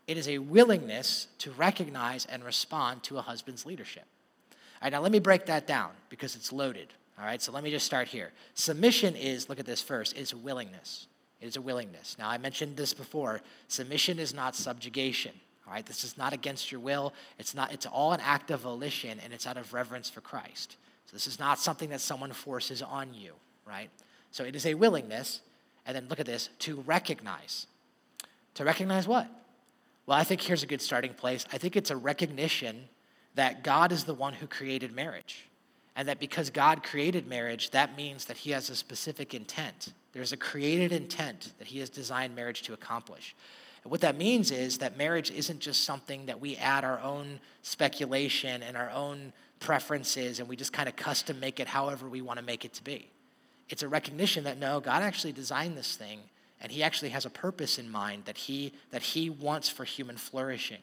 It 0.07 0.17
is 0.17 0.29
a 0.29 0.39
willingness 0.39 1.29
to 1.39 1.53
recognize 1.53 2.27
and 2.27 2.45
respond 2.45 3.03
to 3.05 3.19
a 3.19 3.23
husband's 3.23 3.65
leadership. 3.65 4.05
All 4.53 4.57
right, 4.87 4.93
now 4.93 5.01
let 5.01 5.13
me 5.13 5.21
break 5.21 5.47
that 5.47 5.67
down 5.67 5.91
because 6.09 6.35
it's 6.35 6.53
loaded. 6.53 6.89
All 7.19 7.25
right, 7.25 7.41
so 7.41 7.53
let 7.53 7.63
me 7.63 7.71
just 7.71 7.87
start 7.87 8.09
here. 8.09 8.33
Submission 8.55 9.15
is, 9.15 9.49
look 9.49 9.61
at 9.61 9.67
this 9.67 9.83
first, 9.83 10.17
is 10.17 10.35
willingness. 10.35 11.07
It 11.41 11.47
is 11.47 11.57
a 11.57 11.61
willingness. 11.61 12.17
Now, 12.19 12.29
I 12.29 12.39
mentioned 12.39 12.77
this 12.77 12.93
before. 12.93 13.41
Submission 13.69 14.19
is 14.19 14.35
not 14.35 14.57
subjugation. 14.57 15.33
All 15.67 15.73
right, 15.73 15.87
this 15.87 16.03
is 16.03 16.19
not 16.19 16.33
against 16.33 16.73
your 16.73 16.81
will. 16.81 17.13
It's 17.39 17.55
not. 17.55 17.73
It's 17.73 17.87
all 17.87 18.13
an 18.13 18.21
act 18.21 18.51
of 18.51 18.61
volition, 18.61 19.21
and 19.23 19.33
it's 19.33 19.47
out 19.47 19.57
of 19.57 19.73
reverence 19.73 20.11
for 20.11 20.21
Christ. 20.21 20.77
So 21.07 21.13
this 21.13 21.27
is 21.27 21.39
not 21.39 21.59
something 21.59 21.91
that 21.91 22.01
someone 22.01 22.33
forces 22.33 22.83
on 22.83 23.15
you. 23.15 23.35
Right. 23.65 23.91
So 24.33 24.45
it 24.45 24.57
is 24.57 24.67
a 24.67 24.75
willingness, 24.75 25.41
and 25.87 25.95
then 25.95 26.09
look 26.09 26.19
at 26.19 26.27
this 26.27 26.49
to 26.61 26.81
recognize. 26.81 27.67
To 28.55 28.65
recognize 28.65 29.07
what? 29.07 29.29
Well, 30.07 30.19
I 30.19 30.25
think 30.25 30.41
here's 30.41 30.63
a 30.63 30.67
good 30.67 30.83
starting 30.83 31.15
place. 31.15 31.47
I 31.53 31.59
think 31.59 31.77
it's 31.77 31.91
a 31.91 31.97
recognition 31.97 32.89
that 33.35 33.63
God 33.63 33.93
is 33.93 34.05
the 34.05 34.15
one 34.15 34.35
who 34.35 34.47
created 34.47 34.95
marriage. 34.95 35.49
And 35.97 36.09
that 36.09 36.19
because 36.19 36.51
God 36.51 36.83
created 36.83 37.27
marriage, 37.27 37.71
that 37.71 37.97
means 37.97 38.25
that 38.27 38.39
He 38.39 38.51
has 38.51 38.71
a 38.71 38.77
specific 38.77 39.35
intent. 39.35 39.93
There's 40.13 40.33
a 40.33 40.37
created 40.37 40.93
intent 40.93 41.53
that 41.59 41.69
He 41.69 41.79
has 41.81 41.91
designed 41.91 42.35
marriage 42.35 42.63
to 42.63 42.73
accomplish. 42.73 43.35
And 43.85 43.91
what 43.91 44.01
that 44.03 44.17
means 44.17 44.51
is 44.51 44.79
that 44.79 44.97
marriage 44.97 45.31
isn't 45.31 45.61
just 45.61 45.85
something 45.85 46.27
that 46.27 46.41
we 46.41 46.57
add 46.57 46.85
our 46.85 47.01
own 47.01 47.41
speculation 47.63 48.63
and 48.63 48.77
our 48.77 48.91
own 48.91 49.33
preferences 49.59 50.41
and 50.41 50.49
we 50.49 50.57
just 50.57 50.73
kind 50.73 50.89
of 50.89 50.97
custom 50.97 51.39
make 51.39 51.61
it 51.61 51.67
however 51.67 52.09
we 52.09 52.23
want 52.23 52.39
to 52.39 52.45
make 52.45 52.65
it 52.65 52.73
to 52.75 52.85
be. 52.85 53.09
It's 53.69 53.83
a 53.83 53.89
recognition 53.89 54.45
that 54.45 54.59
no, 54.59 54.81
God 54.81 55.03
actually 55.03 55.33
designed 55.33 55.77
this 55.77 55.97
thing 55.97 56.21
and 56.61 56.71
he 56.71 56.83
actually 56.83 57.11
has 57.11 57.25
a 57.25 57.31
purpose 57.31 57.79
in 57.79 57.91
mind 57.91 58.25
that 58.27 58.37
he 58.37 58.73
that 58.91 59.03
he 59.03 59.31
wants 59.31 59.69
for 59.69 59.85
human 59.85 60.17
flourishing. 60.17 60.81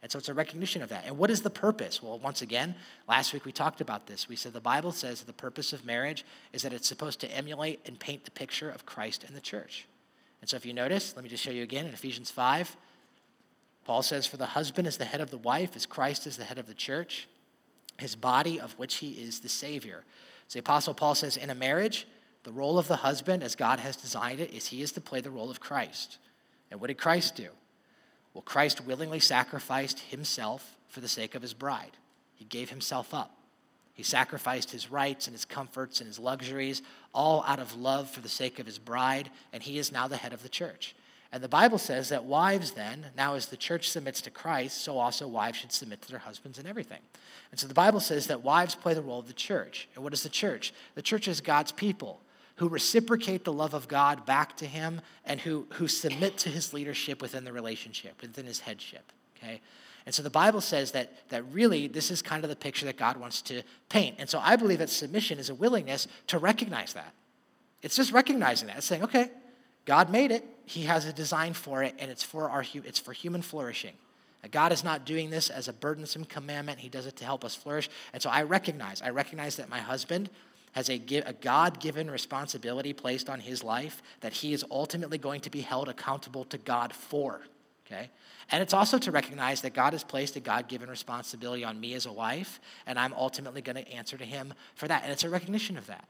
And 0.00 0.12
so 0.12 0.18
it's 0.18 0.28
a 0.28 0.34
recognition 0.34 0.80
of 0.80 0.90
that. 0.90 1.06
And 1.06 1.18
what 1.18 1.28
is 1.28 1.42
the 1.42 1.50
purpose? 1.50 2.02
Well 2.02 2.18
once 2.18 2.42
again 2.42 2.74
last 3.08 3.32
week 3.32 3.44
we 3.44 3.52
talked 3.52 3.80
about 3.80 4.06
this. 4.06 4.28
We 4.28 4.36
said 4.36 4.52
the 4.52 4.60
bible 4.60 4.92
says 4.92 5.22
the 5.22 5.32
purpose 5.32 5.72
of 5.72 5.84
marriage 5.84 6.24
is 6.52 6.62
that 6.62 6.72
it's 6.72 6.88
supposed 6.88 7.20
to 7.20 7.36
emulate 7.36 7.80
and 7.86 7.98
paint 7.98 8.24
the 8.24 8.30
picture 8.30 8.70
of 8.70 8.86
christ 8.86 9.24
and 9.24 9.36
the 9.36 9.40
church. 9.40 9.86
And 10.40 10.48
so 10.48 10.56
if 10.56 10.64
you 10.64 10.72
notice 10.72 11.14
let 11.16 11.24
me 11.24 11.30
just 11.30 11.42
show 11.42 11.50
you 11.50 11.62
again 11.62 11.86
in 11.86 11.92
ephesians 11.92 12.30
5 12.30 12.76
paul 13.84 14.02
says 14.02 14.26
for 14.26 14.36
the 14.36 14.46
husband 14.46 14.86
is 14.86 14.98
the 14.98 15.04
head 15.04 15.20
of 15.20 15.30
the 15.30 15.38
wife 15.38 15.74
as 15.74 15.86
christ 15.86 16.26
is 16.26 16.36
the 16.36 16.44
head 16.44 16.58
of 16.58 16.66
the 16.66 16.74
church 16.74 17.28
his 17.98 18.14
body 18.14 18.60
of 18.60 18.72
which 18.78 18.96
he 18.96 19.10
is 19.10 19.40
the 19.40 19.48
savior. 19.48 20.04
So 20.46 20.54
the 20.54 20.60
apostle 20.60 20.94
paul 20.94 21.14
says 21.14 21.36
in 21.36 21.50
a 21.50 21.54
marriage 21.54 22.06
the 22.48 22.54
role 22.54 22.78
of 22.78 22.88
the 22.88 22.96
husband, 22.96 23.42
as 23.42 23.54
God 23.54 23.78
has 23.78 23.94
designed 23.94 24.40
it, 24.40 24.54
is 24.54 24.68
he 24.68 24.80
is 24.80 24.92
to 24.92 25.02
play 25.02 25.20
the 25.20 25.28
role 25.28 25.50
of 25.50 25.60
Christ. 25.60 26.16
And 26.70 26.80
what 26.80 26.86
did 26.86 26.96
Christ 26.96 27.36
do? 27.36 27.48
Well, 28.32 28.40
Christ 28.40 28.86
willingly 28.86 29.20
sacrificed 29.20 30.00
himself 30.00 30.74
for 30.88 31.02
the 31.02 31.08
sake 31.08 31.34
of 31.34 31.42
his 31.42 31.52
bride. 31.52 31.90
He 32.36 32.46
gave 32.46 32.70
himself 32.70 33.12
up. 33.12 33.36
He 33.92 34.02
sacrificed 34.02 34.70
his 34.70 34.90
rights 34.90 35.26
and 35.26 35.34
his 35.34 35.44
comforts 35.44 36.00
and 36.00 36.08
his 36.08 36.18
luxuries, 36.18 36.80
all 37.12 37.44
out 37.46 37.58
of 37.58 37.76
love 37.76 38.08
for 38.08 38.22
the 38.22 38.30
sake 38.30 38.58
of 38.58 38.64
his 38.64 38.78
bride, 38.78 39.28
and 39.52 39.62
he 39.62 39.76
is 39.76 39.92
now 39.92 40.08
the 40.08 40.16
head 40.16 40.32
of 40.32 40.42
the 40.42 40.48
church. 40.48 40.96
And 41.30 41.44
the 41.44 41.48
Bible 41.48 41.76
says 41.76 42.08
that 42.08 42.24
wives, 42.24 42.70
then, 42.70 43.08
now 43.14 43.34
as 43.34 43.48
the 43.48 43.58
church 43.58 43.90
submits 43.90 44.22
to 44.22 44.30
Christ, 44.30 44.80
so 44.82 44.96
also 44.96 45.28
wives 45.28 45.58
should 45.58 45.72
submit 45.72 46.00
to 46.00 46.08
their 46.08 46.20
husbands 46.20 46.58
in 46.58 46.66
everything. 46.66 47.00
And 47.50 47.60
so 47.60 47.68
the 47.68 47.74
Bible 47.74 48.00
says 48.00 48.26
that 48.28 48.42
wives 48.42 48.74
play 48.74 48.94
the 48.94 49.02
role 49.02 49.18
of 49.18 49.26
the 49.26 49.34
church. 49.34 49.86
And 49.94 50.02
what 50.02 50.14
is 50.14 50.22
the 50.22 50.30
church? 50.30 50.72
The 50.94 51.02
church 51.02 51.28
is 51.28 51.42
God's 51.42 51.72
people 51.72 52.22
who 52.58 52.68
reciprocate 52.68 53.44
the 53.44 53.52
love 53.52 53.72
of 53.72 53.88
God 53.88 54.26
back 54.26 54.56
to 54.56 54.66
him 54.66 55.00
and 55.24 55.40
who, 55.40 55.66
who 55.74 55.88
submit 55.88 56.36
to 56.38 56.48
his 56.48 56.72
leadership 56.72 57.22
within 57.22 57.44
the 57.44 57.52
relationship, 57.52 58.20
within 58.20 58.46
his 58.46 58.60
headship. 58.60 59.12
Okay? 59.36 59.60
And 60.06 60.14
so 60.14 60.22
the 60.22 60.30
Bible 60.30 60.60
says 60.60 60.92
that, 60.92 61.28
that 61.28 61.44
really 61.52 61.86
this 61.86 62.10
is 62.10 62.20
kind 62.20 62.42
of 62.42 62.50
the 62.50 62.56
picture 62.56 62.86
that 62.86 62.96
God 62.96 63.16
wants 63.16 63.42
to 63.42 63.62
paint. 63.88 64.16
And 64.18 64.28
so 64.28 64.40
I 64.42 64.56
believe 64.56 64.78
that 64.78 64.90
submission 64.90 65.38
is 65.38 65.50
a 65.50 65.54
willingness 65.54 66.08
to 66.28 66.38
recognize 66.38 66.94
that. 66.94 67.12
It's 67.82 67.94
just 67.94 68.12
recognizing 68.12 68.66
that. 68.68 68.78
It's 68.78 68.86
saying, 68.86 69.04
okay, 69.04 69.30
God 69.84 70.10
made 70.10 70.32
it. 70.32 70.44
He 70.66 70.82
has 70.82 71.04
a 71.04 71.12
design 71.12 71.52
for 71.52 71.82
it, 71.82 71.94
and 71.98 72.10
it's 72.10 72.24
for, 72.24 72.50
our, 72.50 72.64
it's 72.74 72.98
for 72.98 73.12
human 73.12 73.40
flourishing. 73.40 73.94
God 74.50 74.72
is 74.72 74.82
not 74.82 75.04
doing 75.04 75.30
this 75.30 75.50
as 75.50 75.68
a 75.68 75.72
burdensome 75.72 76.24
commandment. 76.24 76.78
He 76.78 76.88
does 76.88 77.06
it 77.06 77.16
to 77.16 77.24
help 77.24 77.44
us 77.44 77.54
flourish. 77.54 77.88
And 78.12 78.22
so 78.22 78.30
I 78.30 78.42
recognize, 78.42 79.02
I 79.02 79.10
recognize 79.10 79.56
that 79.56 79.68
my 79.68 79.78
husband 79.78 80.30
has 80.72 80.88
a, 80.88 81.00
a 81.26 81.32
God 81.32 81.80
given 81.80 82.10
responsibility 82.10 82.92
placed 82.92 83.28
on 83.28 83.40
his 83.40 83.64
life 83.64 84.02
that 84.20 84.32
he 84.32 84.52
is 84.52 84.64
ultimately 84.70 85.18
going 85.18 85.40
to 85.42 85.50
be 85.50 85.60
held 85.60 85.88
accountable 85.88 86.44
to 86.46 86.58
God 86.58 86.92
for. 86.92 87.42
Okay? 87.86 88.10
And 88.50 88.62
it's 88.62 88.74
also 88.74 88.98
to 88.98 89.10
recognize 89.10 89.60
that 89.62 89.74
God 89.74 89.92
has 89.92 90.04
placed 90.04 90.36
a 90.36 90.40
God 90.40 90.68
given 90.68 90.88
responsibility 90.88 91.64
on 91.64 91.78
me 91.80 91.94
as 91.94 92.06
a 92.06 92.12
wife, 92.12 92.60
and 92.86 92.98
I'm 92.98 93.12
ultimately 93.14 93.60
going 93.60 93.76
to 93.76 93.92
answer 93.92 94.16
to 94.16 94.24
him 94.24 94.54
for 94.74 94.88
that. 94.88 95.02
And 95.02 95.12
it's 95.12 95.24
a 95.24 95.30
recognition 95.30 95.76
of 95.76 95.86
that. 95.86 96.06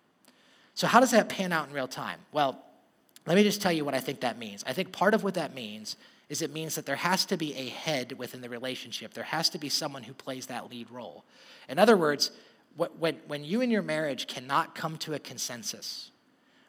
So, 0.75 0.87
how 0.87 1.01
does 1.01 1.11
that 1.11 1.29
pan 1.29 1.53
out 1.53 1.69
in 1.69 1.75
real 1.75 1.89
time? 1.89 2.21
Well, 2.31 2.65
let 3.27 3.37
me 3.37 3.43
just 3.43 3.61
tell 3.61 3.73
you 3.73 3.85
what 3.85 3.95
I 3.95 4.01
think 4.01 4.21
that 4.21 4.39
means. 4.39 4.63
I 4.67 4.73
think 4.73 4.93
part 4.93 5.15
of 5.15 5.25
what 5.25 5.35
that 5.35 5.55
means 5.55 5.97
is 6.29 6.43
it 6.43 6.53
means 6.53 6.75
that 6.75 6.87
there 6.87 6.97
has 6.97 7.25
to 7.27 7.37
be 7.37 7.55
a 7.57 7.69
head 7.69 8.13
within 8.19 8.41
the 8.41 8.49
relationship, 8.49 9.15
there 9.15 9.25
has 9.25 9.49
to 9.51 9.59
be 9.59 9.69
someone 9.69 10.03
who 10.03 10.13
plays 10.13 10.47
that 10.47 10.71
lead 10.71 10.91
role. 10.91 11.25
In 11.69 11.79
other 11.79 11.97
words, 11.97 12.31
when, 12.79 13.17
when 13.27 13.45
you 13.45 13.61
and 13.61 13.73
your 13.73 13.83
marriage 13.83 14.27
cannot 14.27 14.75
come 14.75 14.97
to 14.99 15.15
a 15.15 15.19
consensus, 15.19 16.11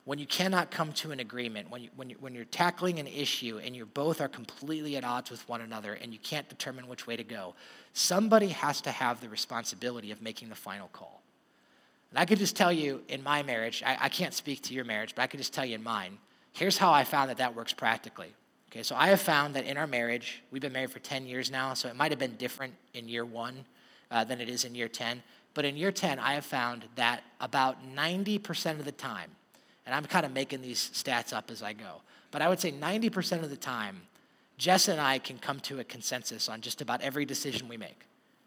when 0.06 0.18
you 0.18 0.26
cannot 0.26 0.72
come 0.72 0.92
to 0.94 1.12
an 1.12 1.20
agreement, 1.20 1.70
when, 1.70 1.84
you, 1.84 1.90
when, 1.96 2.10
you, 2.10 2.16
when 2.20 2.34
you're 2.34 2.46
tackling 2.46 2.98
an 2.98 3.06
issue 3.06 3.60
and 3.64 3.76
you 3.76 3.86
both 3.86 4.20
are 4.20 4.28
completely 4.28 4.98
at 4.98 5.04
odds 5.04 5.30
with 5.30 5.48
one 5.48 5.62
another 5.62 5.94
and 5.94 6.12
you 6.12 6.18
can't 6.20 6.50
determine 6.50 6.88
which 6.88 7.06
way 7.06 7.16
to 7.16 7.24
go, 7.24 7.54
somebody 7.94 8.48
has 8.48 8.82
to 8.82 8.92
have 8.92 9.22
the 9.22 9.30
responsibility 9.30 10.12
of 10.12 10.20
making 10.20 10.50
the 10.50 10.56
final 10.56 10.88
call. 10.88 11.22
And 12.10 12.18
I 12.18 12.26
could 12.26 12.40
just 12.40 12.56
tell 12.56 12.74
you 12.74 13.04
in 13.08 13.22
my 13.22 13.44
marriage, 13.44 13.84
I, 13.86 13.98
I 14.02 14.10
can't 14.10 14.34
speak 14.34 14.64
to 14.64 14.74
your 14.74 14.86
marriage, 14.86 15.14
but 15.14 15.22
I 15.22 15.28
could 15.28 15.40
just 15.40 15.54
tell 15.54 15.66
you 15.66 15.76
in 15.76 15.84
mine, 15.84 16.18
here's 16.54 16.78
how 16.78 16.92
I 16.92 17.04
found 17.04 17.30
that 17.30 17.38
that 17.38 17.56
works 17.56 17.74
practically. 17.74 18.34
Okay, 18.72 18.82
so 18.82 18.96
I 18.96 19.10
have 19.10 19.22
found 19.22 19.56
that 19.56 19.66
in 19.66 19.78
our 19.78 19.88
marriage, 19.88 20.42
we've 20.50 20.62
been 20.62 20.74
married 20.74 20.92
for 20.92 21.00
10 21.00 21.28
years 21.28 21.52
now, 21.52 21.76
so 21.76 21.88
it 21.88 21.96
might 21.96 22.12
have 22.12 22.20
been 22.20 22.36
different 22.36 22.74
in 22.96 23.08
year 23.08 23.26
one 23.26 23.66
uh, 24.12 24.24
than 24.24 24.42
it 24.42 24.50
is 24.50 24.66
in 24.66 24.74
year 24.74 24.88
10. 24.88 25.22
But 25.54 25.66
in 25.66 25.76
year 25.78 25.92
10, 25.92 26.20
I 26.20 26.34
have 26.34 26.46
found 26.46 26.86
that 26.96 27.24
about 27.40 27.78
90% 27.96 28.80
of 28.80 28.86
the 28.86 28.92
time, 28.92 29.32
and 29.86 29.96
I'm 29.96 30.06
kind 30.06 30.26
of 30.26 30.32
making 30.32 30.62
these 30.62 30.92
stats 30.94 31.34
up 31.34 31.50
as 31.52 31.64
I 31.64 31.74
go, 31.74 32.02
but 32.32 32.42
I 32.42 32.50
would 32.50 32.60
say 32.60 32.72
90% 32.72 33.44
of 33.44 33.50
the 33.50 33.58
time, 33.58 34.04
Jess 34.58 34.88
and 34.88 35.00
I 35.00 35.20
can 35.20 35.38
come 35.38 35.60
to 35.62 35.80
a 35.80 35.84
consensus 35.84 36.50
on 36.50 36.62
just 36.62 36.82
about 36.82 37.02
every 37.02 37.26
decision 37.26 37.68
we 37.68 37.78
make. 37.78 38.06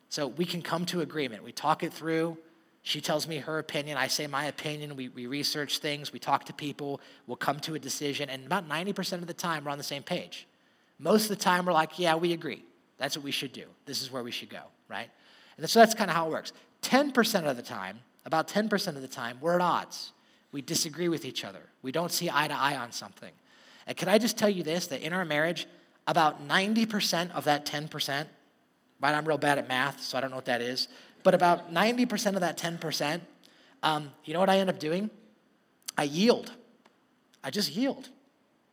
So 0.08 0.26
we 0.26 0.44
can 0.44 0.60
come 0.60 0.84
to 0.86 1.00
agreement. 1.00 1.42
We 1.42 1.52
talk 1.52 1.82
it 1.82 1.92
through. 1.92 2.36
She 2.82 3.00
tells 3.00 3.26
me 3.26 3.38
her 3.38 3.58
opinion. 3.58 3.96
I 3.96 4.08
say 4.08 4.26
my 4.26 4.44
opinion. 4.44 4.94
We, 4.94 5.08
we 5.08 5.26
research 5.26 5.78
things. 5.78 6.12
We 6.12 6.18
talk 6.18 6.44
to 6.44 6.52
people. 6.52 7.00
We'll 7.26 7.36
come 7.36 7.60
to 7.60 7.74
a 7.74 7.78
decision. 7.78 8.28
And 8.28 8.44
about 8.44 8.68
90% 8.68 9.14
of 9.14 9.26
the 9.26 9.32
time, 9.32 9.64
we're 9.64 9.70
on 9.70 9.78
the 9.78 9.84
same 9.84 10.02
page. 10.02 10.46
Most 10.98 11.24
of 11.24 11.28
the 11.30 11.42
time, 11.42 11.64
we're 11.64 11.72
like, 11.72 11.98
yeah, 11.98 12.14
we 12.14 12.32
agree. 12.32 12.62
That's 12.98 13.16
what 13.16 13.24
we 13.24 13.30
should 13.30 13.52
do. 13.52 13.64
This 13.86 14.02
is 14.02 14.12
where 14.12 14.22
we 14.22 14.30
should 14.30 14.50
go, 14.50 14.62
right? 14.88 15.08
And 15.56 15.68
so 15.68 15.78
that's 15.78 15.94
kind 15.94 16.10
of 16.10 16.16
how 16.16 16.26
it 16.26 16.30
works. 16.30 16.52
10% 16.82 17.44
of 17.44 17.56
the 17.56 17.62
time, 17.62 18.00
about 18.24 18.48
10% 18.48 18.88
of 18.88 19.02
the 19.02 19.08
time, 19.08 19.38
we're 19.40 19.54
at 19.54 19.60
odds. 19.60 20.12
We 20.52 20.62
disagree 20.62 21.08
with 21.08 21.24
each 21.24 21.44
other. 21.44 21.62
We 21.82 21.92
don't 21.92 22.12
see 22.12 22.30
eye 22.30 22.48
to 22.48 22.54
eye 22.54 22.76
on 22.76 22.92
something. 22.92 23.32
And 23.86 23.96
can 23.96 24.08
I 24.08 24.18
just 24.18 24.36
tell 24.36 24.48
you 24.48 24.62
this 24.62 24.86
that 24.88 25.00
in 25.00 25.12
our 25.12 25.24
marriage, 25.24 25.66
about 26.06 26.46
90% 26.46 27.32
of 27.32 27.44
that 27.44 27.64
10%, 27.64 28.26
right? 29.00 29.14
I'm 29.14 29.26
real 29.26 29.38
bad 29.38 29.58
at 29.58 29.68
math, 29.68 30.02
so 30.02 30.18
I 30.18 30.20
don't 30.20 30.30
know 30.30 30.36
what 30.36 30.44
that 30.46 30.60
is, 30.60 30.88
but 31.22 31.34
about 31.34 31.72
90% 31.72 32.34
of 32.34 32.40
that 32.40 32.58
10%, 32.58 33.20
um, 33.82 34.10
you 34.24 34.34
know 34.34 34.40
what 34.40 34.50
I 34.50 34.58
end 34.58 34.70
up 34.70 34.78
doing? 34.78 35.10
I 35.96 36.04
yield. 36.04 36.52
I 37.42 37.50
just 37.50 37.74
yield. 37.74 38.08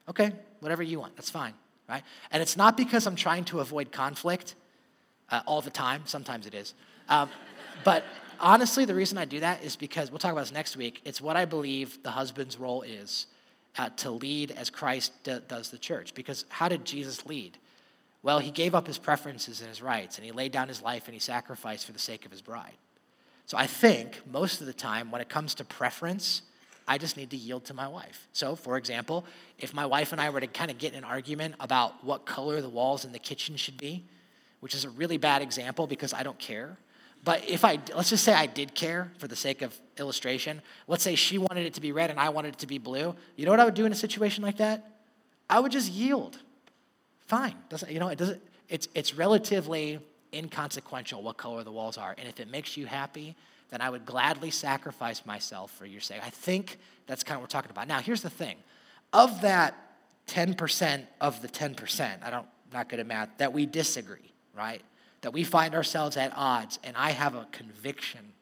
Okay, 0.08 0.32
whatever 0.60 0.84
you 0.84 1.00
want, 1.00 1.16
that's 1.16 1.30
fine, 1.30 1.54
right? 1.88 2.04
And 2.32 2.42
it's 2.42 2.58
not 2.58 2.76
because 2.78 3.06
I'm 3.06 3.16
trying 3.16 3.46
to 3.46 3.60
avoid 3.60 3.92
conflict 3.92 4.56
uh, 5.30 5.42
all 5.46 5.62
the 5.62 5.70
time. 5.70 6.04
Sometimes 6.06 6.48
it 6.48 6.54
is. 6.54 6.74
Um, 7.08 7.30
but 7.84 8.04
honestly, 8.40 8.86
the 8.86 8.96
reason 8.96 9.18
I 9.18 9.26
do 9.26 9.40
that 9.42 9.64
is 9.64 9.76
because 9.76 10.12
we'll 10.12 10.20
talk 10.20 10.32
about 10.32 10.42
this 10.42 10.54
next 10.54 10.78
week. 10.78 11.02
It's 11.06 11.22
what 11.22 11.36
I 11.36 11.46
believe 11.46 12.02
the 12.04 12.12
husband's 12.12 12.58
role 12.58 12.82
is 12.82 13.28
uh, 13.78 13.90
to 13.98 14.12
lead 14.12 14.52
as 14.52 14.70
Christ 14.70 15.14
d- 15.24 15.40
does 15.48 15.70
the 15.70 15.78
church. 15.78 16.14
Because 16.14 16.46
how 16.50 16.68
did 16.68 16.86
Jesus 16.86 17.26
lead? 17.26 17.58
Well, 18.22 18.40
he 18.40 18.52
gave 18.52 18.76
up 18.76 18.88
his 18.88 18.98
preferences 18.98 19.62
and 19.62 19.70
his 19.70 19.82
rights, 19.82 20.18
and 20.18 20.26
he 20.26 20.32
laid 20.32 20.52
down 20.52 20.68
his 20.68 20.82
life 20.82 21.06
and 21.06 21.14
he 21.14 21.20
sacrificed 21.20 21.86
for 21.86 21.94
the 21.94 22.00
sake 22.00 22.26
of 22.26 22.32
his 22.32 22.42
bride. 22.42 22.74
So 23.46 23.58
I 23.58 23.66
think 23.66 24.22
most 24.32 24.62
of 24.62 24.68
the 24.68 24.74
time, 24.74 25.10
when 25.10 25.22
it 25.22 25.30
comes 25.30 25.56
to 25.56 25.64
preference, 25.64 26.44
I 26.88 26.98
just 26.98 27.18
need 27.18 27.30
to 27.32 27.38
yield 27.38 27.66
to 27.66 27.74
my 27.74 27.88
wife. 27.88 28.28
So, 28.34 28.56
for 28.56 28.78
example, 28.78 29.26
if 29.58 29.74
my 29.74 29.86
wife 29.86 30.12
and 30.12 30.20
I 30.20 30.30
were 30.32 30.40
to 30.40 30.48
kind 30.48 30.70
of 30.70 30.78
get 30.78 30.94
in 30.94 30.98
an 30.98 31.04
argument 31.04 31.56
about 31.60 32.04
what 32.04 32.26
color 32.26 32.62
the 32.62 32.70
walls 32.70 33.06
in 33.06 33.12
the 33.12 33.20
kitchen 33.20 33.56
should 33.56 33.78
be, 33.78 34.04
which 34.60 34.76
is 34.76 34.86
a 34.86 34.90
really 34.90 35.18
bad 35.18 35.42
example 35.42 35.88
because 35.88 36.14
I 36.14 36.24
don't 36.24 36.38
care. 36.40 36.78
But 37.24 37.48
if 37.48 37.66
I, 37.66 37.80
let's 37.96 38.10
just 38.10 38.24
say 38.24 38.34
I 38.34 38.46
did 38.46 38.74
care 38.74 39.12
for 39.18 39.28
the 39.28 39.36
sake 39.36 39.62
of 39.62 39.78
illustration. 40.00 40.62
Let's 40.88 41.04
say 41.04 41.16
she 41.16 41.38
wanted 41.38 41.66
it 41.66 41.74
to 41.76 41.82
be 41.82 41.92
red 41.92 42.10
and 42.10 42.20
I 42.20 42.30
wanted 42.30 42.54
it 42.54 42.60
to 42.60 42.68
be 42.68 42.78
blue. 42.78 43.16
You 43.36 43.46
know 43.46 43.52
what 43.52 43.60
I 43.60 43.66
would 43.66 43.74
do 43.74 43.86
in 43.86 43.92
a 43.92 43.96
situation 43.96 44.44
like 44.44 44.58
that? 44.58 44.90
I 45.50 45.60
would 45.60 45.72
just 45.72 45.92
yield. 45.92 46.38
Fine. 47.26 47.56
Doesn't, 47.70 47.92
you 47.92 48.00
know, 48.00 48.08
it 48.08 48.18
doesn't, 48.18 48.42
it's, 48.70 48.88
it's 48.96 49.14
relatively 49.14 50.00
inconsequential 50.34 51.22
what 51.22 51.38
color 51.38 51.64
the 51.64 51.72
walls 51.72 51.98
are. 51.98 52.16
And 52.18 52.28
if 52.28 52.40
it 52.40 52.50
makes 52.50 52.78
you 52.78 52.86
happy, 52.86 53.36
then 53.70 53.82
I 53.82 53.90
would 53.90 54.06
gladly 54.06 54.52
sacrifice 54.52 55.26
myself 55.26 55.72
for 55.72 55.86
your 55.86 56.02
sake. 56.02 56.22
I 56.24 56.30
think 56.30 56.78
that's 57.08 57.24
kind 57.24 57.36
of 57.36 57.42
what 57.42 57.50
we're 57.50 57.60
talking 57.60 57.72
about. 57.72 57.88
Now, 57.88 58.00
here's 58.00 58.22
the 58.22 58.30
thing 58.30 58.58
of 59.12 59.42
that 59.42 59.76
10% 60.28 61.06
of 61.20 61.42
the 61.42 61.48
10%, 61.48 62.24
I 62.24 62.30
don't, 62.30 62.46
not 62.72 62.90
good 62.90 63.00
at 63.00 63.08
math, 63.08 63.30
that 63.38 63.52
we 63.52 63.66
disagree, 63.66 64.32
right? 64.56 64.82
That 65.22 65.34
we 65.34 65.44
find 65.44 65.76
ourselves 65.76 66.18
at 66.18 66.32
odds, 66.36 66.80
and 66.84 66.96
I 66.96 67.12
have 67.12 67.36
a 67.36 67.46
conviction 67.52 68.34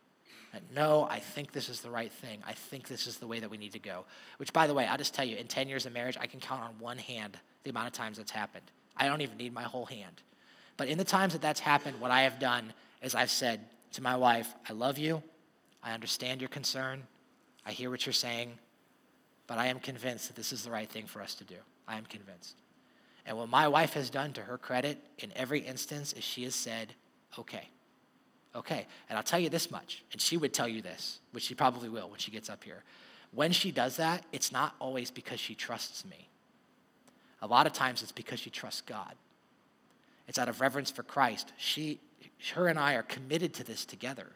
that 0.53 0.63
no, 0.73 1.07
I 1.09 1.19
think 1.19 1.51
this 1.51 1.69
is 1.69 1.81
the 1.81 1.89
right 1.89 2.11
thing. 2.11 2.39
I 2.45 2.53
think 2.53 2.87
this 2.87 3.07
is 3.07 3.17
the 3.17 3.27
way 3.27 3.39
that 3.39 3.49
we 3.49 3.57
need 3.57 3.73
to 3.73 3.79
go. 3.79 4.05
Which, 4.37 4.53
by 4.53 4.67
the 4.67 4.73
way, 4.73 4.85
I'll 4.85 4.97
just 4.97 5.13
tell 5.13 5.25
you, 5.25 5.37
in 5.37 5.47
10 5.47 5.67
years 5.67 5.85
of 5.85 5.93
marriage, 5.93 6.17
I 6.19 6.27
can 6.27 6.39
count 6.39 6.63
on 6.63 6.71
one 6.79 6.97
hand 6.97 7.37
the 7.63 7.69
amount 7.69 7.87
of 7.87 7.93
times 7.93 8.17
that's 8.17 8.31
happened. 8.31 8.65
I 8.95 9.07
don't 9.07 9.21
even 9.21 9.37
need 9.37 9.53
my 9.53 9.63
whole 9.63 9.85
hand. 9.85 10.21
But 10.77 10.87
in 10.87 10.97
the 10.97 11.03
times 11.03 11.33
that 11.33 11.41
that's 11.41 11.59
happened, 11.59 11.99
what 11.99 12.11
I 12.11 12.21
have 12.21 12.39
done 12.39 12.73
is 13.01 13.15
I've 13.15 13.31
said 13.31 13.61
to 13.93 14.01
my 14.01 14.15
wife, 14.15 14.53
I 14.69 14.73
love 14.73 14.97
you. 14.97 15.21
I 15.83 15.93
understand 15.93 16.41
your 16.41 16.49
concern. 16.49 17.03
I 17.65 17.71
hear 17.71 17.89
what 17.89 18.05
you're 18.05 18.13
saying. 18.13 18.53
But 19.47 19.57
I 19.57 19.67
am 19.67 19.79
convinced 19.79 20.27
that 20.27 20.35
this 20.35 20.51
is 20.51 20.63
the 20.63 20.71
right 20.71 20.89
thing 20.89 21.05
for 21.05 21.21
us 21.21 21.35
to 21.35 21.43
do. 21.43 21.55
I 21.87 21.97
am 21.97 22.05
convinced. 22.05 22.55
And 23.27 23.37
what 23.37 23.49
my 23.49 23.67
wife 23.67 23.93
has 23.93 24.09
done 24.09 24.31
to 24.33 24.41
her 24.41 24.57
credit 24.57 24.97
in 25.19 25.33
every 25.35 25.59
instance 25.59 26.13
is 26.13 26.23
she 26.23 26.45
has 26.45 26.55
said, 26.55 26.93
okay, 27.37 27.67
okay. 28.55 28.87
And 29.09 29.17
I'll 29.17 29.23
tell 29.23 29.39
you 29.39 29.49
this 29.49 29.69
much, 29.69 30.05
and 30.13 30.21
she 30.21 30.37
would 30.37 30.53
tell 30.53 30.67
you 30.67 30.81
this, 30.81 31.19
which 31.33 31.43
she 31.43 31.53
probably 31.53 31.89
will 31.89 32.09
when 32.09 32.19
she 32.19 32.31
gets 32.31 32.49
up 32.49 32.63
here. 32.63 32.83
When 33.33 33.51
she 33.51 33.71
does 33.71 33.97
that, 33.97 34.23
it's 34.31 34.53
not 34.53 34.75
always 34.79 35.11
because 35.11 35.41
she 35.41 35.55
trusts 35.55 36.05
me. 36.05 36.29
A 37.41 37.47
lot 37.47 37.67
of 37.67 37.73
times 37.73 38.01
it's 38.01 38.13
because 38.13 38.39
she 38.39 38.49
trusts 38.49 38.81
God. 38.81 39.13
It's 40.29 40.39
out 40.39 40.47
of 40.47 40.61
reverence 40.61 40.89
for 40.89 41.03
Christ. 41.03 41.51
She, 41.57 41.99
her 42.53 42.69
and 42.69 42.79
I 42.79 42.93
are 42.93 43.03
committed 43.03 43.53
to 43.55 43.63
this 43.65 43.85
together 43.85 44.27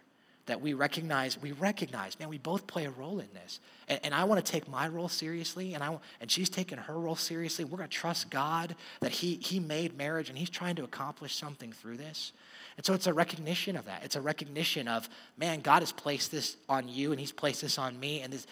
that 0.51 0.59
we 0.59 0.73
recognize 0.73 1.41
we 1.41 1.53
recognize 1.53 2.19
man 2.19 2.27
we 2.27 2.37
both 2.37 2.67
play 2.67 2.83
a 2.83 2.91
role 2.91 3.19
in 3.19 3.27
this. 3.33 3.61
And, 3.87 4.01
and 4.03 4.13
i 4.13 4.25
want 4.25 4.45
to 4.45 4.51
take 4.51 4.67
my 4.67 4.87
role 4.89 5.07
seriously 5.07 5.73
and 5.73 5.81
i 5.83 5.97
and 6.19 6.29
she's 6.29 6.49
taking 6.49 6.77
her 6.77 6.99
role 6.99 7.15
seriously. 7.15 7.63
We're 7.63 7.77
going 7.77 7.89
to 7.89 7.95
trust 7.95 8.29
god 8.29 8.75
that 8.99 9.11
he 9.11 9.35
he 9.35 9.61
made 9.61 9.97
marriage 9.97 10.27
and 10.27 10.37
he's 10.37 10.49
trying 10.49 10.75
to 10.75 10.83
accomplish 10.83 11.35
something 11.35 11.71
through 11.71 11.97
this. 11.97 12.33
And 12.75 12.85
so 12.85 12.93
it's 12.93 13.07
a 13.07 13.13
recognition 13.13 13.75
of 13.75 13.85
that. 13.85 14.03
It's 14.03 14.17
a 14.17 14.21
recognition 14.21 14.89
of 14.89 15.07
man 15.37 15.61
god 15.61 15.83
has 15.83 15.93
placed 15.93 16.31
this 16.31 16.57
on 16.67 16.89
you 16.89 17.11
and 17.11 17.19
he's 17.19 17.31
placed 17.31 17.61
this 17.61 17.77
on 17.77 17.97
me 17.97 18.19
and 18.19 18.33
this, 18.33 18.45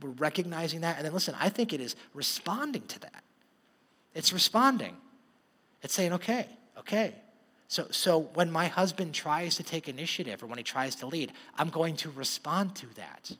we're 0.00 0.10
recognizing 0.10 0.80
that. 0.80 0.96
And 0.96 1.04
then 1.04 1.12
listen 1.12 1.36
i 1.38 1.50
think 1.50 1.74
it 1.74 1.80
is 1.82 1.94
responding 2.14 2.86
to 2.88 3.00
that. 3.00 3.22
It's 4.14 4.32
responding. 4.32 4.96
It's 5.82 5.92
saying 5.92 6.14
okay 6.14 6.48
okay 6.78 7.14
so, 7.68 7.86
so 7.90 8.20
when 8.34 8.50
my 8.50 8.66
husband 8.66 9.14
tries 9.14 9.56
to 9.56 9.62
take 9.62 9.88
initiative 9.88 10.42
or 10.42 10.46
when 10.46 10.58
he 10.58 10.64
tries 10.64 10.94
to 10.96 11.06
lead, 11.06 11.32
I'm 11.56 11.70
going 11.70 11.96
to 11.96 12.10
respond 12.10 12.74
to 12.76 12.86
that. 12.94 13.32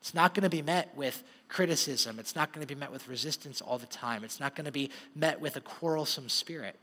It's 0.00 0.14
not 0.14 0.34
going 0.34 0.42
to 0.42 0.50
be 0.50 0.62
met 0.62 0.96
with 0.96 1.22
criticism. 1.48 2.18
It's 2.18 2.34
not 2.34 2.52
going 2.52 2.66
to 2.66 2.74
be 2.74 2.78
met 2.78 2.90
with 2.90 3.08
resistance 3.08 3.60
all 3.60 3.78
the 3.78 3.86
time. 3.86 4.24
It's 4.24 4.40
not 4.40 4.54
going 4.54 4.64
to 4.64 4.72
be 4.72 4.90
met 5.14 5.40
with 5.40 5.56
a 5.56 5.60
quarrelsome 5.60 6.28
spirit. 6.28 6.76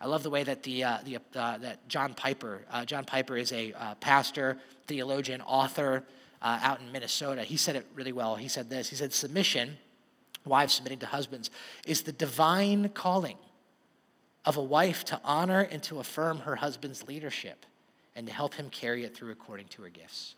I 0.00 0.06
love 0.06 0.22
the 0.22 0.30
way 0.30 0.42
that 0.42 0.62
the, 0.62 0.84
uh, 0.84 0.98
the 1.04 1.16
uh, 1.34 1.58
that 1.58 1.88
John 1.88 2.14
Piper. 2.14 2.62
Uh, 2.70 2.84
John 2.84 3.04
Piper 3.04 3.36
is 3.36 3.52
a 3.52 3.72
uh, 3.72 3.94
pastor, 3.96 4.58
theologian, 4.86 5.40
author 5.42 6.04
uh, 6.42 6.58
out 6.62 6.80
in 6.80 6.92
Minnesota. 6.92 7.42
He 7.42 7.56
said 7.56 7.76
it 7.76 7.86
really 7.94 8.12
well. 8.12 8.36
He 8.36 8.48
said 8.48 8.68
this. 8.68 8.90
He 8.90 8.96
said, 8.96 9.12
"Submission, 9.14 9.78
wives 10.44 10.74
submitting 10.74 10.98
to 10.98 11.06
husbands, 11.06 11.50
is 11.86 12.02
the 12.02 12.12
divine 12.12 12.90
calling 12.90 13.36
of 14.46 14.56
a 14.56 14.62
wife 14.62 15.04
to 15.04 15.20
honor 15.24 15.60
and 15.60 15.82
to 15.82 15.98
affirm 15.98 16.38
her 16.38 16.56
husband's 16.56 17.06
leadership 17.06 17.66
and 18.14 18.26
to 18.26 18.32
help 18.32 18.54
him 18.54 18.70
carry 18.70 19.04
it 19.04 19.14
through 19.14 19.32
according 19.32 19.66
to 19.66 19.82
her 19.82 19.88
gifts. 19.90 20.36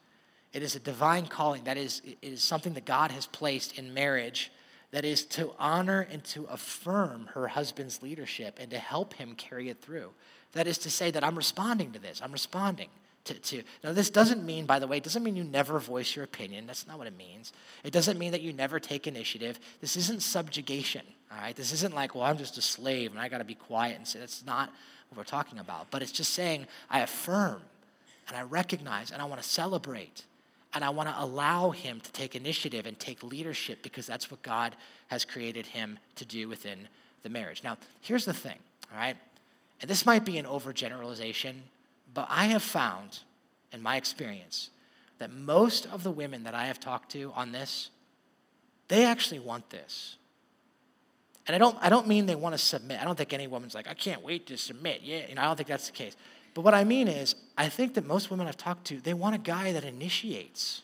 It 0.53 0.63
is 0.63 0.75
a 0.75 0.81
divine 0.81 1.27
calling. 1.27 1.65
That 1.65 1.77
is, 1.77 2.01
it 2.05 2.17
is 2.23 2.43
something 2.43 2.73
that 2.73 2.87
God 2.87 3.13
has 3.13 3.27
placed 3.27 3.79
in 3.79 3.93
marriage 3.93 4.51
that 4.91 5.05
is 5.05 5.25
to 5.27 5.53
honor 5.59 6.09
and 6.11 6.25
to 6.25 6.45
affirm 6.47 7.29
her 7.35 7.49
husband's 7.49 8.03
leadership 8.03 8.59
and 8.59 8.71
to 8.71 8.79
help 8.79 9.13
him 9.15 9.35
carry 9.35 9.69
it 9.69 9.83
through. 9.83 10.11
That 10.53 10.67
is 10.67 10.79
to 10.79 10.91
say 10.91 11.11
that 11.11 11.23
I'm 11.23 11.37
responding 11.37 11.93
to 11.93 11.99
this. 11.99 12.23
I'm 12.25 12.33
responding 12.33 12.89
to, 13.29 13.35
to. 13.35 13.63
Now, 13.83 13.93
this 13.93 14.11
doesn't 14.11 14.45
mean, 14.45 14.67
by 14.67 14.79
the 14.79 14.87
way, 14.87 14.99
it 14.99 15.05
doesn't 15.05 15.23
mean 15.23 15.37
you 15.37 15.45
never 15.45 15.79
voice 15.79 16.15
your 16.15 16.25
opinion. 16.25 16.67
That's 16.67 16.87
not 16.87 16.99
what 16.99 17.07
it 17.07 17.17
means. 17.17 17.53
It 17.85 17.93
doesn't 17.93 18.19
mean 18.19 18.33
that 18.33 18.41
you 18.41 18.53
never 18.53 18.81
take 18.81 19.07
initiative. 19.07 19.59
This 19.81 19.97
isn't 19.97 20.23
subjugation. 20.23 21.03
All 21.31 21.39
right, 21.39 21.55
this 21.55 21.73
isn't 21.73 21.95
like, 21.95 22.15
well, 22.15 22.25
I'm 22.25 22.39
just 22.39 22.59
a 22.59 22.63
slave 22.63 23.13
and 23.13 23.21
I 23.21 23.29
got 23.29 23.39
to 23.39 23.45
be 23.45 23.55
quiet 23.55 23.97
and 23.97 24.07
say 24.07 24.19
that's 24.19 24.45
not 24.45 24.71
what 25.09 25.19
we're 25.19 25.25
talking 25.25 25.59
about. 25.59 25.91
But 25.91 26.03
it's 26.03 26.13
just 26.13 26.33
saying 26.35 26.67
I 26.91 27.01
affirm 27.01 27.61
and 28.29 28.37
I 28.37 28.43
recognize 28.43 29.11
and 29.11 29.21
I 29.21 29.25
want 29.27 29.43
to 29.43 29.49
celebrate 29.49 30.25
and 30.75 30.85
I 30.85 30.91
want 30.91 31.09
to 31.09 31.15
allow 31.19 31.71
him 31.71 32.01
to 32.01 32.13
take 32.13 32.35
initiative 32.35 32.87
and 32.87 32.99
take 32.99 33.23
leadership 33.23 33.83
because 33.83 34.07
that's 34.07 34.31
what 34.31 34.43
God 34.43 34.75
has 35.09 35.25
created 35.25 35.67
him 35.67 35.99
to 36.17 36.25
do 36.25 36.49
within 36.49 36.89
the 37.23 37.29
marriage. 37.29 37.63
Now, 37.65 37.77
here's 38.01 38.25
the 38.25 38.35
thing, 38.35 38.59
all 38.93 38.99
right? 38.99 39.17
And 39.81 39.91
this 39.91 40.05
might 40.05 40.25
be 40.25 40.39
an 40.39 40.45
overgeneralization, 40.45 41.55
but 42.19 42.27
I 42.29 42.47
have 42.47 42.65
found 42.65 43.21
in 43.73 43.81
my 43.81 43.95
experience 43.95 44.71
that 45.19 45.31
most 45.31 45.87
of 45.87 46.03
the 46.03 46.11
women 46.11 46.43
that 46.43 46.53
I 46.53 46.67
have 46.67 46.81
talked 46.81 47.13
to 47.13 47.31
on 47.37 47.53
this, 47.53 47.91
they 48.89 49.05
actually 49.05 49.39
want 49.39 49.71
this. 49.71 50.17
And 51.47 51.55
I 51.55 51.61
don't, 51.61 51.79
I 51.81 51.89
don't 51.89 52.09
mean 52.09 52.27
they 52.27 52.35
want 52.35 52.55
to 52.55 52.59
submit. 52.59 53.01
I 53.01 53.05
don't 53.05 53.17
think 53.17 53.33
any 53.33 53.47
woman's 53.47 53.73
like, 53.73 53.87
I 53.87 53.95
can't 53.95 54.21
wait 54.21 54.49
to 54.49 54.57
submit. 54.59 55.03
Yeah, 55.05 55.29
you 55.29 55.37
know, 55.37 55.43
I 55.43 55.45
don't 55.45 55.55
think 55.55 55.69
that's 55.69 55.87
the 55.87 55.93
case. 55.93 56.17
But 56.55 56.63
what 56.63 56.75
I 56.75 56.83
mean 56.83 57.07
is, 57.07 57.37
I 57.57 57.69
think 57.69 57.95
that 57.95 58.05
most 58.05 58.33
women 58.33 58.49
I've 58.49 58.57
talked 58.57 58.89
to, 58.89 59.01
they 59.01 59.15
want 59.15 59.37
a 59.37 59.39
guy 59.39 59.71
that 59.71 59.85
initiates. 59.85 60.83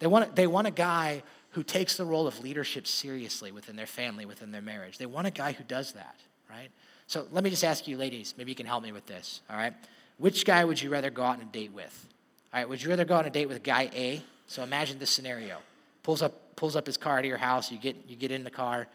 They 0.00 0.08
want, 0.08 0.34
they 0.34 0.48
want 0.48 0.66
a 0.66 0.72
guy 0.72 1.22
who 1.50 1.62
takes 1.62 1.96
the 1.96 2.04
role 2.04 2.26
of 2.26 2.40
leadership 2.40 2.88
seriously 2.88 3.52
within 3.52 3.76
their 3.76 3.86
family, 3.86 4.26
within 4.26 4.50
their 4.50 4.60
marriage. 4.60 4.98
They 4.98 5.06
want 5.06 5.28
a 5.28 5.30
guy 5.30 5.52
who 5.52 5.62
does 5.62 5.92
that, 5.92 6.16
right? 6.50 6.70
So 7.06 7.28
let 7.30 7.44
me 7.44 7.50
just 7.50 7.62
ask 7.62 7.86
you, 7.86 7.96
ladies, 7.96 8.34
maybe 8.36 8.50
you 8.50 8.56
can 8.56 8.66
help 8.66 8.82
me 8.82 8.90
with 8.90 9.06
this, 9.06 9.42
all 9.48 9.56
right? 9.56 9.74
Which 10.18 10.44
guy 10.44 10.64
would 10.64 10.80
you 10.80 10.90
rather 10.90 11.10
go 11.10 11.22
out 11.22 11.36
on 11.36 11.42
a 11.42 11.46
date 11.46 11.72
with? 11.72 12.08
All 12.52 12.60
right, 12.60 12.68
would 12.68 12.82
you 12.82 12.90
rather 12.90 13.04
go 13.04 13.16
on 13.16 13.24
a 13.24 13.30
date 13.30 13.46
with 13.46 13.62
guy 13.62 13.90
A? 13.94 14.22
So 14.46 14.62
imagine 14.62 14.98
this 14.98 15.10
scenario. 15.10 15.58
Pulls 16.02 16.22
up, 16.22 16.56
pulls 16.56 16.76
up 16.76 16.86
his 16.86 16.96
car 16.96 17.22
to 17.22 17.28
your 17.28 17.38
house, 17.38 17.72
you 17.72 17.78
get, 17.78 17.96
you 18.08 18.16
get 18.16 18.30
in 18.30 18.44
the 18.44 18.50
car, 18.50 18.88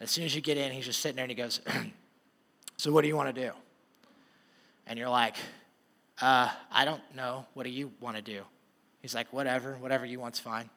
as 0.00 0.10
soon 0.10 0.24
as 0.24 0.34
you 0.34 0.40
get 0.40 0.56
in, 0.56 0.72
he's 0.72 0.86
just 0.86 1.00
sitting 1.00 1.16
there 1.16 1.24
and 1.24 1.30
he 1.30 1.36
goes, 1.36 1.60
So 2.76 2.90
what 2.90 3.02
do 3.02 3.08
you 3.08 3.16
want 3.16 3.34
to 3.34 3.48
do? 3.48 3.50
And 4.86 4.98
you're 4.98 5.10
like, 5.10 5.36
uh, 6.22 6.48
I 6.72 6.86
don't 6.86 7.02
know. 7.14 7.44
What 7.52 7.64
do 7.64 7.70
you 7.70 7.92
want 8.00 8.16
to 8.16 8.22
do? 8.22 8.40
He's 9.02 9.14
like, 9.14 9.30
Whatever, 9.32 9.76
whatever 9.76 10.06
you 10.06 10.18
want's 10.18 10.38
fine. 10.38 10.70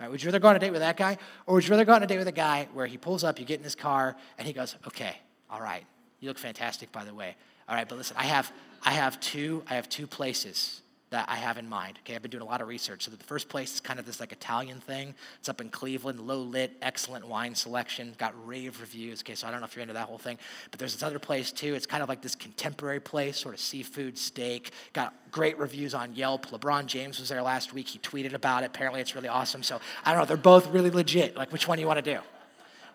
All 0.00 0.06
right, 0.06 0.10
would 0.10 0.22
you 0.22 0.28
rather 0.28 0.38
go 0.38 0.48
on 0.48 0.56
a 0.56 0.60
date 0.60 0.70
with 0.70 0.80
that 0.80 0.96
guy? 0.96 1.18
Or 1.46 1.54
would 1.54 1.64
you 1.64 1.70
rather 1.70 1.84
go 1.84 1.92
on 1.94 2.02
a 2.02 2.06
date 2.06 2.18
with 2.18 2.28
a 2.28 2.32
guy 2.32 2.68
where 2.72 2.86
he 2.86 2.96
pulls 2.96 3.24
up, 3.24 3.40
you 3.40 3.44
get 3.44 3.58
in 3.58 3.64
his 3.64 3.74
car, 3.74 4.16
and 4.38 4.46
he 4.46 4.52
goes, 4.52 4.76
Okay, 4.86 5.16
all 5.50 5.60
right. 5.60 5.84
You 6.20 6.28
look 6.28 6.38
fantastic, 6.38 6.92
by 6.92 7.04
the 7.04 7.12
way. 7.12 7.34
All 7.68 7.74
right, 7.74 7.88
but 7.88 7.98
listen, 7.98 8.16
I 8.16 8.24
have, 8.24 8.52
I 8.84 8.92
have 8.92 9.20
two, 9.20 9.62
I 9.68 9.74
have 9.74 9.88
two 9.88 10.06
places 10.06 10.80
that 11.10 11.28
I 11.28 11.36
have 11.36 11.58
in 11.58 11.68
mind. 11.68 11.98
Okay, 12.00 12.16
I've 12.16 12.22
been 12.22 12.30
doing 12.30 12.42
a 12.42 12.46
lot 12.46 12.62
of 12.62 12.68
research. 12.68 13.04
So 13.04 13.10
the 13.10 13.22
first 13.24 13.50
place 13.50 13.74
is 13.74 13.80
kind 13.80 14.00
of 14.00 14.06
this 14.06 14.18
like 14.18 14.32
Italian 14.32 14.80
thing. 14.80 15.14
It's 15.38 15.48
up 15.48 15.60
in 15.60 15.68
Cleveland, 15.68 16.18
low 16.20 16.40
lit, 16.40 16.72
excellent 16.80 17.28
wine 17.28 17.54
selection, 17.54 18.14
got 18.16 18.34
rave 18.46 18.80
reviews. 18.80 19.20
Okay, 19.20 19.34
so 19.34 19.46
I 19.46 19.50
don't 19.50 19.60
know 19.60 19.66
if 19.66 19.76
you're 19.76 19.82
into 19.82 19.94
that 19.94 20.08
whole 20.08 20.18
thing, 20.18 20.38
but 20.70 20.80
there's 20.80 20.94
this 20.94 21.02
other 21.02 21.18
place 21.18 21.52
too. 21.52 21.74
It's 21.74 21.86
kind 21.86 22.02
of 22.02 22.08
like 22.08 22.22
this 22.22 22.34
contemporary 22.34 22.98
place, 22.98 23.36
sort 23.36 23.54
of 23.54 23.60
seafood, 23.60 24.16
steak. 24.16 24.72
Got 24.94 25.14
great 25.30 25.58
reviews 25.58 25.92
on 25.92 26.14
Yelp. 26.14 26.46
LeBron 26.46 26.86
James 26.86 27.20
was 27.20 27.28
there 27.28 27.42
last 27.42 27.74
week. 27.74 27.88
He 27.88 27.98
tweeted 27.98 28.32
about 28.32 28.62
it. 28.62 28.66
Apparently, 28.66 29.00
it's 29.02 29.14
really 29.14 29.28
awesome. 29.28 29.62
So 29.62 29.80
I 30.04 30.12
don't 30.12 30.20
know. 30.20 30.26
They're 30.26 30.36
both 30.38 30.68
really 30.68 30.90
legit. 30.90 31.36
Like, 31.36 31.52
which 31.52 31.68
one 31.68 31.76
do 31.76 31.82
you 31.82 31.88
want 31.88 32.02
to 32.02 32.14
do? 32.14 32.20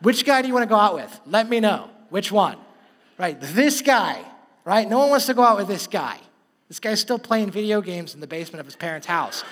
Which 0.01 0.25
guy 0.25 0.41
do 0.41 0.47
you 0.47 0.53
want 0.55 0.63
to 0.63 0.69
go 0.69 0.75
out 0.75 0.95
with? 0.95 1.21
Let 1.27 1.47
me 1.49 1.59
know. 1.59 1.89
Which 2.09 2.31
one? 2.31 2.57
Right, 3.17 3.39
this 3.39 3.81
guy, 3.81 4.23
right? 4.67 4.89
No 4.89 4.99
one 4.99 5.09
wants 5.09 5.27
to 5.27 5.33
go 5.33 5.43
out 5.43 5.55
with 5.55 5.69
this 5.69 5.87
guy. 5.87 6.19
This 6.67 6.81
guy's 6.81 6.99
still 6.99 7.17
playing 7.17 7.51
video 7.51 7.79
games 7.79 8.13
in 8.13 8.19
the 8.19 8.27
basement 8.27 8.59
of 8.59 8.65
his 8.65 8.75
parents' 8.75 9.07
house. 9.07 9.45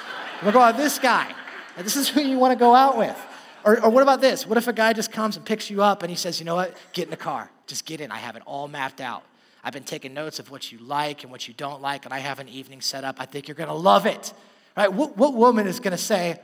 We'll 0.44 0.52
go 0.52 0.60
out 0.60 0.76
with 0.76 0.84
this 0.84 1.00
guy. 1.00 1.34
This 1.78 1.96
is 1.96 2.10
who 2.10 2.20
you 2.20 2.38
want 2.38 2.52
to 2.52 2.60
go 2.60 2.76
out 2.76 2.98
with. 2.98 3.18
Or, 3.64 3.82
or 3.82 3.90
what 3.90 4.04
about 4.04 4.20
this? 4.20 4.46
What 4.46 4.58
if 4.58 4.68
a 4.68 4.74
guy 4.74 4.92
just 4.92 5.14
comes 5.14 5.38
and 5.38 5.46
picks 5.46 5.70
you 5.70 5.82
up 5.82 6.04
and 6.04 6.10
he 6.10 6.18
says, 6.18 6.38
you 6.40 6.46
know 6.46 6.56
what? 6.56 6.76
Get 6.92 7.06
in 7.06 7.12
the 7.12 7.18
car. 7.18 7.50
Just 7.66 7.86
get 7.86 8.02
in. 8.02 8.12
I 8.12 8.18
have 8.18 8.36
it 8.36 8.44
all 8.46 8.68
mapped 8.68 9.00
out. 9.00 9.24
I've 9.64 9.72
been 9.72 9.86
taking 9.86 10.14
notes 10.14 10.38
of 10.40 10.52
what 10.52 10.74
you 10.74 10.80
like 10.80 11.24
and 11.24 11.32
what 11.32 11.48
you 11.48 11.54
don't 11.54 11.82
like, 11.82 12.04
and 12.04 12.14
I 12.14 12.20
have 12.20 12.40
an 12.40 12.50
evening 12.50 12.82
set 12.82 13.06
up. 13.06 13.16
I 13.18 13.26
think 13.26 13.48
you're 13.48 13.56
going 13.56 13.70
to 13.70 13.74
love 13.74 14.06
it. 14.06 14.34
Right? 14.76 14.92
What, 14.92 15.16
what 15.16 15.34
woman 15.34 15.66
is 15.66 15.80
going 15.80 15.94
to 15.94 15.98
say, 15.98 16.40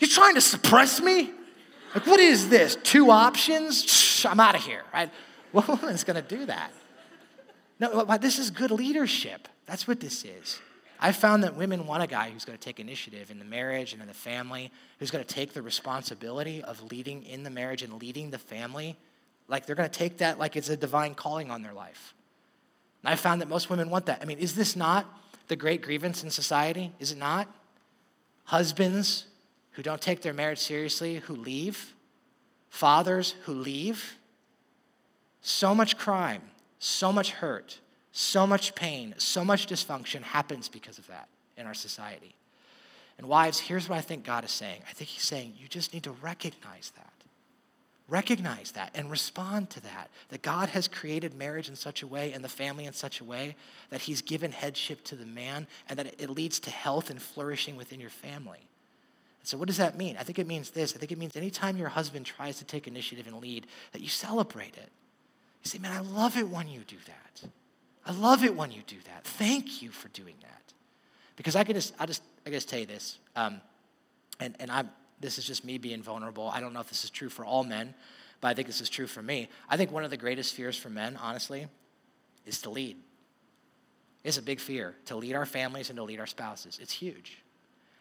You're 0.00 0.10
trying 0.10 0.34
to 0.34 0.40
suppress 0.40 1.00
me? 1.00 1.30
Like, 1.94 2.06
what 2.06 2.18
is 2.18 2.48
this? 2.48 2.76
Two 2.82 3.10
options? 3.10 3.84
Shh, 3.84 4.26
I'm 4.26 4.40
out 4.40 4.56
of 4.56 4.62
here, 4.62 4.82
right? 4.92 5.08
What 5.52 5.68
woman 5.68 5.94
is 5.94 6.04
going 6.04 6.22
to 6.22 6.36
do 6.36 6.44
that? 6.46 6.72
No, 7.80 8.04
this 8.18 8.38
is 8.38 8.50
good 8.50 8.70
leadership. 8.70 9.48
That's 9.66 9.86
what 9.86 10.00
this 10.00 10.24
is. 10.24 10.60
I 11.00 11.12
found 11.12 11.44
that 11.44 11.54
women 11.54 11.86
want 11.86 12.02
a 12.02 12.08
guy 12.08 12.30
who's 12.30 12.44
going 12.44 12.58
to 12.58 12.64
take 12.64 12.80
initiative 12.80 13.30
in 13.30 13.38
the 13.38 13.44
marriage 13.44 13.92
and 13.92 14.02
in 14.02 14.08
the 14.08 14.14
family, 14.14 14.72
who's 14.98 15.12
going 15.12 15.24
to 15.24 15.34
take 15.34 15.52
the 15.52 15.62
responsibility 15.62 16.62
of 16.62 16.82
leading 16.90 17.22
in 17.22 17.44
the 17.44 17.50
marriage 17.50 17.82
and 17.82 18.00
leading 18.00 18.30
the 18.30 18.38
family. 18.38 18.96
Like 19.46 19.64
they're 19.64 19.76
going 19.76 19.88
to 19.88 19.98
take 19.98 20.18
that 20.18 20.38
like 20.38 20.56
it's 20.56 20.68
a 20.68 20.76
divine 20.76 21.14
calling 21.14 21.50
on 21.50 21.62
their 21.62 21.72
life. 21.72 22.14
And 23.02 23.12
I 23.12 23.16
found 23.16 23.40
that 23.40 23.48
most 23.48 23.70
women 23.70 23.90
want 23.90 24.06
that. 24.06 24.18
I 24.20 24.24
mean, 24.24 24.38
is 24.38 24.56
this 24.56 24.74
not 24.74 25.06
the 25.46 25.54
great 25.54 25.82
grievance 25.82 26.24
in 26.24 26.30
society? 26.30 26.92
Is 26.98 27.12
it 27.12 27.18
not? 27.18 27.48
Husbands 28.44 29.26
who 29.72 29.82
don't 29.82 30.00
take 30.00 30.22
their 30.22 30.34
marriage 30.34 30.58
seriously, 30.58 31.16
who 31.16 31.36
leave, 31.36 31.94
fathers 32.70 33.36
who 33.44 33.52
leave. 33.52 34.16
So 35.42 35.74
much 35.74 35.96
crime, 35.96 36.42
so 36.78 37.12
much 37.12 37.30
hurt, 37.32 37.78
so 38.12 38.46
much 38.46 38.74
pain, 38.74 39.14
so 39.18 39.44
much 39.44 39.66
dysfunction 39.66 40.22
happens 40.22 40.68
because 40.68 40.98
of 40.98 41.06
that 41.08 41.28
in 41.56 41.66
our 41.66 41.74
society. 41.74 42.34
And 43.18 43.26
wives, 43.28 43.58
here's 43.58 43.88
what 43.88 43.98
I 43.98 44.00
think 44.00 44.24
God 44.24 44.44
is 44.44 44.52
saying. 44.52 44.82
I 44.88 44.92
think 44.92 45.10
He's 45.10 45.24
saying 45.24 45.54
you 45.58 45.68
just 45.68 45.92
need 45.92 46.04
to 46.04 46.12
recognize 46.12 46.92
that. 46.96 47.12
Recognize 48.08 48.72
that 48.72 48.90
and 48.94 49.10
respond 49.10 49.68
to 49.70 49.80
that. 49.82 50.08
That 50.30 50.40
God 50.40 50.70
has 50.70 50.88
created 50.88 51.34
marriage 51.34 51.68
in 51.68 51.76
such 51.76 52.02
a 52.02 52.06
way 52.06 52.32
and 52.32 52.42
the 52.42 52.48
family 52.48 52.86
in 52.86 52.92
such 52.92 53.20
a 53.20 53.24
way 53.24 53.56
that 53.90 54.02
He's 54.02 54.22
given 54.22 54.52
headship 54.52 55.04
to 55.04 55.16
the 55.16 55.26
man 55.26 55.66
and 55.88 55.98
that 55.98 56.14
it 56.18 56.30
leads 56.30 56.60
to 56.60 56.70
health 56.70 57.10
and 57.10 57.20
flourishing 57.20 57.76
within 57.76 58.00
your 58.00 58.10
family. 58.10 58.68
So, 59.42 59.58
what 59.58 59.66
does 59.66 59.78
that 59.78 59.98
mean? 59.98 60.16
I 60.18 60.22
think 60.22 60.38
it 60.38 60.46
means 60.46 60.70
this. 60.70 60.94
I 60.94 60.98
think 60.98 61.10
it 61.10 61.18
means 61.18 61.36
anytime 61.36 61.76
your 61.76 61.88
husband 61.88 62.24
tries 62.24 62.58
to 62.58 62.64
take 62.64 62.86
initiative 62.86 63.26
and 63.26 63.40
lead, 63.40 63.66
that 63.92 64.00
you 64.00 64.08
celebrate 64.08 64.76
it. 64.76 64.90
You 65.64 65.70
say, 65.70 65.78
Man, 65.78 65.92
I 65.92 66.00
love 66.00 66.36
it 66.36 66.48
when 66.48 66.68
you 66.68 66.80
do 66.80 66.96
that. 67.06 67.50
I 68.06 68.12
love 68.12 68.42
it 68.42 68.56
when 68.56 68.70
you 68.70 68.82
do 68.86 68.96
that. 69.04 69.24
Thank 69.24 69.82
you 69.82 69.90
for 69.90 70.08
doing 70.08 70.34
that. 70.40 70.72
Because 71.36 71.54
I 71.54 71.64
can 71.64 71.74
just, 71.74 71.94
I 71.98 72.06
just, 72.06 72.22
I 72.46 72.50
just 72.50 72.68
tell 72.68 72.80
you 72.80 72.86
this, 72.86 73.18
um, 73.36 73.60
and, 74.40 74.56
and 74.58 74.70
I'm, 74.70 74.90
this 75.20 75.38
is 75.38 75.44
just 75.44 75.64
me 75.64 75.78
being 75.78 76.02
vulnerable. 76.02 76.48
I 76.48 76.60
don't 76.60 76.72
know 76.72 76.80
if 76.80 76.88
this 76.88 77.04
is 77.04 77.10
true 77.10 77.28
for 77.28 77.44
all 77.44 77.64
men, 77.64 77.94
but 78.40 78.48
I 78.48 78.54
think 78.54 78.66
this 78.66 78.80
is 78.80 78.88
true 78.88 79.06
for 79.06 79.22
me. 79.22 79.48
I 79.68 79.76
think 79.76 79.92
one 79.92 80.04
of 80.04 80.10
the 80.10 80.16
greatest 80.16 80.54
fears 80.54 80.76
for 80.76 80.90
men, 80.90 81.18
honestly, 81.20 81.66
is 82.46 82.62
to 82.62 82.70
lead. 82.70 82.96
It's 84.24 84.38
a 84.38 84.42
big 84.42 84.58
fear 84.60 84.94
to 85.06 85.16
lead 85.16 85.34
our 85.34 85.46
families 85.46 85.90
and 85.90 85.96
to 85.96 86.02
lead 86.02 86.18
our 86.18 86.26
spouses. 86.26 86.78
It's 86.80 86.92
huge. 86.92 87.38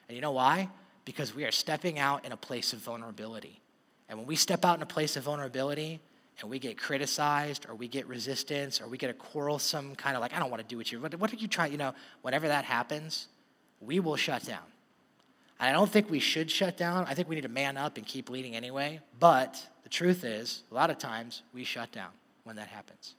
And 0.07 0.15
you 0.15 0.21
know 0.21 0.31
why? 0.31 0.69
Because 1.05 1.35
we 1.35 1.45
are 1.45 1.51
stepping 1.51 1.99
out 1.99 2.25
in 2.25 2.31
a 2.31 2.37
place 2.37 2.73
of 2.73 2.79
vulnerability. 2.79 3.61
And 4.09 4.17
when 4.17 4.27
we 4.27 4.35
step 4.35 4.63
out 4.63 4.77
in 4.77 4.83
a 4.83 4.87
place 4.87 5.15
of 5.15 5.23
vulnerability 5.23 5.99
and 6.41 6.49
we 6.49 6.59
get 6.59 6.77
criticized 6.77 7.65
or 7.67 7.75
we 7.75 7.87
get 7.87 8.07
resistance 8.07 8.79
or 8.79 8.87
we 8.87 8.97
get 8.97 9.09
a 9.09 9.13
quarrelsome 9.13 9.95
kind 9.95 10.15
of 10.15 10.21
like, 10.21 10.33
I 10.33 10.39
don't 10.39 10.51
want 10.51 10.61
to 10.61 10.67
do 10.67 10.77
what 10.77 10.91
you, 10.91 10.99
what, 10.99 11.13
what 11.15 11.31
did 11.31 11.41
you 11.41 11.47
try? 11.47 11.67
You 11.67 11.77
know, 11.77 11.93
whenever 12.21 12.47
that 12.47 12.65
happens, 12.65 13.27
we 13.81 13.99
will 13.99 14.15
shut 14.15 14.45
down. 14.45 14.63
I 15.59 15.71
don't 15.71 15.89
think 15.89 16.09
we 16.09 16.19
should 16.19 16.51
shut 16.51 16.77
down. 16.77 17.05
I 17.07 17.15
think 17.15 17.27
we 17.27 17.35
need 17.35 17.41
to 17.41 17.49
man 17.49 17.77
up 17.77 17.97
and 17.97 18.05
keep 18.05 18.29
leading 18.29 18.55
anyway. 18.55 18.99
But 19.19 19.65
the 19.83 19.89
truth 19.89 20.23
is, 20.23 20.61
a 20.71 20.75
lot 20.75 20.91
of 20.91 20.99
times 20.99 21.41
we 21.53 21.63
shut 21.63 21.91
down 21.91 22.09
when 22.43 22.57
that 22.57 22.67
happens. 22.67 23.15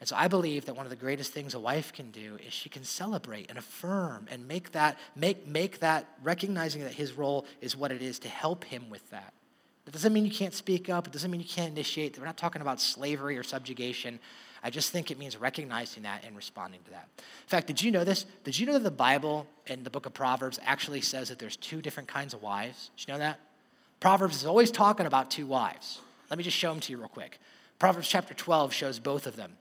And 0.00 0.08
so 0.08 0.16
I 0.16 0.28
believe 0.28 0.66
that 0.66 0.76
one 0.76 0.86
of 0.86 0.90
the 0.90 0.96
greatest 0.96 1.32
things 1.32 1.54
a 1.54 1.60
wife 1.60 1.92
can 1.92 2.10
do 2.10 2.38
is 2.46 2.52
she 2.52 2.68
can 2.68 2.84
celebrate 2.84 3.48
and 3.48 3.58
affirm 3.58 4.26
and 4.30 4.46
make 4.46 4.72
that, 4.72 4.98
make, 5.14 5.46
make 5.46 5.80
that, 5.80 6.06
recognizing 6.22 6.82
that 6.82 6.92
his 6.92 7.12
role 7.12 7.46
is 7.60 7.76
what 7.76 7.92
it 7.92 8.02
is 8.02 8.18
to 8.20 8.28
help 8.28 8.64
him 8.64 8.90
with 8.90 9.08
that. 9.10 9.32
That 9.86 9.92
doesn't 9.92 10.12
mean 10.12 10.24
you 10.24 10.32
can't 10.32 10.52
speak 10.52 10.90
up. 10.90 11.06
It 11.06 11.12
doesn't 11.12 11.30
mean 11.30 11.40
you 11.40 11.46
can't 11.46 11.70
initiate. 11.70 12.18
We're 12.18 12.26
not 12.26 12.36
talking 12.36 12.60
about 12.60 12.80
slavery 12.80 13.38
or 13.38 13.44
subjugation. 13.44 14.18
I 14.62 14.68
just 14.68 14.90
think 14.90 15.12
it 15.12 15.18
means 15.18 15.36
recognizing 15.36 16.02
that 16.02 16.24
and 16.24 16.36
responding 16.36 16.80
to 16.86 16.90
that. 16.90 17.08
In 17.18 17.48
fact, 17.48 17.68
did 17.68 17.80
you 17.80 17.92
know 17.92 18.02
this? 18.02 18.26
Did 18.42 18.58
you 18.58 18.66
know 18.66 18.72
that 18.72 18.82
the 18.82 18.90
Bible 18.90 19.46
in 19.66 19.84
the 19.84 19.90
book 19.90 20.04
of 20.04 20.12
Proverbs 20.12 20.58
actually 20.64 21.02
says 21.02 21.28
that 21.28 21.38
there's 21.38 21.56
two 21.56 21.80
different 21.80 22.08
kinds 22.08 22.34
of 22.34 22.42
wives? 22.42 22.90
Did 22.96 23.06
you 23.06 23.14
know 23.14 23.20
that? 23.20 23.38
Proverbs 24.00 24.36
is 24.36 24.44
always 24.44 24.72
talking 24.72 25.06
about 25.06 25.30
two 25.30 25.46
wives. 25.46 26.00
Let 26.30 26.36
me 26.36 26.42
just 26.42 26.56
show 26.56 26.70
them 26.72 26.80
to 26.80 26.92
you 26.92 26.98
real 26.98 27.08
quick. 27.08 27.38
Proverbs 27.78 28.08
chapter 28.08 28.34
12 28.34 28.72
shows 28.72 28.98
both 28.98 29.26
of 29.26 29.36
them. 29.36 29.52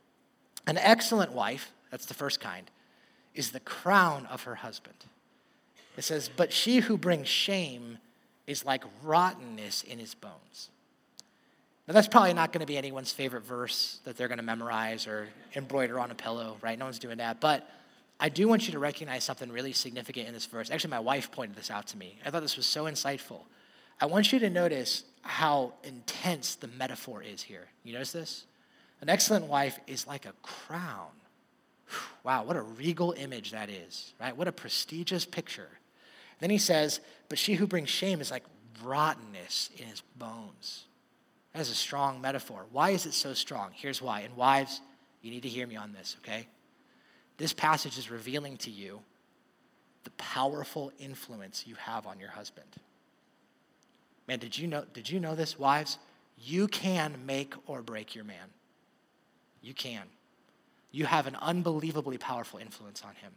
An 0.66 0.80
excellent 0.80 1.34
wife, 1.34 1.72
that's 1.92 2.08
the 2.08 2.16
first 2.16 2.40
kind, 2.40 2.72
is 3.36 3.52
the 3.52 3.60
crown 3.60 4.26
of 4.26 4.44
her 4.44 4.56
husband. 4.56 5.06
It 5.96 6.04
says, 6.04 6.30
But 6.36 6.52
she 6.52 6.80
who 6.80 6.98
brings 6.98 7.28
shame 7.28 8.00
is 8.48 8.66
like 8.66 8.84
rottenness 9.04 9.84
in 9.84 10.00
his 10.00 10.14
bones. 10.14 10.70
Now, 11.88 11.94
that's 11.94 12.08
probably 12.08 12.34
not 12.34 12.52
going 12.52 12.62
to 12.62 12.66
be 12.66 12.78
anyone's 12.78 13.12
favorite 13.12 13.44
verse 13.44 14.00
that 14.06 14.18
they're 14.18 14.28
going 14.28 14.40
to 14.40 14.44
memorize 14.44 15.06
or 15.06 15.28
embroider 15.56 16.00
on 16.00 16.10
a 16.10 16.16
pillow, 16.16 16.58
right? 16.62 16.78
No 16.78 16.86
one's 16.86 16.98
doing 16.98 17.18
that. 17.18 17.40
But 17.40 17.70
I 18.20 18.30
do 18.30 18.48
want 18.48 18.66
you 18.66 18.72
to 18.74 18.80
recognize 18.80 19.24
something 19.24 19.52
really 19.52 19.74
significant 19.74 20.28
in 20.28 20.34
this 20.34 20.46
verse. 20.46 20.72
Actually, 20.72 20.92
my 20.92 21.00
wife 21.00 21.32
pointed 21.32 21.56
this 21.56 21.70
out 21.70 21.88
to 21.88 21.98
me. 21.98 22.18
I 22.26 22.32
thought 22.32 22.42
this 22.42 22.58
was 22.58 22.66
so 22.66 22.86
insightful. 22.86 23.42
I 24.02 24.08
want 24.08 24.32
you 24.34 24.40
to 24.40 24.50
notice 24.50 25.04
how 25.22 25.74
intense 25.84 26.56
the 26.56 26.68
metaphor 26.68 27.22
is 27.22 27.44
here. 27.44 27.68
You 27.84 27.94
notice 27.94 28.12
this? 28.12 28.46
An 29.02 29.10
excellent 29.10 29.46
wife 29.46 29.80
is 29.86 30.08
like 30.08 30.26
a 30.26 30.34
crown. 30.42 31.10
Wow, 32.24 32.46
what 32.46 32.56
a 32.56 32.62
regal 32.62 33.14
image 33.16 33.52
that 33.52 33.70
is, 33.70 34.14
right? 34.20 34.36
What 34.36 34.48
a 34.48 34.52
prestigious 34.52 35.26
picture. 35.26 35.70
Then 36.40 36.50
he 36.50 36.58
says, 36.58 37.00
But 37.30 37.38
she 37.38 37.56
who 37.56 37.68
brings 37.68 37.90
shame 37.90 38.22
is 38.22 38.32
like 38.32 38.44
rottenness 38.84 39.70
in 39.78 39.86
his 39.88 40.02
bones. 40.18 40.86
That 41.54 41.62
is 41.62 41.70
a 41.70 41.76
strong 41.76 42.20
metaphor. 42.20 42.66
Why 42.72 42.90
is 42.90 43.06
it 43.06 43.14
so 43.14 43.34
strong? 43.34 43.72
Here's 43.74 44.02
why. 44.02 44.22
And 44.22 44.36
wives, 44.36 44.82
you 45.22 45.32
need 45.32 45.44
to 45.44 45.50
hear 45.50 45.66
me 45.66 45.76
on 45.76 45.94
this, 45.94 46.18
okay? 46.20 46.48
This 47.38 47.54
passage 47.54 47.98
is 47.98 48.12
revealing 48.12 48.58
to 48.58 48.70
you 48.70 49.00
the 50.04 50.12
powerful 50.12 50.92
influence 51.00 51.66
you 51.66 51.76
have 51.76 52.06
on 52.06 52.20
your 52.20 52.30
husband. 52.30 52.68
Man, 54.28 54.40
did 54.40 54.58
you 54.58 54.68
know, 54.68 54.84
did 54.94 55.10
you 55.10 55.20
know 55.20 55.36
this, 55.36 55.58
wives? 55.58 55.98
You 56.38 56.68
can 56.68 57.26
make 57.26 57.54
or 57.68 57.82
break 57.82 58.16
your 58.16 58.24
man. 58.24 58.50
You 59.62 59.74
can. 59.74 60.04
You 60.92 61.06
have 61.06 61.28
an 61.28 61.36
unbelievably 61.36 62.18
powerful 62.18 62.60
influence 62.60 63.04
on 63.04 63.16
him. 63.16 63.32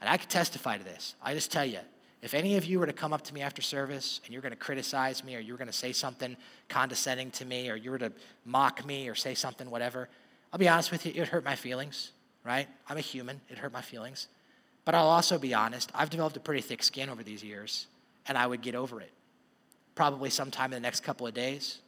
And 0.00 0.08
I 0.08 0.16
can 0.16 0.28
testify 0.28 0.78
to 0.78 0.84
this. 0.84 1.14
I 1.22 1.34
just 1.34 1.52
tell 1.52 1.64
you, 1.64 1.78
if 2.24 2.32
any 2.32 2.56
of 2.56 2.64
you 2.64 2.80
were 2.80 2.86
to 2.86 2.92
come 2.94 3.12
up 3.12 3.20
to 3.20 3.34
me 3.34 3.42
after 3.42 3.60
service 3.60 4.22
and 4.24 4.32
you're 4.32 4.40
going 4.40 4.50
to 4.50 4.56
criticize 4.56 5.22
me 5.22 5.36
or 5.36 5.40
you 5.40 5.52
were 5.52 5.58
going 5.58 5.66
to 5.66 5.74
say 5.74 5.92
something 5.92 6.38
condescending 6.70 7.30
to 7.32 7.44
me 7.44 7.68
or 7.68 7.76
you 7.76 7.90
were 7.90 7.98
to 7.98 8.10
mock 8.46 8.86
me 8.86 9.10
or 9.10 9.14
say 9.14 9.34
something, 9.34 9.70
whatever, 9.70 10.08
I'll 10.50 10.58
be 10.58 10.66
honest 10.66 10.90
with 10.90 11.04
you, 11.04 11.12
it 11.20 11.28
hurt 11.28 11.44
my 11.44 11.54
feelings, 11.54 12.12
right? 12.42 12.66
I'm 12.88 12.96
a 12.96 13.02
human, 13.02 13.42
it 13.50 13.58
hurt 13.58 13.74
my 13.74 13.82
feelings. 13.82 14.28
But 14.86 14.94
I'll 14.94 15.10
also 15.10 15.38
be 15.38 15.52
honest, 15.52 15.92
I've 15.94 16.08
developed 16.08 16.38
a 16.38 16.40
pretty 16.40 16.62
thick 16.62 16.82
skin 16.82 17.10
over 17.10 17.22
these 17.22 17.44
years 17.44 17.88
and 18.26 18.38
I 18.38 18.46
would 18.46 18.62
get 18.62 18.74
over 18.74 19.02
it. 19.02 19.12
Probably 19.94 20.30
sometime 20.30 20.72
in 20.72 20.80
the 20.80 20.86
next 20.86 21.00
couple 21.00 21.26
of 21.26 21.34
days. 21.34 21.80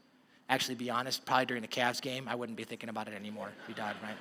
Actually, 0.51 0.75
be 0.75 0.91
honest, 0.91 1.25
probably 1.25 1.47
during 1.47 1.63
the 1.63 1.69
Cavs 1.69 2.03
game, 2.03 2.29
I 2.29 2.35
wouldn't 2.35 2.59
be 2.59 2.65
thinking 2.65 2.91
about 2.91 3.09
it 3.09 3.15
anymore 3.15 3.49
if 3.63 3.69
he 3.69 3.73
died, 3.73 3.97
right? 4.03 4.19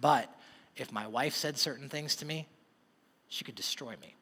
But 0.00 0.28
if 0.74 0.90
my 0.90 1.06
wife 1.06 1.36
said 1.36 1.56
certain 1.56 1.88
things 1.88 2.16
to 2.16 2.26
me, 2.26 2.48
she 3.28 3.44
could 3.44 3.54
destroy 3.54 3.94
me. 4.02 4.16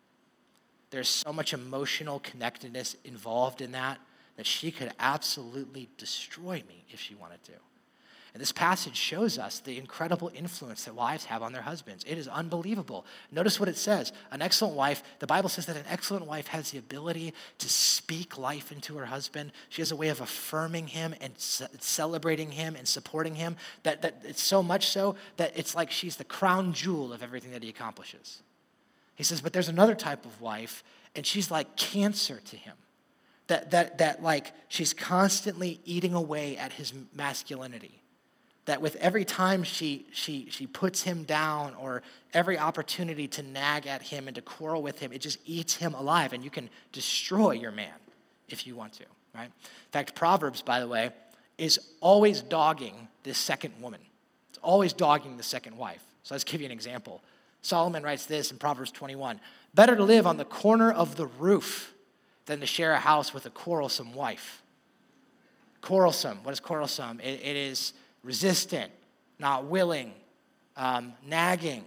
There's 0.93 1.09
so 1.09 1.33
much 1.33 1.53
emotional 1.53 2.21
connectedness 2.21 2.97
involved 3.05 3.61
in 3.61 3.73
that 3.73 3.99
that 4.37 4.47
she 4.47 4.71
could 4.71 4.93
absolutely 4.99 5.89
destroy 5.99 6.63
me 6.69 6.85
if 6.91 7.01
she 7.01 7.15
wanted 7.15 7.43
to. 7.45 7.53
And 8.35 8.41
this 8.41 8.53
passage 8.53 8.97
shows 8.97 9.39
us 9.39 9.61
the 9.61 9.77
incredible 9.77 10.31
influence 10.35 10.85
that 10.85 10.95
wives 10.95 11.27
have 11.27 11.43
on 11.43 11.53
their 11.53 11.61
husbands. 11.61 12.03
It 12.09 12.17
is 12.17 12.29
unbelievable. 12.29 13.05
Notice 13.31 13.61
what 13.61 13.69
it 13.69 13.77
says. 13.77 14.11
An 14.31 14.41
excellent 14.41 14.75
wife, 14.75 15.03
the 15.19 15.27
Bible 15.27 15.51
says 15.51 15.67
that 15.67 15.77
an 15.77 15.85
excellent 15.87 16.27
wife 16.27 16.47
has 16.47 16.71
the 16.71 16.79
ability 16.79 17.35
to 17.59 17.69
speak 17.69 18.39
life 18.39 18.73
into 18.73 18.97
her 18.97 19.05
husband. 19.05 19.53
She 19.69 19.83
has 19.83 19.93
a 19.93 19.97
way 19.97 20.09
of 20.09 20.23
affirming 20.23 20.87
him 20.87 21.15
and 21.21 21.35
celebrating 21.37 22.53
him 22.53 22.75
and 22.75 22.89
supporting 22.89 23.35
him. 23.35 23.57
That, 23.83 24.01
that 24.01 24.23
it's 24.25 24.43
so 24.43 24.63
much 24.63 24.89
so 24.89 25.17
that 25.37 25.53
it's 25.55 25.75
like 25.75 25.91
she's 25.91 26.17
the 26.17 26.25
crown 26.25 26.73
jewel 26.73 27.13
of 27.13 27.23
everything 27.23 27.51
that 27.51 27.63
he 27.63 27.69
accomplishes. 27.69 28.43
He 29.15 29.25
says, 29.25 29.41
but 29.41 29.53
there's 29.53 29.69
another 29.69 29.95
type 29.95 30.25
of 30.25 30.41
wife, 30.41 30.83
and 31.15 31.27
she's 31.27 31.51
like 31.51 31.77
cancer 31.77 32.41
to 32.47 32.57
him. 32.57 32.75
that, 33.47 33.71
that, 33.71 33.99
that 33.99 34.23
like 34.23 34.53
she's 34.69 34.95
constantly 34.95 35.81
eating 35.85 36.15
away 36.15 36.57
at 36.57 36.73
his 36.73 36.93
masculinity 37.15 38.03
that 38.65 38.81
with 38.81 38.97
every 38.97 39.25
time 39.25 39.65
she, 39.65 40.07
she, 40.13 40.47
she 40.51 40.67
puts 40.67 41.03
him 41.03 41.25
down 41.25 41.75
or 41.75 42.03
every 42.33 42.59
opportunity 42.59 43.27
to 43.27 43.43
nag 43.43 43.87
at 43.87 44.03
him 44.03 44.29
and 44.29 44.37
to 44.37 44.43
quarrel 44.43 44.83
with 44.83 45.01
him, 45.01 45.13
it 45.13 45.21
just 45.21 45.39
eats 45.45 45.77
him 45.77 45.95
alive. 45.95 46.33
And 46.33 46.45
you 46.45 46.51
can 46.51 46.71
destroy 46.93 47.53
your 47.53 47.73
man 47.73 47.93
if 48.49 48.67
you 48.67 48.77
want 48.77 48.93
to, 48.95 49.05
right? 49.35 49.47
In 49.47 49.91
fact, 49.91 50.15
Proverbs, 50.15 50.63
by 50.63 50.79
the 50.79 50.87
way, 50.87 51.11
is 51.59 51.81
always 52.01 52.41
dogging 52.41 53.09
this 53.25 53.37
second 53.37 53.75
woman. 53.81 54.01
It's 54.51 54.59
always 54.63 54.93
dogging 54.93 55.37
the 55.37 55.43
second 55.43 55.77
wife. 55.77 56.03
So 56.23 56.35
let's 56.35 56.45
give 56.45 56.61
you 56.61 56.67
an 56.67 56.73
example. 56.73 57.21
Solomon 57.63 58.03
writes 58.03 58.27
this 58.27 58.51
in 58.51 58.59
Proverbs 58.59 58.91
21 58.91 59.41
Better 59.75 59.97
to 59.97 60.05
live 60.05 60.27
on 60.27 60.37
the 60.37 60.45
corner 60.45 60.93
of 60.93 61.17
the 61.17 61.27
roof 61.27 61.95
than 62.47 62.61
to 62.61 62.67
share 62.67 62.93
a 62.93 62.99
house 62.99 63.33
with 63.33 63.47
a 63.47 63.51
quarrelsome 63.51 64.13
wife. 64.13 64.63
Quarrelsome. 65.81 66.39
What 66.43 66.53
is 66.53 66.61
quarrelsome? 66.61 67.21
it, 67.21 67.41
it 67.43 67.57
is 67.57 67.95
resistant, 68.23 68.93
not 69.39 69.65
willing, 69.65 70.13
um, 70.77 71.15
nagging. 71.27 71.85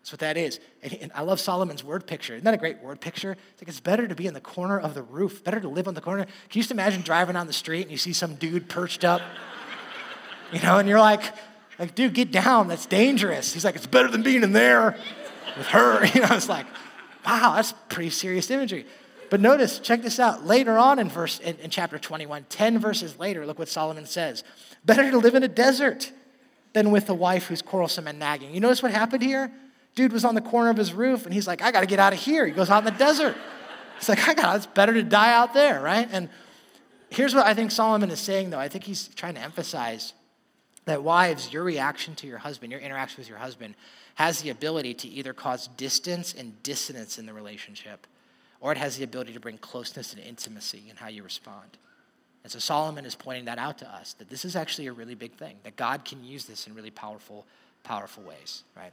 That's 0.00 0.12
what 0.12 0.20
that 0.20 0.36
is. 0.36 0.60
And, 0.82 0.92
and, 1.00 1.12
I 1.14 1.22
love 1.22 1.40
Solomon's 1.40 1.82
word 1.82 2.06
picture. 2.06 2.34
Isn't 2.34 2.44
that 2.44 2.52
a 2.52 2.58
great 2.58 2.80
word 2.82 3.00
picture? 3.00 3.32
It's 3.32 3.62
like 3.62 3.68
it's 3.68 3.80
better 3.80 4.06
to 4.06 4.14
be 4.14 4.26
in 4.26 4.34
the 4.34 4.40
corner 4.40 4.78
of 4.78 4.92
the 4.92 5.02
roof, 5.02 5.42
better 5.42 5.60
to 5.60 5.68
live 5.68 5.88
on 5.88 5.94
the 5.94 6.02
corner. 6.02 6.24
Can 6.24 6.34
you 6.52 6.60
just 6.60 6.70
imagine 6.70 7.00
driving 7.00 7.36
on 7.36 7.46
the 7.46 7.54
street 7.54 7.82
and 7.82 7.90
you 7.90 7.96
see 7.96 8.12
some 8.12 8.34
dude 8.34 8.68
perched 8.68 9.04
up, 9.04 9.22
you 10.52 10.60
know, 10.60 10.78
and 10.78 10.88
you're 10.88 11.00
like, 11.00 11.22
like, 11.78 11.94
dude, 11.94 12.14
get 12.14 12.30
down. 12.30 12.68
That's 12.68 12.86
dangerous. 12.86 13.52
He's 13.52 13.64
like, 13.64 13.76
it's 13.76 13.86
better 13.86 14.08
than 14.08 14.22
being 14.22 14.42
in 14.42 14.52
there 14.52 14.96
with 15.56 15.66
her. 15.68 16.04
You 16.14 16.20
know, 16.20 16.28
it's 16.30 16.48
like, 16.48 16.66
wow, 17.26 17.54
that's 17.56 17.72
pretty 17.88 18.10
serious 18.10 18.50
imagery. 18.50 18.86
But 19.30 19.40
notice, 19.40 19.78
check 19.78 20.02
this 20.02 20.20
out. 20.20 20.46
Later 20.46 20.78
on 20.78 20.98
in 20.98 21.08
verse 21.08 21.40
in, 21.40 21.56
in 21.56 21.70
chapter 21.70 21.98
21, 21.98 22.46
10 22.48 22.78
verses 22.78 23.18
later, 23.18 23.46
look 23.46 23.58
what 23.58 23.68
Solomon 23.68 24.06
says. 24.06 24.44
Better 24.84 25.10
to 25.10 25.18
live 25.18 25.34
in 25.34 25.42
a 25.42 25.48
desert 25.48 26.12
than 26.72 26.90
with 26.90 27.08
a 27.08 27.14
wife 27.14 27.46
who's 27.46 27.62
quarrelsome 27.62 28.06
and 28.06 28.18
nagging. 28.18 28.54
You 28.54 28.60
notice 28.60 28.82
what 28.82 28.92
happened 28.92 29.22
here? 29.22 29.50
Dude 29.94 30.12
was 30.12 30.24
on 30.24 30.34
the 30.34 30.40
corner 30.40 30.70
of 30.70 30.76
his 30.76 30.92
roof 30.92 31.24
and 31.24 31.32
he's 31.32 31.46
like, 31.46 31.62
I 31.62 31.72
got 31.72 31.80
to 31.80 31.86
get 31.86 31.98
out 31.98 32.12
of 32.12 32.18
here. 32.18 32.46
He 32.46 32.52
goes 32.52 32.68
out 32.68 32.78
in 32.78 32.92
the 32.92 32.98
desert. 32.98 33.36
He's 33.98 34.08
like, 34.08 34.28
I 34.28 34.34
got 34.34 34.56
it's 34.56 34.66
better 34.66 34.92
to 34.92 35.02
die 35.02 35.32
out 35.32 35.54
there, 35.54 35.80
right? 35.80 36.08
And 36.10 36.28
here's 37.10 37.34
what 37.34 37.46
I 37.46 37.54
think 37.54 37.70
Solomon 37.70 38.10
is 38.10 38.20
saying, 38.20 38.50
though. 38.50 38.58
I 38.58 38.68
think 38.68 38.84
he's 38.84 39.08
trying 39.08 39.34
to 39.34 39.40
emphasize 39.40 40.12
that 40.84 41.02
wives, 41.02 41.52
your 41.52 41.62
reaction 41.62 42.14
to 42.16 42.26
your 42.26 42.38
husband, 42.38 42.70
your 42.70 42.80
interaction 42.80 43.20
with 43.20 43.28
your 43.28 43.38
husband, 43.38 43.74
has 44.16 44.42
the 44.42 44.50
ability 44.50 44.94
to 44.94 45.08
either 45.08 45.32
cause 45.32 45.68
distance 45.68 46.34
and 46.34 46.62
dissonance 46.62 47.18
in 47.18 47.26
the 47.26 47.32
relationship, 47.32 48.06
or 48.60 48.72
it 48.72 48.78
has 48.78 48.96
the 48.96 49.04
ability 49.04 49.32
to 49.32 49.40
bring 49.40 49.58
closeness 49.58 50.12
and 50.12 50.22
intimacy 50.22 50.84
in 50.88 50.96
how 50.96 51.08
you 51.08 51.22
respond. 51.22 51.78
And 52.42 52.52
so 52.52 52.58
Solomon 52.58 53.06
is 53.06 53.14
pointing 53.14 53.46
that 53.46 53.58
out 53.58 53.78
to 53.78 53.90
us 53.90 54.12
that 54.14 54.28
this 54.28 54.44
is 54.44 54.54
actually 54.54 54.86
a 54.86 54.92
really 54.92 55.14
big 55.14 55.32
thing, 55.32 55.56
that 55.64 55.76
God 55.76 56.04
can 56.04 56.22
use 56.22 56.44
this 56.44 56.66
in 56.66 56.74
really 56.74 56.90
powerful, 56.90 57.46
powerful 57.82 58.22
ways, 58.22 58.62
right? 58.76 58.92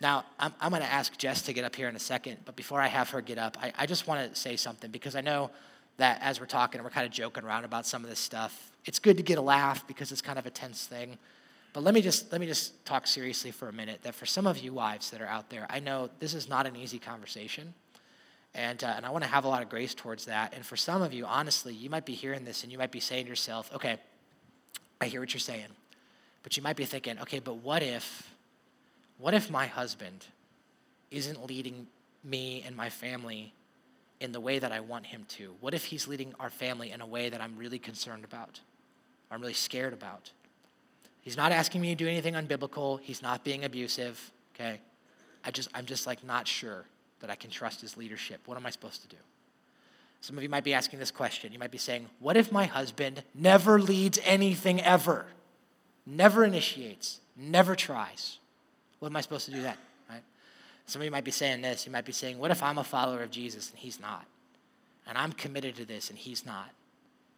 Now, 0.00 0.24
I'm, 0.38 0.54
I'm 0.60 0.70
going 0.70 0.82
to 0.82 0.92
ask 0.92 1.16
Jess 1.16 1.42
to 1.42 1.52
get 1.52 1.64
up 1.64 1.74
here 1.74 1.88
in 1.88 1.96
a 1.96 2.00
second, 2.00 2.38
but 2.44 2.54
before 2.54 2.80
I 2.80 2.86
have 2.86 3.10
her 3.10 3.20
get 3.20 3.38
up, 3.38 3.56
I, 3.60 3.72
I 3.76 3.86
just 3.86 4.06
want 4.06 4.32
to 4.32 4.38
say 4.38 4.56
something 4.56 4.90
because 4.90 5.16
I 5.16 5.20
know 5.20 5.50
that 5.96 6.20
as 6.22 6.40
we're 6.40 6.46
talking, 6.46 6.78
and 6.78 6.84
we're 6.84 6.90
kind 6.90 7.06
of 7.06 7.12
joking 7.12 7.44
around 7.44 7.64
about 7.64 7.86
some 7.86 8.04
of 8.04 8.10
this 8.10 8.18
stuff. 8.18 8.72
It's 8.84 8.98
good 8.98 9.16
to 9.16 9.22
get 9.22 9.38
a 9.38 9.42
laugh 9.42 9.86
because 9.86 10.12
it's 10.12 10.22
kind 10.22 10.38
of 10.38 10.46
a 10.46 10.50
tense 10.50 10.86
thing. 10.86 11.18
But 11.72 11.82
let 11.82 11.94
me 11.94 12.00
just 12.00 12.32
let 12.32 12.40
me 12.40 12.46
just 12.46 12.84
talk 12.86 13.06
seriously 13.06 13.50
for 13.50 13.68
a 13.68 13.72
minute. 13.72 14.02
That 14.02 14.14
for 14.14 14.26
some 14.26 14.46
of 14.46 14.58
you 14.58 14.72
wives 14.72 15.10
that 15.10 15.20
are 15.20 15.26
out 15.26 15.50
there, 15.50 15.66
I 15.68 15.80
know 15.80 16.10
this 16.20 16.34
is 16.34 16.48
not 16.48 16.66
an 16.66 16.76
easy 16.76 16.98
conversation. 16.98 17.74
And, 18.56 18.82
uh, 18.82 18.94
and 18.96 19.04
I 19.04 19.10
want 19.10 19.22
to 19.22 19.30
have 19.30 19.44
a 19.44 19.48
lot 19.48 19.62
of 19.62 19.68
grace 19.68 19.94
towards 19.94 20.24
that. 20.24 20.54
And 20.54 20.64
for 20.64 20.76
some 20.76 21.02
of 21.02 21.12
you, 21.12 21.26
honestly, 21.26 21.74
you 21.74 21.90
might 21.90 22.06
be 22.06 22.14
hearing 22.14 22.42
this 22.42 22.62
and 22.62 22.72
you 22.72 22.78
might 22.78 22.90
be 22.90 23.00
saying 23.00 23.26
to 23.26 23.28
yourself, 23.28 23.70
okay, 23.74 23.98
I 24.98 25.06
hear 25.06 25.20
what 25.20 25.34
you're 25.34 25.40
saying. 25.40 25.66
But 26.42 26.56
you 26.56 26.62
might 26.62 26.76
be 26.76 26.86
thinking, 26.86 27.18
okay, 27.20 27.38
but 27.38 27.56
what 27.56 27.82
if, 27.82 28.34
what 29.18 29.34
if 29.34 29.50
my 29.50 29.66
husband 29.66 30.24
isn't 31.10 31.46
leading 31.46 31.86
me 32.24 32.64
and 32.66 32.74
my 32.74 32.88
family 32.88 33.52
in 34.20 34.32
the 34.32 34.40
way 34.40 34.58
that 34.58 34.72
I 34.72 34.80
want 34.80 35.06
him 35.06 35.24
to? 35.28 35.54
What 35.60 35.74
if 35.74 35.84
he's 35.84 36.08
leading 36.08 36.34
our 36.40 36.50
family 36.50 36.90
in 36.90 37.00
a 37.00 37.06
way 37.06 37.28
that 37.28 37.40
I'm 37.40 37.56
really 37.56 37.78
concerned 37.78 38.24
about? 38.24 38.60
I'm 39.30 39.40
really 39.40 39.54
scared 39.54 39.92
about? 39.92 40.30
He's 41.20 41.36
not 41.36 41.52
asking 41.52 41.80
me 41.80 41.88
to 41.88 41.94
do 41.94 42.08
anything 42.08 42.34
unbiblical. 42.34 43.00
He's 43.00 43.20
not 43.20 43.44
being 43.44 43.64
abusive, 43.64 44.30
okay? 44.54 44.80
I 45.44 45.50
just, 45.50 45.68
I'm 45.74 45.84
just 45.84 46.06
like 46.06 46.24
not 46.24 46.46
sure 46.46 46.84
that 47.20 47.30
I 47.30 47.34
can 47.34 47.50
trust 47.50 47.80
his 47.80 47.96
leadership. 47.96 48.40
What 48.46 48.56
am 48.56 48.66
I 48.66 48.70
supposed 48.70 49.02
to 49.02 49.08
do? 49.08 49.16
Some 50.20 50.36
of 50.36 50.42
you 50.42 50.48
might 50.48 50.64
be 50.64 50.74
asking 50.74 50.98
this 50.98 51.10
question. 51.10 51.52
You 51.52 51.58
might 51.58 51.70
be 51.70 51.78
saying, 51.78 52.06
What 52.20 52.36
if 52.36 52.50
my 52.50 52.64
husband 52.64 53.22
never 53.34 53.80
leads 53.80 54.18
anything 54.24 54.80
ever? 54.80 55.26
Never 56.06 56.44
initiates, 56.44 57.20
never 57.36 57.74
tries. 57.74 58.38
What 58.98 59.08
am 59.08 59.16
I 59.16 59.20
supposed 59.20 59.46
to 59.46 59.52
do 59.52 59.62
then? 59.62 59.76
Some 60.86 61.02
of 61.02 61.04
you 61.04 61.10
might 61.10 61.24
be 61.24 61.32
saying 61.32 61.62
this. 61.62 61.84
You 61.84 61.92
might 61.92 62.04
be 62.04 62.12
saying, 62.12 62.38
What 62.38 62.50
if 62.50 62.62
I'm 62.62 62.78
a 62.78 62.84
follower 62.84 63.22
of 63.22 63.30
Jesus 63.30 63.70
and 63.70 63.78
he's 63.78 64.00
not? 64.00 64.24
And 65.06 65.18
I'm 65.18 65.32
committed 65.32 65.76
to 65.76 65.84
this 65.84 66.10
and 66.10 66.18
he's 66.18 66.46
not? 66.46 66.70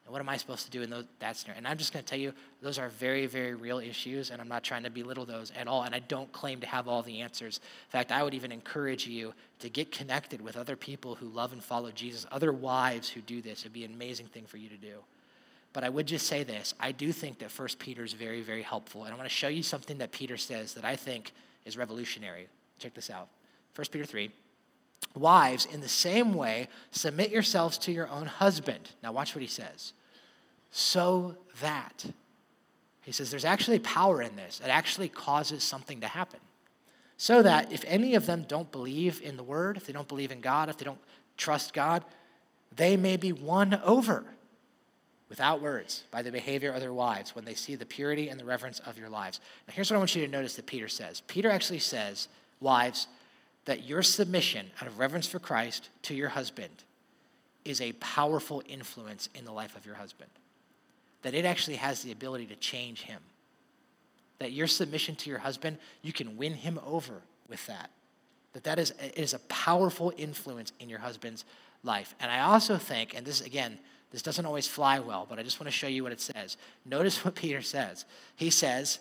And 0.04 0.12
what 0.12 0.20
am 0.20 0.28
I 0.30 0.38
supposed 0.38 0.64
to 0.64 0.70
do 0.70 0.80
in 0.80 0.88
those, 0.88 1.04
that 1.18 1.36
scenario? 1.36 1.58
And 1.58 1.68
I'm 1.68 1.76
just 1.76 1.92
going 1.92 2.02
to 2.02 2.08
tell 2.08 2.18
you, 2.18 2.32
those 2.62 2.78
are 2.78 2.88
very, 2.88 3.26
very 3.26 3.54
real 3.54 3.78
issues, 3.78 4.30
and 4.30 4.40
I'm 4.40 4.48
not 4.48 4.62
trying 4.62 4.84
to 4.84 4.90
belittle 4.90 5.26
those 5.26 5.52
at 5.54 5.68
all. 5.68 5.82
And 5.82 5.94
I 5.94 5.98
don't 5.98 6.32
claim 6.32 6.60
to 6.60 6.66
have 6.66 6.88
all 6.88 7.02
the 7.02 7.20
answers. 7.20 7.58
In 7.58 7.90
fact, 7.90 8.10
I 8.10 8.22
would 8.22 8.32
even 8.32 8.50
encourage 8.50 9.06
you 9.06 9.34
to 9.58 9.68
get 9.68 9.92
connected 9.92 10.40
with 10.40 10.56
other 10.56 10.76
people 10.76 11.14
who 11.14 11.28
love 11.28 11.52
and 11.52 11.62
follow 11.62 11.90
Jesus, 11.90 12.26
other 12.32 12.52
wives 12.52 13.10
who 13.10 13.20
do 13.20 13.42
this. 13.42 13.60
It'd 13.60 13.74
be 13.74 13.84
an 13.84 13.92
amazing 13.92 14.28
thing 14.28 14.46
for 14.46 14.56
you 14.56 14.70
to 14.70 14.78
do. 14.78 14.96
But 15.74 15.84
I 15.84 15.90
would 15.90 16.06
just 16.06 16.26
say 16.26 16.42
this 16.42 16.74
I 16.80 16.92
do 16.92 17.12
think 17.12 17.38
that 17.40 17.50
First 17.50 17.78
Peter 17.78 18.02
is 18.02 18.14
very, 18.14 18.40
very 18.40 18.62
helpful. 18.62 19.04
And 19.04 19.12
I 19.12 19.16
want 19.16 19.28
to 19.28 19.34
show 19.34 19.48
you 19.48 19.62
something 19.62 19.98
that 19.98 20.12
Peter 20.12 20.38
says 20.38 20.72
that 20.72 20.86
I 20.86 20.96
think 20.96 21.32
is 21.66 21.76
revolutionary. 21.76 22.48
Check 22.78 22.94
this 22.94 23.10
out 23.10 23.28
First 23.78 23.92
Peter 23.92 24.04
3. 24.04 24.32
Wives, 25.14 25.64
in 25.66 25.80
the 25.80 25.88
same 25.88 26.34
way, 26.34 26.66
submit 26.90 27.30
yourselves 27.30 27.78
to 27.78 27.92
your 27.92 28.08
own 28.08 28.26
husband. 28.26 28.90
Now, 29.04 29.12
watch 29.12 29.36
what 29.36 29.42
he 29.42 29.46
says 29.46 29.92
so 30.72 31.36
that. 31.60 32.04
He 33.02 33.12
says 33.12 33.30
there's 33.30 33.44
actually 33.44 33.78
power 33.78 34.20
in 34.20 34.34
this. 34.34 34.60
It 34.62 34.68
actually 34.68 35.08
causes 35.08 35.62
something 35.62 36.00
to 36.00 36.08
happen. 36.08 36.40
So 37.18 37.40
that 37.40 37.70
if 37.70 37.84
any 37.86 38.16
of 38.16 38.26
them 38.26 38.46
don't 38.48 38.70
believe 38.72 39.22
in 39.22 39.36
the 39.36 39.44
word, 39.44 39.76
if 39.76 39.86
they 39.86 39.92
don't 39.92 40.08
believe 40.08 40.32
in 40.32 40.40
God, 40.40 40.68
if 40.68 40.76
they 40.76 40.84
don't 40.84 40.98
trust 41.36 41.72
God, 41.72 42.04
they 42.74 42.96
may 42.96 43.16
be 43.16 43.30
won 43.30 43.80
over 43.84 44.24
without 45.28 45.62
words 45.62 46.02
by 46.10 46.22
the 46.22 46.32
behavior 46.32 46.72
of 46.72 46.80
their 46.80 46.92
wives 46.92 47.36
when 47.36 47.44
they 47.44 47.54
see 47.54 47.76
the 47.76 47.86
purity 47.86 48.28
and 48.28 48.40
the 48.40 48.44
reverence 48.44 48.80
of 48.80 48.98
your 48.98 49.08
lives. 49.08 49.38
Now, 49.68 49.74
here's 49.74 49.88
what 49.88 49.94
I 49.94 49.98
want 49.98 50.16
you 50.16 50.26
to 50.26 50.32
notice 50.32 50.56
that 50.56 50.66
Peter 50.66 50.88
says 50.88 51.22
Peter 51.28 51.48
actually 51.48 51.78
says, 51.78 52.26
wives, 52.60 53.06
that 53.68 53.84
your 53.84 54.02
submission 54.02 54.70
out 54.80 54.88
of 54.88 54.98
reverence 54.98 55.26
for 55.26 55.38
Christ 55.38 55.90
to 56.04 56.14
your 56.14 56.30
husband 56.30 56.72
is 57.66 57.82
a 57.82 57.92
powerful 57.92 58.62
influence 58.66 59.28
in 59.34 59.44
the 59.44 59.52
life 59.52 59.76
of 59.76 59.84
your 59.84 59.96
husband 59.96 60.30
that 61.20 61.34
it 61.34 61.44
actually 61.44 61.76
has 61.76 62.02
the 62.02 62.10
ability 62.10 62.46
to 62.46 62.56
change 62.56 63.02
him. 63.02 63.20
That 64.38 64.52
your 64.52 64.68
submission 64.68 65.16
to 65.16 65.28
your 65.28 65.40
husband, 65.40 65.76
you 66.00 66.14
can 66.14 66.38
win 66.38 66.54
him 66.54 66.80
over 66.86 67.20
with 67.46 67.66
that. 67.66 67.90
That 68.54 68.64
that 68.64 68.78
is, 68.78 68.94
is 69.14 69.34
a 69.34 69.38
powerful 69.40 70.14
influence 70.16 70.72
in 70.80 70.88
your 70.88 71.00
husband's 71.00 71.44
life. 71.82 72.14
And 72.20 72.30
I 72.30 72.40
also 72.40 72.78
think, 72.78 73.14
and 73.14 73.26
this 73.26 73.42
again, 73.42 73.78
this 74.12 74.22
doesn't 74.22 74.46
always 74.46 74.66
fly 74.66 74.98
well, 74.98 75.26
but 75.28 75.38
I 75.38 75.42
just 75.42 75.60
want 75.60 75.66
to 75.66 75.76
show 75.76 75.88
you 75.88 76.04
what 76.04 76.12
it 76.12 76.22
says. 76.22 76.56
Notice 76.86 77.22
what 77.24 77.34
Peter 77.34 77.60
says. 77.60 78.06
He 78.34 78.48
says, 78.48 78.98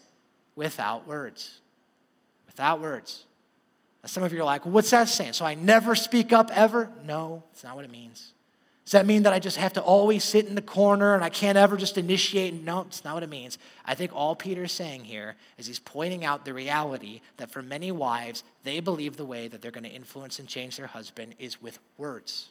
without 0.57 1.07
words. 1.07 1.61
Without 2.47 2.81
words. 2.81 3.26
Some 4.07 4.23
of 4.23 4.33
you 4.33 4.41
are 4.41 4.45
like, 4.45 4.65
well, 4.65 4.73
what's 4.73 4.89
that 4.91 5.09
saying? 5.09 5.33
So 5.33 5.45
I 5.45 5.53
never 5.53 5.95
speak 5.95 6.33
up 6.33 6.49
ever? 6.53 6.89
No, 7.05 7.43
it's 7.51 7.63
not 7.63 7.75
what 7.75 7.85
it 7.85 7.91
means. 7.91 8.33
Does 8.87 8.93
that 8.93 9.05
mean 9.05 9.23
that 9.23 9.33
I 9.33 9.39
just 9.39 9.57
have 9.57 9.73
to 9.73 9.81
always 9.81 10.23
sit 10.23 10.45
in 10.45 10.55
the 10.55 10.61
corner 10.61 11.13
and 11.13 11.21
I 11.21 11.27
can't 11.27 11.57
ever 11.57 11.75
just 11.75 11.97
initiate? 11.97 12.53
No, 12.53 12.81
it's 12.87 13.03
not 13.03 13.15
what 13.15 13.23
it 13.23 13.29
means. 13.29 13.57
I 13.83 13.95
think 13.95 14.13
all 14.15 14.33
Peter's 14.33 14.71
saying 14.71 15.03
here 15.03 15.35
is 15.57 15.67
he's 15.67 15.77
pointing 15.77 16.23
out 16.23 16.45
the 16.45 16.53
reality 16.53 17.19
that 17.35 17.51
for 17.51 17.61
many 17.61 17.91
wives, 17.91 18.45
they 18.63 18.79
believe 18.79 19.17
the 19.17 19.25
way 19.25 19.49
that 19.49 19.61
they're 19.61 19.71
going 19.71 19.83
to 19.83 19.89
influence 19.89 20.39
and 20.39 20.47
change 20.47 20.77
their 20.77 20.87
husband 20.87 21.35
is 21.37 21.61
with 21.61 21.79
words. 21.97 22.47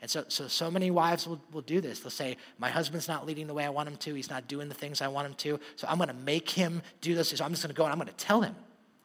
And 0.00 0.08
so, 0.08 0.24
so, 0.28 0.46
so 0.46 0.70
many 0.70 0.92
wives 0.92 1.26
will, 1.26 1.40
will 1.50 1.62
do 1.62 1.80
this. 1.80 1.98
They'll 1.98 2.10
say, 2.10 2.36
My 2.60 2.68
husband's 2.68 3.08
not 3.08 3.26
leading 3.26 3.48
the 3.48 3.54
way 3.54 3.64
I 3.64 3.70
want 3.70 3.88
him 3.88 3.96
to. 3.96 4.14
He's 4.14 4.30
not 4.30 4.46
doing 4.46 4.68
the 4.68 4.74
things 4.74 5.02
I 5.02 5.08
want 5.08 5.26
him 5.26 5.34
to. 5.34 5.58
So 5.74 5.88
I'm 5.90 5.96
going 5.96 6.10
to 6.10 6.14
make 6.14 6.48
him 6.48 6.80
do 7.00 7.16
this. 7.16 7.30
So 7.30 7.44
I'm 7.44 7.50
just 7.50 7.62
going 7.64 7.74
to 7.74 7.76
go 7.76 7.82
and 7.82 7.92
I'm 7.92 7.98
going 7.98 8.06
to 8.06 8.24
tell 8.24 8.42
him. 8.42 8.54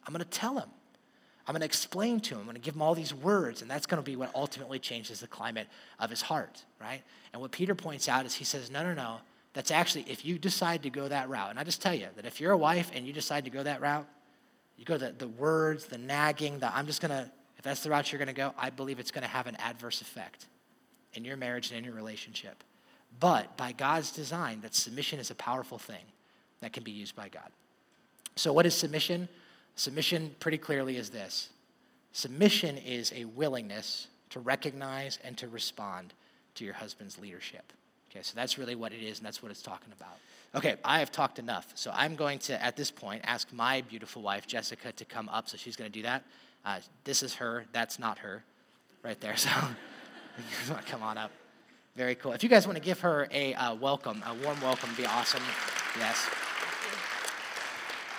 I'm 0.06 0.14
going 0.14 0.24
to 0.24 0.30
tell 0.30 0.60
him. 0.60 0.70
I'm 1.50 1.54
going 1.54 1.62
to 1.62 1.66
explain 1.66 2.20
to 2.20 2.36
him. 2.36 2.42
I'm 2.42 2.46
going 2.46 2.58
to 2.58 2.62
give 2.62 2.76
him 2.76 2.84
all 2.84 2.94
these 2.94 3.12
words, 3.12 3.64
and 3.64 3.72
that's 3.72 3.88
going 3.88 4.00
to 4.00 4.06
be 4.06 4.16
what 4.16 4.30
ultimately 4.36 4.78
changes 4.78 5.20
the 5.20 5.26
climate 5.26 5.68
of 6.00 6.12
his 6.12 6.22
heart, 6.22 6.64
right? 6.80 7.02
And 7.34 7.42
what 7.42 7.52
Peter 7.52 7.74
points 7.74 8.08
out 8.08 8.28
is 8.28 8.36
he 8.36 8.44
says, 8.44 8.70
no, 8.70 8.84
no, 8.84 8.94
no. 8.94 9.18
That's 9.54 9.72
actually, 9.72 10.06
if 10.08 10.24
you 10.24 10.38
decide 10.38 10.84
to 10.84 10.92
go 10.92 11.08
that 11.08 11.28
route, 11.28 11.50
and 11.50 11.58
I 11.58 11.64
just 11.64 11.82
tell 11.82 11.96
you 11.96 12.06
that 12.18 12.26
if 12.28 12.40
you're 12.40 12.52
a 12.52 12.58
wife 12.58 12.92
and 12.94 13.04
you 13.08 13.14
decide 13.14 13.46
to 13.46 13.50
go 13.50 13.64
that 13.64 13.82
route, 13.82 14.06
you 14.78 14.86
go 14.86 15.00
the, 15.00 15.12
the 15.18 15.28
words, 15.28 15.88
the 15.88 15.98
nagging, 15.98 16.60
the 16.60 16.72
I'm 16.72 16.86
just 16.86 17.02
going 17.02 17.10
to, 17.10 17.28
if 17.58 17.64
that's 17.64 17.82
the 17.82 17.90
route 17.90 18.12
you're 18.12 18.20
going 18.20 18.28
to 18.28 18.34
go, 18.36 18.54
I 18.56 18.70
believe 18.70 19.00
it's 19.00 19.10
going 19.10 19.24
to 19.24 19.28
have 19.28 19.48
an 19.48 19.56
adverse 19.56 20.02
effect 20.02 20.46
in 21.16 21.26
your 21.26 21.36
marriage 21.36 21.72
and 21.72 21.80
in 21.80 21.84
your 21.84 21.96
relationship. 21.96 22.64
But 23.20 23.58
by 23.58 23.72
God's 23.72 24.12
design, 24.12 24.62
that 24.62 24.76
submission 24.76 25.18
is 25.18 25.32
a 25.32 25.36
powerful 25.36 25.80
thing 25.80 26.04
that 26.62 26.74
can 26.74 26.84
be 26.84 26.92
used 26.92 27.16
by 27.16 27.28
God. 27.28 27.50
So, 28.36 28.54
what 28.54 28.68
is 28.68 28.76
submission? 28.76 29.28
Submission, 29.80 30.36
pretty 30.42 30.58
clearly, 30.58 30.98
is 30.98 31.10
this 31.10 31.48
submission 32.12 32.78
is 32.78 33.14
a 33.16 33.24
willingness 33.24 34.08
to 34.30 34.42
recognize 34.42 35.18
and 35.24 35.38
to 35.38 35.48
respond 35.48 36.14
to 36.56 36.66
your 36.66 36.74
husband's 36.74 37.18
leadership. 37.18 37.72
Okay, 38.12 38.20
so 38.22 38.34
that's 38.36 38.58
really 38.58 38.76
what 38.76 38.92
it 38.92 39.02
is, 39.02 39.20
and 39.20 39.26
that's 39.26 39.42
what 39.42 39.54
it's 39.54 39.62
talking 39.62 39.94
about. 39.98 40.18
Okay, 40.54 40.76
I 40.84 41.00
have 41.00 41.14
talked 41.14 41.40
enough. 41.40 41.72
So 41.76 41.94
I'm 41.96 42.18
going 42.18 42.40
to, 42.40 42.62
at 42.62 42.76
this 42.76 42.92
point, 42.92 43.22
ask 43.24 43.54
my 43.54 43.80
beautiful 43.80 44.22
wife, 44.22 44.46
Jessica, 44.46 44.92
to 44.92 45.06
come 45.06 45.30
up. 45.30 45.48
So 45.48 45.56
she's 45.56 45.78
going 45.78 45.90
to 45.90 45.98
do 45.98 46.04
that. 46.04 46.26
Uh, 46.66 46.82
this 47.06 47.24
is 47.24 47.36
her. 47.36 47.64
That's 47.72 48.00
not 48.00 48.18
her 48.18 48.44
right 49.02 49.20
there. 49.22 49.36
So 50.68 50.76
come 50.88 51.04
on 51.04 51.18
up. 51.18 51.32
Very 51.96 52.16
cool. 52.16 52.34
If 52.34 52.44
you 52.44 52.50
guys 52.50 52.68
want 52.68 52.78
to 52.78 52.84
give 52.84 53.00
her 53.00 53.30
a 53.32 53.54
uh, 53.54 53.76
welcome, 53.76 54.24
a 54.26 54.34
warm 54.44 54.60
welcome, 54.62 54.90
be 54.98 55.06
awesome. 55.06 55.44
Yes. 55.98 56.30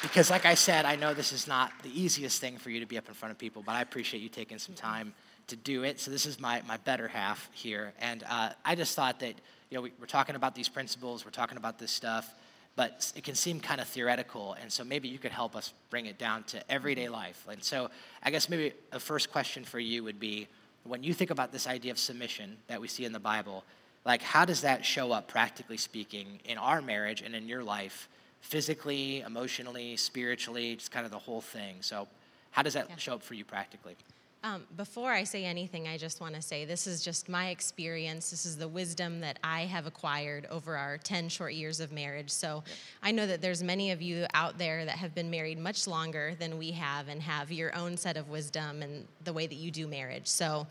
Because, 0.02 0.30
like 0.30 0.46
I 0.46 0.54
said, 0.54 0.86
I 0.86 0.96
know 0.96 1.12
this 1.12 1.32
is 1.32 1.46
not 1.46 1.72
the 1.82 2.00
easiest 2.00 2.40
thing 2.40 2.56
for 2.56 2.70
you 2.70 2.80
to 2.80 2.86
be 2.86 2.96
up 2.96 3.06
in 3.08 3.14
front 3.14 3.32
of 3.32 3.38
people, 3.38 3.62
but 3.64 3.72
I 3.72 3.82
appreciate 3.82 4.22
you 4.22 4.30
taking 4.30 4.58
some 4.58 4.74
time 4.74 5.12
to 5.48 5.56
do 5.56 5.82
it. 5.84 6.00
So 6.00 6.10
this 6.10 6.24
is 6.24 6.40
my, 6.40 6.62
my 6.66 6.78
better 6.78 7.06
half 7.06 7.50
here. 7.52 7.92
And 8.00 8.24
uh, 8.28 8.50
I 8.64 8.74
just 8.74 8.96
thought 8.96 9.20
that 9.20 9.34
you 9.68 9.76
know, 9.76 9.82
we, 9.82 9.92
are 10.02 10.06
talking 10.06 10.36
about 10.36 10.54
these 10.54 10.68
principles, 10.68 11.24
we're 11.24 11.30
talking 11.30 11.58
about 11.58 11.78
this 11.78 11.90
stuff, 11.90 12.34
but 12.76 13.12
it 13.14 13.24
can 13.24 13.34
seem 13.34 13.60
kind 13.60 13.80
of 13.80 13.88
theoretical. 13.88 14.56
And 14.60 14.72
so 14.72 14.84
maybe 14.84 15.08
you 15.08 15.18
could 15.18 15.32
help 15.32 15.54
us 15.54 15.74
bring 15.90 16.06
it 16.06 16.18
down 16.18 16.44
to 16.44 16.72
everyday 16.72 17.08
life. 17.08 17.46
And 17.50 17.62
so 17.62 17.90
I 18.22 18.30
guess 18.30 18.48
maybe 18.48 18.72
a 18.92 19.00
first 19.00 19.30
question 19.30 19.64
for 19.64 19.78
you 19.78 20.02
would 20.04 20.18
be 20.18 20.48
when 20.84 21.02
you 21.02 21.12
think 21.12 21.30
about 21.30 21.52
this 21.52 21.66
idea 21.66 21.92
of 21.92 21.98
submission 21.98 22.56
that 22.68 22.80
we 22.80 22.88
see 22.88 23.04
in 23.04 23.12
the 23.12 23.20
Bible, 23.20 23.64
like 24.04 24.22
how 24.22 24.44
does 24.44 24.62
that 24.62 24.84
show 24.84 25.12
up, 25.12 25.28
practically 25.28 25.76
speaking, 25.76 26.40
in 26.44 26.56
our 26.56 26.80
marriage 26.80 27.20
and 27.20 27.34
in 27.34 27.48
your 27.48 27.62
life, 27.62 28.08
physically, 28.40 29.20
emotionally, 29.20 29.96
spiritually, 29.96 30.76
just 30.76 30.90
kind 30.90 31.04
of 31.04 31.12
the 31.12 31.18
whole 31.18 31.40
thing? 31.40 31.76
So, 31.80 32.08
how 32.50 32.62
does 32.62 32.74
that 32.74 32.88
yeah. 32.88 32.96
show 32.96 33.14
up 33.14 33.22
for 33.22 33.34
you 33.34 33.44
practically? 33.44 33.96
Um, 34.42 34.64
before 34.74 35.12
I 35.12 35.24
say 35.24 35.44
anything, 35.44 35.86
I 35.86 35.98
just 35.98 36.22
want 36.22 36.34
to 36.34 36.40
say 36.40 36.64
this 36.64 36.86
is 36.86 37.02
just 37.02 37.28
my 37.28 37.50
experience. 37.50 38.30
This 38.30 38.46
is 38.46 38.56
the 38.56 38.68
wisdom 38.68 39.20
that 39.20 39.38
I 39.44 39.62
have 39.62 39.86
acquired 39.86 40.46
over 40.50 40.78
our 40.78 40.96
10 40.96 41.28
short 41.28 41.52
years 41.52 41.78
of 41.78 41.92
marriage. 41.92 42.30
So 42.30 42.64
I 43.02 43.10
know 43.10 43.26
that 43.26 43.42
there's 43.42 43.62
many 43.62 43.90
of 43.90 44.00
you 44.00 44.26
out 44.32 44.56
there 44.56 44.86
that 44.86 44.96
have 44.96 45.14
been 45.14 45.30
married 45.30 45.58
much 45.58 45.86
longer 45.86 46.34
than 46.38 46.56
we 46.56 46.70
have 46.70 47.08
and 47.08 47.20
have 47.20 47.52
your 47.52 47.76
own 47.76 47.98
set 47.98 48.16
of 48.16 48.30
wisdom 48.30 48.80
and 48.80 49.06
the 49.24 49.32
way 49.34 49.46
that 49.46 49.56
you 49.56 49.70
do 49.70 49.86
marriage. 49.86 50.26
So 50.26 50.66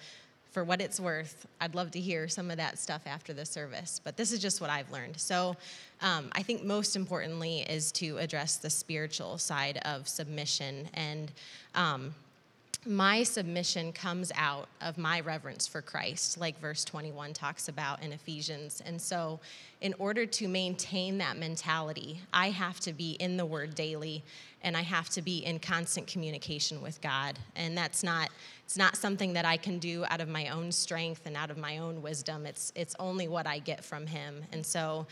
for 0.51 0.63
what 0.63 0.81
it's 0.81 0.99
worth, 0.99 1.45
I'd 1.61 1.75
love 1.75 1.91
to 1.91 1.99
hear 1.99 2.27
some 2.27 2.49
of 2.49 2.57
that 2.57 2.79
stuff 2.79 3.03
after 3.05 3.33
the 3.33 3.45
service. 3.45 4.01
But 4.03 4.17
this 4.17 4.31
is 4.31 4.39
just 4.39 4.61
what 4.61 4.69
I've 4.69 4.91
learned. 4.91 5.19
So 5.19 5.55
um, 6.01 6.29
I 6.31 6.41
think 6.41 6.63
most 6.63 6.95
importantly 6.95 7.61
is 7.69 7.91
to 7.93 8.17
address 8.17 8.57
the 8.57 8.69
spiritual 8.69 9.37
side 9.37 9.79
of 9.85 10.07
submission 10.07 10.89
and 10.93 11.31
um, 11.75 12.13
my 12.85 13.23
submission 13.23 13.91
comes 13.91 14.31
out 14.35 14.69
of 14.81 14.97
my 14.97 15.19
reverence 15.19 15.67
for 15.67 15.81
Christ, 15.81 16.39
like 16.39 16.59
verse 16.61 16.85
21 16.85 17.33
talks 17.33 17.67
about 17.67 18.01
in 18.01 18.13
Ephesians. 18.13 18.81
And 18.85 19.01
so, 19.01 19.39
in 19.81 19.93
order 19.99 20.25
to 20.25 20.47
maintain 20.47 21.17
that 21.17 21.37
mentality, 21.37 22.21
I 22.33 22.51
have 22.51 22.79
to 22.81 22.93
be 22.93 23.11
in 23.11 23.35
the 23.35 23.45
Word 23.45 23.75
daily 23.75 24.23
and 24.61 24.75
I 24.75 24.81
have 24.81 25.09
to 25.11 25.21
be 25.21 25.39
in 25.39 25.59
constant 25.59 26.07
communication 26.07 26.81
with 26.81 27.01
God. 27.01 27.39
And 27.55 27.77
that's 27.77 28.03
not 28.03 28.29
it's 28.65 28.77
not 28.77 28.95
something 28.95 29.33
that 29.33 29.45
I 29.45 29.57
can 29.57 29.79
do 29.79 30.05
out 30.09 30.21
of 30.21 30.29
my 30.29 30.49
own 30.49 30.71
strength 30.71 31.25
and 31.25 31.35
out 31.35 31.49
of 31.49 31.57
my 31.57 31.79
own 31.79 32.01
wisdom. 32.01 32.45
It's 32.45 32.71
it's 32.75 32.95
only 32.99 33.27
what 33.27 33.47
I 33.47 33.59
get 33.59 33.83
from 33.83 34.05
him. 34.05 34.43
And 34.51 34.65
so 34.65 35.07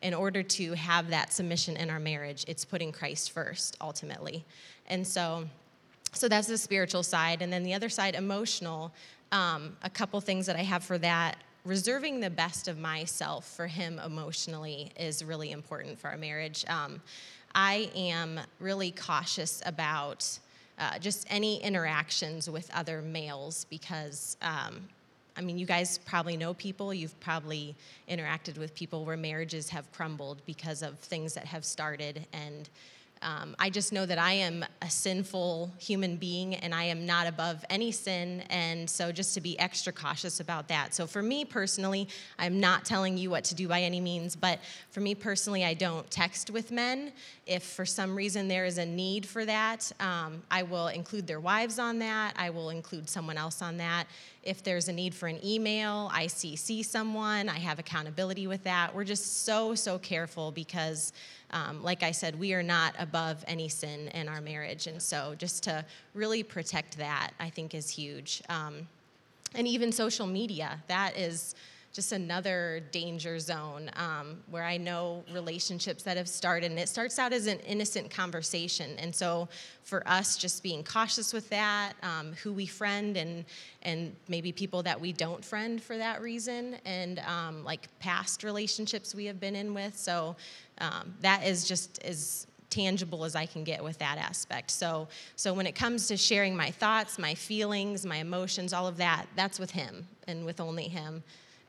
in 0.00 0.14
order 0.14 0.42
to 0.42 0.74
have 0.74 1.10
that 1.10 1.32
submission 1.32 1.76
in 1.76 1.90
our 1.90 2.00
marriage, 2.00 2.44
it's 2.48 2.64
putting 2.64 2.90
Christ 2.90 3.32
first 3.32 3.76
ultimately. 3.80 4.44
And 4.86 5.06
so 5.06 5.46
so 6.14 6.28
that's 6.28 6.46
the 6.46 6.58
spiritual 6.58 7.02
side. 7.02 7.42
And 7.42 7.52
then 7.52 7.62
the 7.62 7.74
other 7.74 7.88
side, 7.88 8.14
emotional, 8.14 8.92
um, 9.32 9.76
a 9.82 9.90
couple 9.90 10.20
things 10.20 10.46
that 10.46 10.56
I 10.56 10.62
have 10.62 10.84
for 10.84 10.98
that. 10.98 11.38
Reserving 11.64 12.20
the 12.20 12.28
best 12.28 12.66
of 12.68 12.78
myself 12.78 13.48
for 13.48 13.66
him 13.66 14.00
emotionally 14.04 14.92
is 14.98 15.24
really 15.24 15.52
important 15.52 15.98
for 15.98 16.08
our 16.08 16.16
marriage. 16.16 16.64
Um, 16.68 17.00
I 17.54 17.90
am 17.94 18.40
really 18.60 18.90
cautious 18.90 19.62
about 19.66 20.38
uh, 20.78 20.98
just 20.98 21.26
any 21.30 21.62
interactions 21.62 22.48
with 22.48 22.70
other 22.74 23.02
males 23.02 23.66
because, 23.70 24.36
um, 24.42 24.88
I 25.36 25.40
mean, 25.40 25.58
you 25.58 25.66
guys 25.66 25.98
probably 25.98 26.36
know 26.36 26.54
people, 26.54 26.92
you've 26.92 27.18
probably 27.20 27.74
interacted 28.08 28.58
with 28.58 28.74
people 28.74 29.04
where 29.04 29.16
marriages 29.16 29.68
have 29.68 29.90
crumbled 29.92 30.42
because 30.46 30.82
of 30.82 30.98
things 30.98 31.34
that 31.34 31.44
have 31.44 31.64
started 31.64 32.26
and 32.32 32.68
um, 33.22 33.54
I 33.58 33.70
just 33.70 33.92
know 33.92 34.04
that 34.06 34.18
I 34.18 34.32
am 34.32 34.64
a 34.82 34.90
sinful 34.90 35.72
human 35.78 36.16
being 36.16 36.54
and 36.56 36.74
I 36.74 36.84
am 36.84 37.06
not 37.06 37.26
above 37.26 37.64
any 37.70 37.92
sin. 37.92 38.42
And 38.50 38.88
so 38.88 39.12
just 39.12 39.34
to 39.34 39.40
be 39.40 39.58
extra 39.58 39.92
cautious 39.92 40.40
about 40.40 40.68
that. 40.68 40.94
So 40.94 41.06
for 41.06 41.22
me 41.22 41.44
personally, 41.44 42.08
I'm 42.38 42.60
not 42.60 42.84
telling 42.84 43.16
you 43.16 43.30
what 43.30 43.44
to 43.44 43.54
do 43.54 43.68
by 43.68 43.82
any 43.82 44.00
means, 44.00 44.36
but 44.36 44.58
for 44.90 45.00
me 45.00 45.14
personally, 45.14 45.64
I 45.64 45.74
don't 45.74 46.10
text 46.10 46.50
with 46.50 46.70
men. 46.70 47.12
If 47.46 47.62
for 47.62 47.86
some 47.86 48.14
reason 48.14 48.48
there 48.48 48.64
is 48.64 48.78
a 48.78 48.86
need 48.86 49.26
for 49.26 49.44
that, 49.44 49.90
um, 50.00 50.42
I 50.50 50.62
will 50.62 50.88
include 50.88 51.26
their 51.26 51.40
wives 51.40 51.78
on 51.78 51.98
that. 52.00 52.34
I 52.36 52.50
will 52.50 52.70
include 52.70 53.08
someone 53.08 53.38
else 53.38 53.62
on 53.62 53.76
that. 53.78 54.06
If 54.42 54.62
there's 54.62 54.88
a 54.88 54.92
need 54.92 55.14
for 55.14 55.28
an 55.28 55.38
email, 55.44 56.10
I 56.12 56.26
CC 56.26 56.84
someone. 56.84 57.48
I 57.48 57.58
have 57.58 57.78
accountability 57.78 58.46
with 58.46 58.64
that. 58.64 58.94
We're 58.94 59.04
just 59.04 59.44
so, 59.44 59.74
so 59.74 59.98
careful 59.98 60.50
because 60.50 61.12
um, 61.52 61.82
like 61.82 62.02
I 62.02 62.10
said, 62.10 62.38
we 62.38 62.54
are 62.54 62.62
not 62.62 62.94
above 62.98 63.44
any 63.46 63.68
sin 63.68 64.08
in 64.08 64.28
our 64.28 64.40
marriage. 64.40 64.86
And 64.86 65.00
so 65.00 65.34
just 65.36 65.62
to 65.64 65.84
really 66.14 66.42
protect 66.42 66.98
that, 66.98 67.30
I 67.38 67.50
think 67.50 67.74
is 67.74 67.90
huge. 67.90 68.42
Um, 68.48 68.88
and 69.54 69.68
even 69.68 69.92
social 69.92 70.26
media, 70.26 70.82
that 70.88 71.16
is 71.16 71.54
just 71.92 72.12
another 72.12 72.82
danger 72.90 73.38
zone 73.38 73.90
um, 73.96 74.38
where 74.50 74.64
I 74.64 74.78
know 74.78 75.24
relationships 75.32 76.02
that 76.04 76.16
have 76.16 76.28
started, 76.28 76.70
and 76.70 76.80
it 76.80 76.88
starts 76.88 77.18
out 77.18 77.32
as 77.34 77.46
an 77.46 77.58
innocent 77.60 78.10
conversation. 78.10 78.92
And 78.98 79.14
so, 79.14 79.48
for 79.84 80.06
us, 80.08 80.38
just 80.38 80.62
being 80.62 80.84
cautious 80.84 81.32
with 81.34 81.50
that, 81.50 81.92
um, 82.02 82.32
who 82.42 82.52
we 82.52 82.64
friend, 82.64 83.16
and 83.16 83.44
and 83.82 84.16
maybe 84.26 84.52
people 84.52 84.82
that 84.84 84.98
we 84.98 85.12
don't 85.12 85.44
friend 85.44 85.82
for 85.82 85.98
that 85.98 86.22
reason, 86.22 86.76
and 86.86 87.18
um, 87.20 87.62
like 87.62 87.88
past 87.98 88.42
relationships 88.42 89.14
we 89.14 89.26
have 89.26 89.38
been 89.38 89.54
in 89.54 89.74
with. 89.74 89.96
So 89.98 90.34
um, 90.78 91.14
that 91.20 91.46
is 91.46 91.68
just 91.68 92.02
as 92.04 92.46
tangible 92.70 93.26
as 93.26 93.36
I 93.36 93.44
can 93.44 93.64
get 93.64 93.84
with 93.84 93.98
that 93.98 94.16
aspect. 94.16 94.70
So, 94.70 95.06
so 95.36 95.52
when 95.52 95.66
it 95.66 95.74
comes 95.74 96.08
to 96.08 96.16
sharing 96.16 96.56
my 96.56 96.70
thoughts, 96.70 97.18
my 97.18 97.34
feelings, 97.34 98.06
my 98.06 98.16
emotions, 98.16 98.72
all 98.72 98.86
of 98.86 98.96
that, 98.96 99.26
that's 99.36 99.58
with 99.58 99.70
him 99.70 100.06
and 100.26 100.46
with 100.46 100.58
only 100.58 100.88
him 100.88 101.22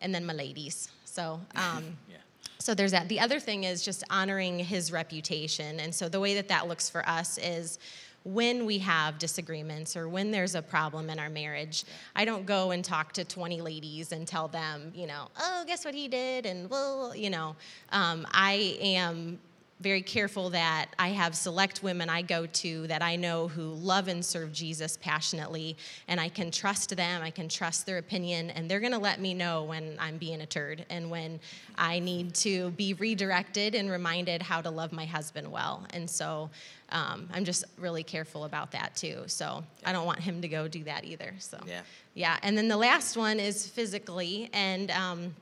and 0.03 0.13
then 0.13 0.25
my 0.25 0.33
ladies. 0.33 0.89
So, 1.05 1.39
um, 1.55 1.97
yeah. 2.09 2.17
so 2.59 2.75
there's 2.75 2.91
that. 2.91 3.09
The 3.09 3.19
other 3.19 3.39
thing 3.39 3.63
is 3.63 3.83
just 3.83 4.03
honoring 4.09 4.59
his 4.59 4.91
reputation. 4.91 5.79
And 5.79 5.93
so 5.93 6.07
the 6.07 6.19
way 6.19 6.35
that 6.35 6.47
that 6.49 6.67
looks 6.67 6.89
for 6.89 7.07
us 7.09 7.39
is 7.39 7.79
when 8.23 8.65
we 8.65 8.77
have 8.79 9.17
disagreements 9.17 9.97
or 9.97 10.07
when 10.07 10.31
there's 10.31 10.55
a 10.55 10.61
problem 10.61 11.09
in 11.09 11.19
our 11.19 11.29
marriage, 11.29 11.83
I 12.15 12.23
don't 12.23 12.45
go 12.45 12.71
and 12.71 12.83
talk 12.83 13.11
to 13.13 13.25
20 13.25 13.61
ladies 13.61 14.11
and 14.11 14.25
tell 14.25 14.47
them, 14.47 14.93
you 14.95 15.07
know, 15.07 15.27
oh, 15.39 15.63
guess 15.67 15.83
what 15.83 15.93
he 15.93 16.07
did? 16.07 16.45
And, 16.45 16.69
well, 16.69 17.13
you 17.15 17.29
know, 17.29 17.55
um, 17.91 18.25
I 18.31 18.77
am 18.81 19.39
very 19.79 20.01
careful 20.01 20.49
that 20.51 20.87
I 20.97 21.09
have 21.09 21.35
select 21.35 21.83
women 21.83 22.09
I 22.09 22.21
go 22.21 22.45
to 22.45 22.87
that 22.87 23.01
I 23.01 23.15
know 23.15 23.47
who 23.49 23.73
love 23.73 24.07
and 24.07 24.23
serve 24.23 24.53
Jesus 24.53 24.97
passionately, 24.97 25.75
and 26.07 26.19
I 26.19 26.29
can 26.29 26.51
trust 26.51 26.95
them, 26.95 27.21
I 27.21 27.31
can 27.31 27.49
trust 27.49 27.85
their 27.85 27.97
opinion, 27.97 28.49
and 28.51 28.69
they're 28.69 28.79
gonna 28.79 28.99
let 28.99 29.19
me 29.19 29.33
know 29.33 29.63
when 29.63 29.97
I'm 29.99 30.17
being 30.17 30.41
a 30.41 30.45
turd 30.45 30.85
and 30.89 31.11
when 31.11 31.39
I 31.77 31.99
need 31.99 32.33
to 32.35 32.71
be 32.71 32.93
redirected 32.93 33.75
and 33.75 33.89
reminded 33.89 34.41
how 34.41 34.61
to 34.61 34.69
love 34.69 34.93
my 34.93 35.05
husband 35.05 35.51
well. 35.51 35.85
And 35.89 36.09
so 36.09 36.49
um, 36.89 37.27
I'm 37.33 37.43
just 37.43 37.65
really 37.77 38.03
careful 38.03 38.45
about 38.45 38.71
that 38.71 38.95
too. 38.95 39.23
So 39.27 39.63
I 39.85 39.91
don't 39.91 40.05
want 40.05 40.19
him 40.19 40.41
to 40.41 40.47
go 40.47 40.67
do 40.67 40.83
that 40.83 41.03
either. 41.03 41.33
So 41.39 41.59
yeah, 41.67 41.81
yeah. 42.13 42.37
And 42.43 42.57
then 42.57 42.67
the 42.67 42.77
last 42.77 43.17
one 43.17 43.39
is 43.39 43.67
physically, 43.67 44.49
and 44.53 44.91
um, 44.91 45.35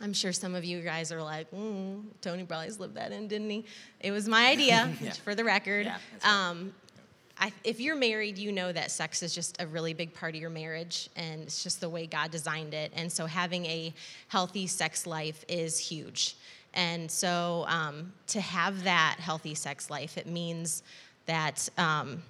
I'm 0.00 0.12
sure 0.12 0.32
some 0.32 0.54
of 0.54 0.64
you 0.64 0.80
guys 0.80 1.12
are 1.12 1.22
like, 1.22 1.50
mm, 1.50 2.02
Tony 2.22 2.44
probably 2.44 2.70
lived 2.70 2.94
that 2.94 3.12
in, 3.12 3.28
didn't 3.28 3.50
he? 3.50 3.64
It 4.00 4.12
was 4.12 4.26
my 4.28 4.46
idea, 4.48 4.90
yeah. 5.00 5.12
for 5.12 5.34
the 5.34 5.44
record. 5.44 5.86
Yeah, 5.86 5.98
um, 6.24 6.72
I, 7.38 7.52
if 7.64 7.80
you're 7.80 7.96
married, 7.96 8.36
you 8.36 8.52
know 8.52 8.70
that 8.70 8.90
sex 8.90 9.22
is 9.22 9.34
just 9.34 9.60
a 9.60 9.66
really 9.66 9.94
big 9.94 10.12
part 10.12 10.34
of 10.34 10.40
your 10.40 10.50
marriage, 10.50 11.08
and 11.16 11.42
it's 11.42 11.62
just 11.62 11.80
the 11.80 11.88
way 11.88 12.06
God 12.06 12.30
designed 12.30 12.74
it. 12.74 12.92
And 12.94 13.10
so, 13.10 13.24
having 13.26 13.64
a 13.66 13.94
healthy 14.28 14.66
sex 14.66 15.06
life 15.06 15.44
is 15.48 15.78
huge. 15.78 16.36
And 16.74 17.10
so, 17.10 17.64
um, 17.66 18.12
to 18.28 18.40
have 18.40 18.84
that 18.84 19.16
healthy 19.18 19.54
sex 19.54 19.90
life, 19.90 20.18
it 20.18 20.26
means 20.26 20.82
that 21.26 21.68
um, 21.78 22.22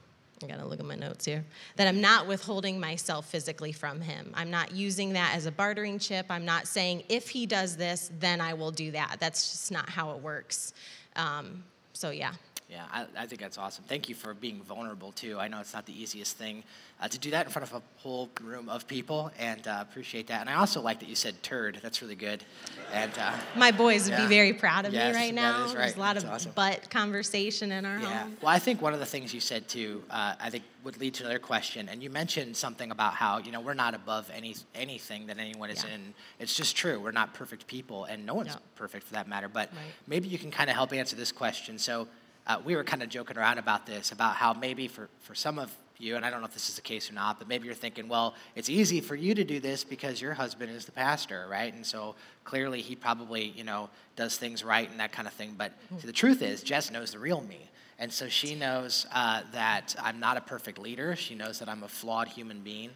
I 0.42 0.46
gotta 0.46 0.64
look 0.64 0.80
at 0.80 0.86
my 0.86 0.94
notes 0.94 1.24
here. 1.24 1.44
That 1.76 1.86
I'm 1.86 2.00
not 2.00 2.26
withholding 2.26 2.80
myself 2.80 3.26
physically 3.26 3.72
from 3.72 4.00
him. 4.00 4.32
I'm 4.34 4.50
not 4.50 4.72
using 4.72 5.12
that 5.12 5.34
as 5.34 5.46
a 5.46 5.52
bartering 5.52 5.98
chip. 5.98 6.26
I'm 6.30 6.44
not 6.44 6.66
saying 6.66 7.04
if 7.08 7.28
he 7.28 7.46
does 7.46 7.76
this, 7.76 8.10
then 8.20 8.40
I 8.40 8.54
will 8.54 8.70
do 8.70 8.90
that. 8.92 9.16
That's 9.20 9.50
just 9.50 9.70
not 9.70 9.88
how 9.88 10.12
it 10.12 10.22
works. 10.22 10.72
Um, 11.16 11.64
so 11.92 12.10
yeah. 12.10 12.32
Yeah, 12.70 12.84
I, 12.92 13.06
I, 13.18 13.26
think 13.26 13.40
that's 13.40 13.58
awesome. 13.58 13.82
Thank 13.88 14.08
you 14.08 14.14
for 14.14 14.32
being 14.32 14.62
vulnerable 14.62 15.10
too. 15.10 15.40
I 15.40 15.48
know 15.48 15.58
it's 15.58 15.74
not 15.74 15.86
the 15.86 16.02
easiest 16.02 16.36
thing 16.36 16.62
uh, 17.00 17.08
to 17.08 17.18
do 17.18 17.32
that 17.32 17.46
in 17.46 17.50
front 17.50 17.68
of 17.68 17.74
a 17.74 17.82
whole 17.96 18.30
room 18.40 18.68
of 18.68 18.86
people, 18.86 19.32
and 19.40 19.66
uh, 19.66 19.78
appreciate 19.80 20.28
that. 20.28 20.40
And 20.40 20.48
I 20.48 20.54
also 20.54 20.80
like 20.80 21.00
that 21.00 21.08
you 21.08 21.16
said 21.16 21.42
"turd." 21.42 21.80
That's 21.82 22.00
really 22.00 22.14
good. 22.14 22.44
And 22.92 23.10
uh, 23.18 23.32
my 23.56 23.72
boys 23.72 24.04
would 24.04 24.12
yeah. 24.12 24.28
be 24.28 24.32
very 24.32 24.52
proud 24.52 24.86
of 24.86 24.92
yes, 24.92 25.12
me 25.12 25.20
right 25.20 25.34
now. 25.34 25.64
Right. 25.64 25.74
There's 25.74 25.96
a 25.96 25.98
lot 25.98 26.14
that's 26.14 26.24
of 26.24 26.30
awesome. 26.30 26.52
butt 26.52 26.88
conversation 26.90 27.72
in 27.72 27.84
our 27.84 27.98
yeah. 27.98 28.22
home. 28.22 28.36
Well, 28.40 28.52
I 28.52 28.60
think 28.60 28.80
one 28.80 28.94
of 28.94 29.00
the 29.00 29.06
things 29.06 29.34
you 29.34 29.40
said 29.40 29.66
too, 29.66 30.04
uh, 30.08 30.36
I 30.40 30.50
think 30.50 30.62
would 30.84 31.00
lead 31.00 31.14
to 31.14 31.24
another 31.24 31.40
question. 31.40 31.88
And 31.88 32.02
you 32.02 32.08
mentioned 32.08 32.56
something 32.56 32.92
about 32.92 33.14
how 33.14 33.38
you 33.38 33.50
know 33.50 33.60
we're 33.60 33.74
not 33.74 33.94
above 33.94 34.30
any 34.32 34.54
anything 34.76 35.26
that 35.26 35.38
anyone 35.38 35.70
is 35.70 35.82
Yeah. 35.82 35.94
in. 35.94 36.14
It's 36.38 36.54
just 36.54 36.76
true. 36.76 37.00
We're 37.00 37.10
not 37.10 37.34
perfect 37.34 37.66
people, 37.66 38.04
and 38.04 38.24
no 38.24 38.34
one's 38.34 38.50
Yeah. 38.50 38.58
perfect 38.76 39.06
for 39.08 39.14
that 39.14 39.26
matter. 39.26 39.48
But 39.48 39.70
Right. 39.72 39.92
maybe 40.06 40.28
you 40.28 40.38
can 40.38 40.52
kind 40.52 40.70
of 40.70 40.76
help 40.76 40.92
answer 40.92 41.16
this 41.16 41.32
question. 41.32 41.76
So 41.76 42.06
uh, 42.50 42.60
we 42.64 42.74
were 42.74 42.82
kind 42.82 43.02
of 43.02 43.08
joking 43.08 43.38
around 43.38 43.58
about 43.58 43.86
this, 43.86 44.10
about 44.10 44.34
how 44.34 44.52
maybe 44.52 44.88
for, 44.88 45.08
for 45.20 45.36
some 45.36 45.58
of 45.58 45.72
you, 45.98 46.16
and 46.16 46.24
I 46.24 46.30
don't 46.30 46.40
know 46.40 46.46
if 46.46 46.54
this 46.54 46.68
is 46.68 46.76
the 46.76 46.82
case 46.82 47.08
or 47.10 47.14
not, 47.14 47.38
but 47.38 47.46
maybe 47.46 47.66
you're 47.66 47.74
thinking, 47.74 48.08
well, 48.08 48.34
it's 48.56 48.68
easy 48.68 49.00
for 49.00 49.14
you 49.14 49.34
to 49.34 49.44
do 49.44 49.60
this 49.60 49.84
because 49.84 50.20
your 50.20 50.34
husband 50.34 50.70
is 50.72 50.84
the 50.84 50.92
pastor, 50.92 51.46
right? 51.48 51.72
And 51.72 51.86
so 51.86 52.16
clearly 52.42 52.80
he 52.80 52.96
probably, 52.96 53.50
you 53.50 53.62
know, 53.62 53.90
does 54.16 54.36
things 54.36 54.64
right 54.64 54.90
and 54.90 54.98
that 54.98 55.12
kind 55.12 55.28
of 55.28 55.34
thing. 55.34 55.54
But 55.56 55.72
see, 56.00 56.06
the 56.06 56.12
truth 56.12 56.42
is, 56.42 56.62
Jess 56.62 56.90
knows 56.90 57.12
the 57.12 57.18
real 57.18 57.42
me. 57.42 57.70
And 57.98 58.10
so 58.10 58.28
she 58.28 58.54
knows 58.54 59.06
uh, 59.12 59.42
that 59.52 59.94
I'm 60.02 60.18
not 60.18 60.36
a 60.38 60.40
perfect 60.40 60.78
leader. 60.78 61.14
She 61.14 61.34
knows 61.34 61.58
that 61.58 61.68
I'm 61.68 61.82
a 61.82 61.88
flawed 61.88 62.28
human 62.28 62.60
being. 62.60 62.90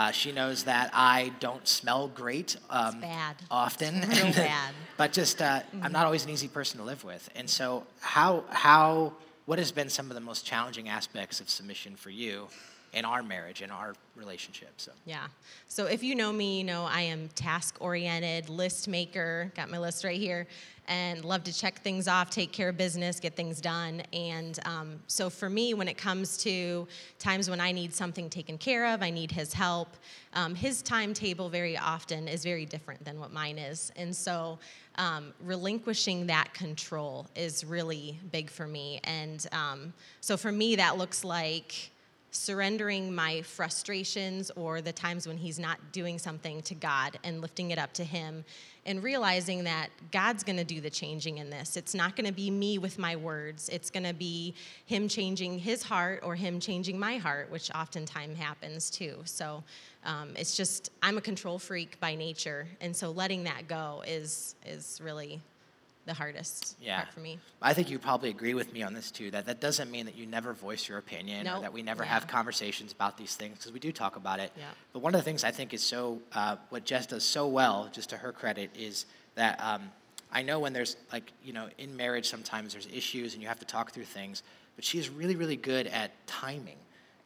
Uh, 0.00 0.10
she 0.10 0.32
knows 0.32 0.64
that 0.64 0.88
I 0.94 1.30
don't 1.40 1.68
smell 1.68 2.08
great 2.08 2.56
um, 2.70 3.04
often. 3.50 3.96
It's 3.96 4.22
real 4.22 4.32
bad. 4.46 4.72
but 4.96 5.12
just 5.12 5.42
uh, 5.42 5.60
I'm 5.82 5.92
not 5.92 6.06
always 6.06 6.24
an 6.24 6.30
easy 6.30 6.48
person 6.48 6.78
to 6.80 6.86
live 6.86 7.04
with. 7.04 7.28
And 7.36 7.50
so 7.50 7.84
how 8.00 8.44
how 8.48 9.12
what 9.44 9.58
has 9.58 9.72
been 9.72 9.90
some 9.90 10.08
of 10.08 10.14
the 10.14 10.22
most 10.22 10.46
challenging 10.46 10.88
aspects 10.88 11.38
of 11.42 11.50
submission 11.50 11.96
for 11.96 12.08
you 12.08 12.48
in 12.92 13.04
our 13.04 13.22
marriage 13.22 13.62
in 13.62 13.70
our 13.70 13.94
relationship? 14.16 14.72
So 14.76 14.92
Yeah. 15.04 15.26
So 15.68 15.86
if 15.86 16.02
you 16.02 16.14
know 16.14 16.32
me, 16.32 16.58
you 16.58 16.64
know 16.64 16.84
I 16.84 17.02
am 17.02 17.28
task 17.34 17.76
oriented, 17.80 18.48
list 18.48 18.88
maker, 18.88 19.52
got 19.54 19.70
my 19.70 19.78
list 19.78 20.04
right 20.04 20.18
here, 20.18 20.46
and 20.90 21.24
love 21.24 21.44
to 21.44 21.52
check 21.52 21.80
things 21.82 22.08
off, 22.08 22.30
take 22.30 22.50
care 22.50 22.68
of 22.68 22.76
business, 22.76 23.20
get 23.20 23.36
things 23.36 23.60
done. 23.60 24.02
And 24.12 24.58
um, 24.66 24.98
so 25.06 25.30
for 25.30 25.48
me, 25.48 25.72
when 25.72 25.86
it 25.86 25.96
comes 25.96 26.36
to 26.38 26.88
times 27.20 27.48
when 27.48 27.60
I 27.60 27.70
need 27.70 27.94
something 27.94 28.28
taken 28.28 28.58
care 28.58 28.86
of, 28.92 29.00
I 29.00 29.10
need 29.10 29.30
his 29.30 29.54
help, 29.54 29.96
um, 30.34 30.56
his 30.56 30.82
timetable 30.82 31.48
very 31.48 31.78
often 31.78 32.26
is 32.26 32.42
very 32.42 32.66
different 32.66 33.04
than 33.04 33.20
what 33.20 33.32
mine 33.32 33.56
is. 33.56 33.92
And 33.94 34.14
so 34.14 34.58
um, 34.96 35.32
relinquishing 35.44 36.26
that 36.26 36.52
control 36.54 37.28
is 37.36 37.64
really 37.64 38.18
big 38.32 38.50
for 38.50 38.66
me. 38.66 39.00
And 39.04 39.46
um, 39.52 39.92
so 40.20 40.36
for 40.36 40.50
me, 40.50 40.74
that 40.74 40.98
looks 40.98 41.24
like 41.24 41.92
surrendering 42.30 43.14
my 43.14 43.42
frustrations 43.42 44.50
or 44.56 44.80
the 44.80 44.92
times 44.92 45.26
when 45.26 45.36
he's 45.36 45.58
not 45.58 45.78
doing 45.92 46.18
something 46.18 46.62
to 46.62 46.74
God 46.74 47.18
and 47.24 47.40
lifting 47.40 47.70
it 47.70 47.78
up 47.78 47.92
to 47.94 48.04
him 48.04 48.44
and 48.86 49.02
realizing 49.02 49.64
that 49.64 49.88
God's 50.10 50.42
going 50.42 50.56
to 50.56 50.64
do 50.64 50.80
the 50.80 50.90
changing 50.90 51.38
in 51.38 51.50
this. 51.50 51.76
It's 51.76 51.94
not 51.94 52.16
going 52.16 52.26
to 52.26 52.32
be 52.32 52.50
me 52.50 52.78
with 52.78 52.98
my 52.98 53.16
words. 53.16 53.68
It's 53.68 53.90
going 53.90 54.06
to 54.06 54.14
be 54.14 54.54
him 54.86 55.08
changing 55.08 55.58
his 55.58 55.82
heart 55.82 56.20
or 56.22 56.34
him 56.34 56.60
changing 56.60 56.98
my 56.98 57.16
heart, 57.18 57.50
which 57.50 57.70
oftentimes 57.74 58.38
happens 58.38 58.90
too. 58.90 59.18
So 59.24 59.62
um, 60.04 60.30
it's 60.36 60.56
just 60.56 60.90
I'm 61.02 61.18
a 61.18 61.20
control 61.20 61.58
freak 61.58 62.00
by 62.00 62.14
nature, 62.14 62.66
and 62.80 62.96
so 62.96 63.10
letting 63.10 63.44
that 63.44 63.68
go 63.68 64.02
is 64.06 64.54
is 64.64 64.98
really 65.02 65.40
the 66.06 66.14
hardest 66.14 66.76
yeah, 66.80 67.02
part 67.02 67.12
for 67.12 67.20
me. 67.20 67.38
I 67.60 67.74
think 67.74 67.90
you 67.90 67.98
probably 67.98 68.30
agree 68.30 68.54
with 68.54 68.72
me 68.72 68.82
on 68.82 68.94
this 68.94 69.10
too. 69.10 69.30
That 69.30 69.46
that 69.46 69.60
doesn't 69.60 69.90
mean 69.90 70.06
that 70.06 70.16
you 70.16 70.26
never 70.26 70.52
voice 70.52 70.88
your 70.88 70.98
opinion 70.98 71.46
or 71.46 71.60
that 71.60 71.72
we 71.72 71.82
never 71.82 72.02
Yeah. 72.02 72.10
have 72.10 72.26
conversations 72.26 72.92
about 72.92 73.16
these 73.16 73.36
things 73.36 73.58
because 73.58 73.72
we 73.72 73.80
do 73.80 73.92
talk 73.92 74.16
about 74.16 74.40
it. 74.40 74.52
Yeah. 74.56 74.64
But 74.92 75.00
one 75.00 75.14
of 75.14 75.20
the 75.20 75.24
things 75.24 75.44
I 75.44 75.50
think 75.50 75.74
is 75.74 75.82
so 75.82 76.20
uh, 76.32 76.56
what 76.70 76.84
Jess 76.84 77.06
does 77.06 77.24
so 77.24 77.46
well, 77.46 77.88
just 77.92 78.10
to 78.10 78.16
her 78.16 78.32
credit, 78.32 78.70
is 78.76 79.06
that 79.34 79.60
um, 79.62 79.90
I 80.32 80.42
know 80.42 80.58
when 80.58 80.72
there's 80.72 80.96
like 81.12 81.32
you 81.44 81.52
know 81.52 81.68
in 81.78 81.96
marriage 81.96 82.28
sometimes 82.28 82.72
there's 82.72 82.88
issues 82.92 83.34
and 83.34 83.42
you 83.42 83.48
have 83.48 83.60
to 83.60 83.66
talk 83.66 83.92
through 83.92 84.04
things, 84.04 84.42
but 84.76 84.84
she's 84.84 85.08
really 85.10 85.36
really 85.36 85.56
good 85.56 85.86
at 85.86 86.10
timing. 86.26 86.78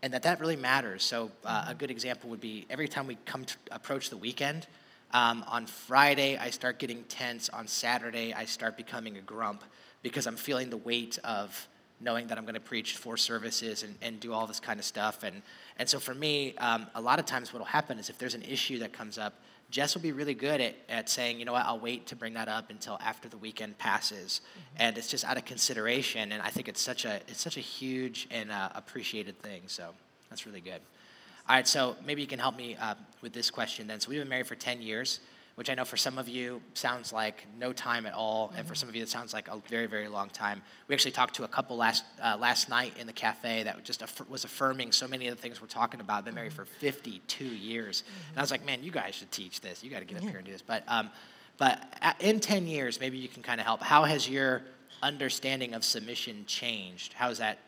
And 0.02 0.12
that 0.12 0.24
that 0.24 0.40
really 0.40 0.56
matters. 0.56 1.02
So 1.02 1.30
uh, 1.46 1.66
a 1.68 1.74
good 1.74 1.90
example 1.90 2.28
would 2.30 2.40
be 2.40 2.66
every 2.68 2.88
time 2.88 3.06
we 3.06 3.16
come 3.24 3.44
to 3.46 3.56
approach 3.70 4.10
the 4.10 4.18
weekend, 4.18 4.66
um, 5.14 5.44
on 5.46 5.66
Friday, 5.66 6.36
I 6.36 6.50
start 6.50 6.80
getting 6.80 7.04
tense. 7.04 7.48
On 7.48 7.68
Saturday, 7.68 8.34
I 8.34 8.44
start 8.44 8.76
becoming 8.76 9.16
a 9.16 9.20
grump 9.20 9.62
because 10.02 10.26
I'm 10.26 10.36
feeling 10.36 10.70
the 10.70 10.76
weight 10.76 11.18
of 11.22 11.68
knowing 12.00 12.26
that 12.26 12.36
I'm 12.36 12.44
going 12.44 12.54
to 12.54 12.60
preach 12.60 12.96
four 12.96 13.16
services 13.16 13.84
and, 13.84 13.94
and 14.02 14.18
do 14.18 14.32
all 14.32 14.48
this 14.48 14.58
kind 14.58 14.80
of 14.80 14.84
stuff. 14.84 15.22
And, 15.22 15.40
and 15.78 15.88
so 15.88 16.00
for 16.00 16.14
me, 16.14 16.56
um, 16.56 16.88
a 16.96 17.00
lot 17.00 17.20
of 17.20 17.26
times 17.26 17.52
what 17.52 17.60
will 17.60 17.66
happen 17.66 17.98
is 18.00 18.10
if 18.10 18.18
there's 18.18 18.34
an 18.34 18.42
issue 18.42 18.80
that 18.80 18.92
comes 18.92 19.16
up, 19.16 19.34
Jess 19.70 19.94
will 19.94 20.02
be 20.02 20.12
really 20.12 20.34
good 20.34 20.60
at, 20.60 20.74
at 20.88 21.08
saying, 21.08 21.38
you 21.38 21.44
know 21.44 21.52
what, 21.52 21.64
I'll 21.64 21.78
wait 21.78 22.06
to 22.08 22.16
bring 22.16 22.34
that 22.34 22.48
up 22.48 22.70
until 22.70 22.98
after 23.00 23.28
the 23.28 23.38
weekend 23.38 23.78
passes. 23.78 24.40
And 24.76 24.98
it's 24.98 25.08
just 25.08 25.24
out 25.24 25.36
of 25.36 25.44
consideration. 25.44 26.32
And 26.32 26.42
I 26.42 26.50
think 26.50 26.68
it's 26.68 26.82
such 26.82 27.04
a, 27.04 27.20
it's 27.28 27.40
such 27.40 27.56
a 27.56 27.60
huge 27.60 28.26
and 28.32 28.50
uh, 28.50 28.70
appreciated 28.74 29.40
thing. 29.40 29.62
So 29.68 29.90
that's 30.28 30.44
really 30.44 30.60
good. 30.60 30.80
All 31.46 31.54
right, 31.54 31.68
so 31.68 31.94
maybe 32.06 32.22
you 32.22 32.26
can 32.26 32.38
help 32.38 32.56
me 32.56 32.74
uh, 32.80 32.94
with 33.20 33.34
this 33.34 33.50
question 33.50 33.86
then. 33.86 34.00
So 34.00 34.08
we've 34.08 34.18
been 34.18 34.30
married 34.30 34.46
for 34.46 34.54
10 34.54 34.80
years, 34.80 35.20
which 35.56 35.68
I 35.68 35.74
know 35.74 35.84
for 35.84 35.98
some 35.98 36.16
of 36.16 36.26
you 36.26 36.62
sounds 36.72 37.12
like 37.12 37.44
no 37.58 37.70
time 37.74 38.06
at 38.06 38.14
all, 38.14 38.50
and 38.56 38.66
for 38.66 38.74
some 38.74 38.88
of 38.88 38.96
you 38.96 39.02
it 39.02 39.10
sounds 39.10 39.34
like 39.34 39.48
a 39.48 39.60
very, 39.68 39.84
very 39.84 40.08
long 40.08 40.30
time. 40.30 40.62
We 40.88 40.94
actually 40.94 41.10
talked 41.10 41.34
to 41.34 41.44
a 41.44 41.48
couple 41.48 41.76
last 41.76 42.02
uh, 42.22 42.38
last 42.40 42.70
night 42.70 42.94
in 42.98 43.06
the 43.06 43.12
cafe 43.12 43.62
that 43.64 43.84
just 43.84 44.00
aff- 44.00 44.26
was 44.26 44.44
affirming 44.44 44.90
so 44.90 45.06
many 45.06 45.28
of 45.28 45.36
the 45.36 45.42
things 45.42 45.60
we're 45.60 45.66
talking 45.66 46.00
about. 46.00 46.24
Been 46.24 46.34
married 46.34 46.54
for 46.54 46.64
52 46.64 47.44
years, 47.44 48.04
and 48.30 48.38
I 48.38 48.40
was 48.40 48.50
like, 48.50 48.64
man, 48.64 48.82
you 48.82 48.90
guys 48.90 49.14
should 49.14 49.30
teach 49.30 49.60
this. 49.60 49.84
You 49.84 49.90
got 49.90 49.98
to 49.98 50.06
get 50.06 50.16
up 50.16 50.22
here 50.22 50.38
and 50.38 50.46
do 50.46 50.52
this. 50.52 50.62
But 50.62 50.82
um, 50.88 51.10
but 51.58 51.78
in 52.20 52.40
10 52.40 52.66
years, 52.66 53.00
maybe 53.00 53.18
you 53.18 53.28
can 53.28 53.42
kind 53.42 53.60
of 53.60 53.66
help. 53.66 53.82
How 53.82 54.04
has 54.04 54.26
your 54.26 54.62
understanding 55.02 55.74
of 55.74 55.84
submission 55.84 56.46
changed? 56.46 57.12
How 57.12 57.28
is 57.28 57.36
that 57.36 57.58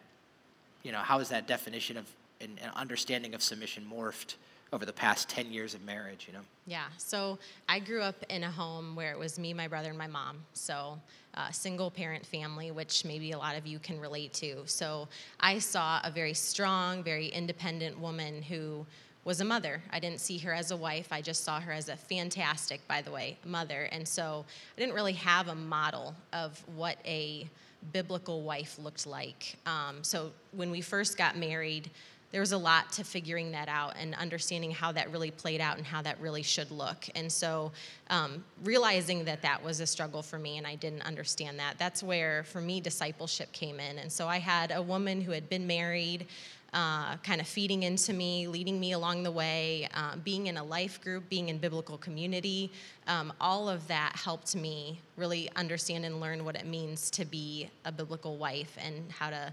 you 0.82 0.92
know, 0.92 0.98
how 1.00 1.18
has 1.18 1.28
that 1.28 1.46
definition 1.46 1.96
of 1.96 2.06
and, 2.46 2.58
and 2.62 2.72
understanding 2.74 3.34
of 3.34 3.42
submission 3.42 3.84
morphed 3.90 4.36
over 4.72 4.84
the 4.84 4.92
past 4.92 5.28
10 5.28 5.52
years 5.52 5.74
of 5.74 5.84
marriage, 5.84 6.24
you 6.26 6.32
know? 6.32 6.44
Yeah, 6.66 6.84
so 6.98 7.38
I 7.68 7.78
grew 7.78 8.02
up 8.02 8.24
in 8.28 8.42
a 8.44 8.50
home 8.50 8.96
where 8.96 9.12
it 9.12 9.18
was 9.18 9.38
me, 9.38 9.54
my 9.54 9.68
brother, 9.68 9.90
and 9.90 9.98
my 9.98 10.08
mom. 10.08 10.38
So, 10.54 10.98
uh, 11.34 11.50
single 11.50 11.90
parent 11.90 12.24
family, 12.26 12.70
which 12.70 13.04
maybe 13.04 13.32
a 13.32 13.38
lot 13.38 13.56
of 13.56 13.66
you 13.66 13.78
can 13.78 14.00
relate 14.00 14.32
to. 14.34 14.62
So, 14.66 15.06
I 15.38 15.60
saw 15.60 16.00
a 16.02 16.10
very 16.10 16.34
strong, 16.34 17.04
very 17.04 17.28
independent 17.28 17.98
woman 17.98 18.42
who 18.42 18.84
was 19.24 19.40
a 19.40 19.44
mother. 19.44 19.82
I 19.92 20.00
didn't 20.00 20.20
see 20.20 20.38
her 20.38 20.52
as 20.52 20.70
a 20.70 20.76
wife, 20.76 21.08
I 21.12 21.20
just 21.20 21.44
saw 21.44 21.60
her 21.60 21.72
as 21.72 21.88
a 21.88 21.96
fantastic, 21.96 22.86
by 22.88 23.02
the 23.02 23.10
way, 23.12 23.38
mother. 23.44 23.88
And 23.92 24.06
so, 24.06 24.44
I 24.76 24.80
didn't 24.80 24.94
really 24.94 25.12
have 25.14 25.46
a 25.46 25.54
model 25.54 26.14
of 26.32 26.60
what 26.74 26.98
a 27.04 27.48
biblical 27.92 28.42
wife 28.42 28.78
looked 28.80 29.06
like. 29.06 29.56
Um, 29.64 30.02
so, 30.02 30.32
when 30.50 30.72
we 30.72 30.80
first 30.80 31.16
got 31.16 31.36
married, 31.36 31.88
there 32.32 32.40
was 32.40 32.52
a 32.52 32.58
lot 32.58 32.92
to 32.92 33.04
figuring 33.04 33.52
that 33.52 33.68
out 33.68 33.94
and 33.98 34.14
understanding 34.16 34.70
how 34.70 34.92
that 34.92 35.10
really 35.10 35.30
played 35.30 35.60
out 35.60 35.76
and 35.76 35.86
how 35.86 36.02
that 36.02 36.20
really 36.20 36.42
should 36.42 36.70
look. 36.70 37.08
And 37.14 37.30
so, 37.30 37.72
um, 38.10 38.44
realizing 38.64 39.24
that 39.24 39.42
that 39.42 39.62
was 39.62 39.80
a 39.80 39.86
struggle 39.86 40.22
for 40.22 40.38
me 40.38 40.58
and 40.58 40.66
I 40.66 40.74
didn't 40.74 41.02
understand 41.02 41.58
that, 41.58 41.78
that's 41.78 42.02
where, 42.02 42.44
for 42.44 42.60
me, 42.60 42.80
discipleship 42.80 43.52
came 43.52 43.80
in. 43.80 43.98
And 43.98 44.10
so, 44.10 44.26
I 44.28 44.38
had 44.38 44.72
a 44.72 44.82
woman 44.82 45.20
who 45.20 45.32
had 45.32 45.48
been 45.48 45.66
married. 45.66 46.26
Uh, 46.72 47.16
kind 47.18 47.40
of 47.40 47.46
feeding 47.46 47.84
into 47.84 48.12
me, 48.12 48.46
leading 48.48 48.78
me 48.78 48.92
along 48.92 49.22
the 49.22 49.30
way, 49.30 49.88
uh, 49.94 50.14
being 50.24 50.48
in 50.48 50.58
a 50.58 50.64
life 50.64 51.00
group, 51.00 51.26
being 51.30 51.48
in 51.48 51.56
biblical 51.56 51.96
community, 51.96 52.70
um, 53.06 53.32
all 53.40 53.66
of 53.68 53.86
that 53.86 54.14
helped 54.14 54.54
me 54.54 55.00
really 55.16 55.48
understand 55.56 56.04
and 56.04 56.20
learn 56.20 56.44
what 56.44 56.54
it 56.54 56.66
means 56.66 57.08
to 57.08 57.24
be 57.24 57.70
a 57.86 57.92
biblical 57.92 58.36
wife 58.36 58.76
and 58.84 59.10
how 59.10 59.30
to 59.30 59.50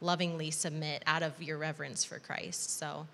lovingly 0.00 0.50
submit 0.50 1.02
out 1.06 1.22
of 1.22 1.40
your 1.42 1.58
reverence 1.58 2.04
for 2.04 2.18
Christ. 2.18 2.78
So, 2.78 3.06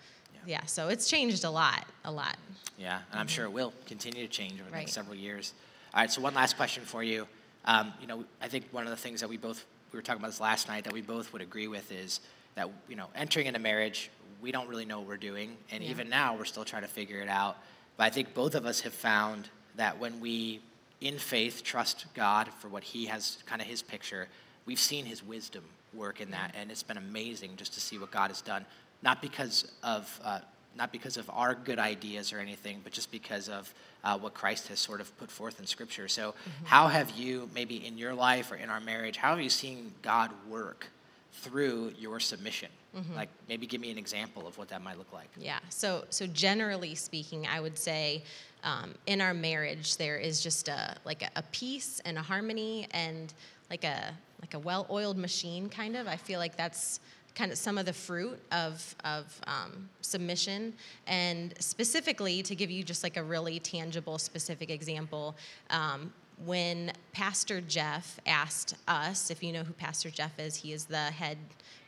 yeah, 0.46 0.64
so 0.66 0.88
it's 0.88 1.08
changed 1.08 1.44
a 1.44 1.50
lot, 1.50 1.86
a 2.04 2.10
lot. 2.10 2.36
Yeah, 2.78 3.00
and 3.10 3.20
I'm 3.20 3.28
sure 3.28 3.44
it 3.46 3.52
will 3.52 3.72
continue 3.86 4.22
to 4.26 4.28
change 4.28 4.60
over 4.60 4.70
the 4.70 4.76
next 4.76 4.92
several 4.92 5.14
years. 5.16 5.54
All 5.94 6.00
right, 6.00 6.10
so 6.10 6.20
one 6.20 6.34
last 6.34 6.56
question 6.56 6.84
for 6.84 7.02
you. 7.02 7.26
Um, 7.64 7.92
you 8.00 8.06
know, 8.06 8.24
I 8.42 8.48
think 8.48 8.66
one 8.72 8.84
of 8.84 8.90
the 8.90 8.96
things 8.96 9.20
that 9.20 9.28
we 9.28 9.36
both, 9.36 9.64
we 9.92 9.96
were 9.98 10.02
talking 10.02 10.20
about 10.20 10.32
this 10.32 10.40
last 10.40 10.68
night, 10.68 10.84
that 10.84 10.92
we 10.92 11.00
both 11.00 11.32
would 11.32 11.40
agree 11.40 11.68
with 11.68 11.90
is 11.92 12.20
that, 12.56 12.68
you 12.88 12.96
know, 12.96 13.06
entering 13.14 13.46
into 13.46 13.60
marriage, 13.60 14.10
we 14.42 14.52
don't 14.52 14.68
really 14.68 14.84
know 14.84 14.98
what 14.98 15.08
we're 15.08 15.16
doing. 15.16 15.56
And 15.70 15.82
Yeah. 15.82 15.90
even 15.90 16.10
now, 16.10 16.36
we're 16.36 16.44
still 16.44 16.64
trying 16.64 16.82
to 16.82 16.88
figure 16.88 17.20
it 17.20 17.28
out. 17.28 17.56
But 17.96 18.04
I 18.04 18.10
think 18.10 18.34
both 18.34 18.54
of 18.54 18.66
us 18.66 18.80
have 18.80 18.92
found 18.92 19.48
that 19.76 19.98
when 19.98 20.20
we, 20.20 20.60
in 21.00 21.18
faith, 21.18 21.62
trust 21.62 22.04
God 22.14 22.50
for 22.58 22.68
what 22.68 22.82
He 22.82 23.06
has, 23.06 23.38
kind 23.46 23.62
of 23.62 23.68
His 23.68 23.80
picture, 23.80 24.28
we've 24.66 24.78
seen 24.80 25.06
His 25.06 25.22
wisdom 25.22 25.64
work 25.94 26.20
in 26.20 26.30
that, 26.30 26.54
and 26.58 26.70
it's 26.70 26.82
been 26.82 26.96
amazing 26.96 27.52
just 27.56 27.74
to 27.74 27.80
see 27.80 27.98
what 27.98 28.10
God 28.10 28.28
has 28.28 28.40
done. 28.40 28.64
Not 29.02 29.20
because 29.20 29.70
of 29.82 30.20
uh, 30.24 30.40
not 30.76 30.92
because 30.92 31.16
of 31.16 31.30
our 31.30 31.54
good 31.54 31.78
ideas 31.78 32.32
or 32.32 32.38
anything, 32.38 32.80
but 32.82 32.92
just 32.92 33.10
because 33.10 33.48
of 33.48 33.72
uh, 34.02 34.18
what 34.18 34.34
Christ 34.34 34.68
has 34.68 34.80
sort 34.80 35.00
of 35.00 35.16
put 35.18 35.30
forth 35.30 35.60
in 35.60 35.66
Scripture. 35.66 36.08
So, 36.08 36.30
mm-hmm. 36.30 36.64
how 36.66 36.88
have 36.88 37.10
you, 37.10 37.48
maybe 37.54 37.86
in 37.86 37.96
your 37.96 38.14
life 38.14 38.50
or 38.50 38.56
in 38.56 38.70
our 38.70 38.80
marriage, 38.80 39.16
how 39.16 39.30
have 39.30 39.40
you 39.40 39.50
seen 39.50 39.92
God 40.02 40.30
work 40.48 40.88
through 41.32 41.92
your 41.98 42.20
submission? 42.20 42.70
Mm-hmm. 42.96 43.14
Like, 43.14 43.28
maybe 43.48 43.66
give 43.66 43.80
me 43.80 43.90
an 43.90 43.98
example 43.98 44.46
of 44.46 44.58
what 44.58 44.68
that 44.68 44.82
might 44.82 44.98
look 44.98 45.12
like. 45.12 45.28
Yeah. 45.38 45.58
So, 45.68 46.04
so 46.10 46.26
generally 46.26 46.94
speaking, 46.94 47.46
I 47.46 47.60
would 47.60 47.78
say 47.78 48.24
um, 48.62 48.94
in 49.06 49.20
our 49.20 49.34
marriage 49.34 49.96
there 49.96 50.16
is 50.16 50.42
just 50.42 50.68
a 50.68 50.96
like 51.04 51.22
a, 51.22 51.30
a 51.36 51.42
peace 51.52 52.00
and 52.04 52.18
a 52.18 52.22
harmony 52.22 52.88
and 52.92 53.32
like 53.70 53.84
a 53.84 54.14
like 54.40 54.54
a 54.54 54.58
well-oiled 54.58 55.16
machine, 55.18 55.68
kind 55.68 55.96
of. 55.96 56.06
I 56.06 56.16
feel 56.16 56.38
like 56.38 56.56
that's 56.56 57.00
kind 57.34 57.50
of 57.50 57.58
some 57.58 57.78
of 57.78 57.86
the 57.86 57.92
fruit 57.92 58.38
of, 58.52 58.94
of 59.04 59.40
um, 59.46 59.88
submission. 60.00 60.72
And 61.06 61.54
specifically, 61.58 62.42
to 62.42 62.54
give 62.54 62.70
you 62.70 62.84
just 62.84 63.02
like 63.02 63.16
a 63.16 63.22
really 63.22 63.58
tangible, 63.58 64.18
specific 64.18 64.70
example, 64.70 65.34
um, 65.70 66.12
when 66.44 66.92
Pastor 67.12 67.60
Jeff 67.60 68.20
asked 68.26 68.74
us, 68.88 69.30
if 69.30 69.42
you 69.42 69.52
know 69.52 69.62
who 69.62 69.72
Pastor 69.72 70.10
Jeff 70.10 70.38
is, 70.38 70.56
he 70.56 70.72
is 70.72 70.84
the 70.84 70.96
head 70.96 71.38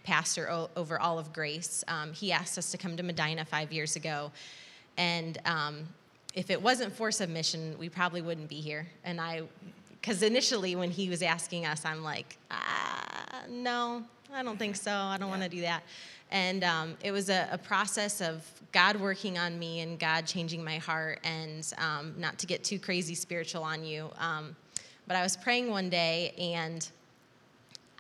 pastor 0.05 0.49
o- 0.51 0.71
over 0.77 1.01
all 1.01 1.19
of 1.19 1.33
Grace. 1.33 1.83
Um, 1.89 2.13
he 2.13 2.33
asked 2.33 2.57
us 2.59 2.71
to 2.71 2.79
come 2.79 2.97
to 2.97 3.03
Medina 3.03 3.45
five 3.45 3.73
years 3.73 3.97
ago. 3.97 4.31
And 4.97 5.39
um, 5.45 5.89
if 6.35 6.51
it 6.51 6.61
wasn't 6.61 6.93
for 6.95 7.11
submission, 7.11 7.77
we 7.79 7.89
probably 7.89 8.23
wouldn't 8.23 8.49
be 8.49 8.61
here. 8.61 8.87
And 9.05 9.21
I, 9.21 9.43
because 10.07 10.23
initially 10.23 10.77
when 10.77 10.93
he 10.93 11.09
was 11.09 11.21
asking 11.21 11.67
us, 11.67 11.85
I'm 11.85 12.05
like, 12.05 12.39
ah, 12.53 13.43
no, 13.51 14.05
I 14.33 14.45
don't 14.45 14.57
think 14.57 14.77
so. 14.77 14.93
I 14.93 15.17
don't 15.19 15.27
yeah. 15.27 15.33
want 15.33 15.43
to 15.43 15.49
do 15.49 15.63
that. 15.63 15.83
And 16.31 16.63
um, 16.63 16.97
it 17.03 17.11
was 17.11 17.29
a, 17.29 17.49
a, 17.51 17.59
process 17.59 18.21
of 18.21 18.45
God 18.71 19.01
working 19.01 19.37
on 19.37 19.59
me 19.59 19.81
and 19.81 19.99
God 19.99 20.25
changing 20.25 20.63
my 20.63 20.79
heart, 20.79 21.19
and 21.25 21.69
um, 21.79 22.15
not 22.19 22.39
to 22.39 22.47
get 22.47 22.63
too 22.63 22.79
crazy 22.79 23.17
spiritual 23.17 23.65
on 23.65 23.85
you. 23.85 24.09
Um, 24.21 24.55
but 25.09 25.17
I 25.17 25.25
was 25.25 25.37
praying 25.37 25.71
one 25.71 25.89
day, 25.91 26.35
and 26.39 26.89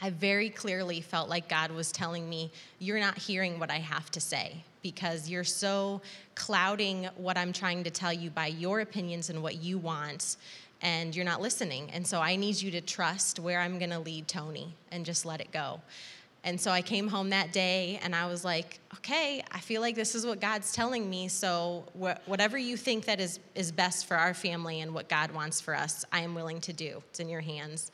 I 0.01 0.11
very 0.11 0.49
clearly 0.49 1.01
felt 1.01 1.29
like 1.29 1.49
God 1.49 1.73
was 1.73 1.91
telling 1.91 2.29
me, 2.29 2.53
You're 2.79 3.01
not 3.01 3.19
hearing 3.19 3.59
what 3.59 3.71
I 3.73 3.79
have 3.79 4.13
to 4.13 4.21
say 4.21 4.63
because 4.83 5.29
you're 5.29 5.43
so 5.43 6.01
clouding 6.37 7.09
what 7.17 7.37
I'm 7.37 7.53
trying 7.53 7.83
to 7.83 7.91
tell 7.91 8.13
you 8.13 8.31
by 8.31 8.47
your 8.47 8.81
opinions 8.81 9.31
and 9.31 9.43
what 9.43 9.57
you 9.61 9.79
want, 9.79 10.37
and 10.83 11.14
you're 11.14 11.24
not 11.24 11.41
listening. 11.41 11.91
And 11.93 12.07
so 12.07 12.20
I 12.20 12.37
need 12.37 12.61
you 12.61 12.70
to 12.72 12.81
trust 12.81 13.39
where 13.39 13.61
I'm 13.61 13.79
going 13.79 13.91
to 13.91 13.99
lead 13.99 14.29
Tony 14.29 14.74
and 14.91 15.05
just 15.05 15.24
let 15.24 15.41
it 15.41 15.51
go. 15.53 15.81
And 16.45 16.61
so 16.61 16.70
I 16.70 16.81
came 16.81 17.09
home 17.09 17.31
that 17.31 17.53
day 17.53 17.99
and 18.05 18.14
I 18.14 18.27
was 18.27 18.45
like, 18.45 18.79
okay, 18.99 19.43
I 19.51 19.59
feel 19.59 19.81
like 19.81 19.97
this 19.97 20.14
is 20.14 20.24
what 20.24 20.41
God's 20.41 20.72
telling 20.72 21.11
me. 21.11 21.27
So 21.27 21.85
wh- 22.01 22.29
whatever 22.29 22.57
you 22.57 22.77
think 22.77 23.07
that 23.07 23.20
is, 23.20 23.41
is 23.57 23.72
best 23.72 24.07
for 24.07 24.16
our 24.16 24.33
family 24.33 24.81
and 24.81 24.95
what 24.95 25.09
God 25.09 25.33
wants 25.33 25.61
for 25.61 25.74
us, 25.74 26.05
I 26.12 26.20
am 26.20 26.37
willing 26.37 26.61
to 26.61 26.72
do. 26.72 27.03
It's 27.11 27.18
in 27.18 27.29
your 27.29 27.41
hands. 27.41 27.91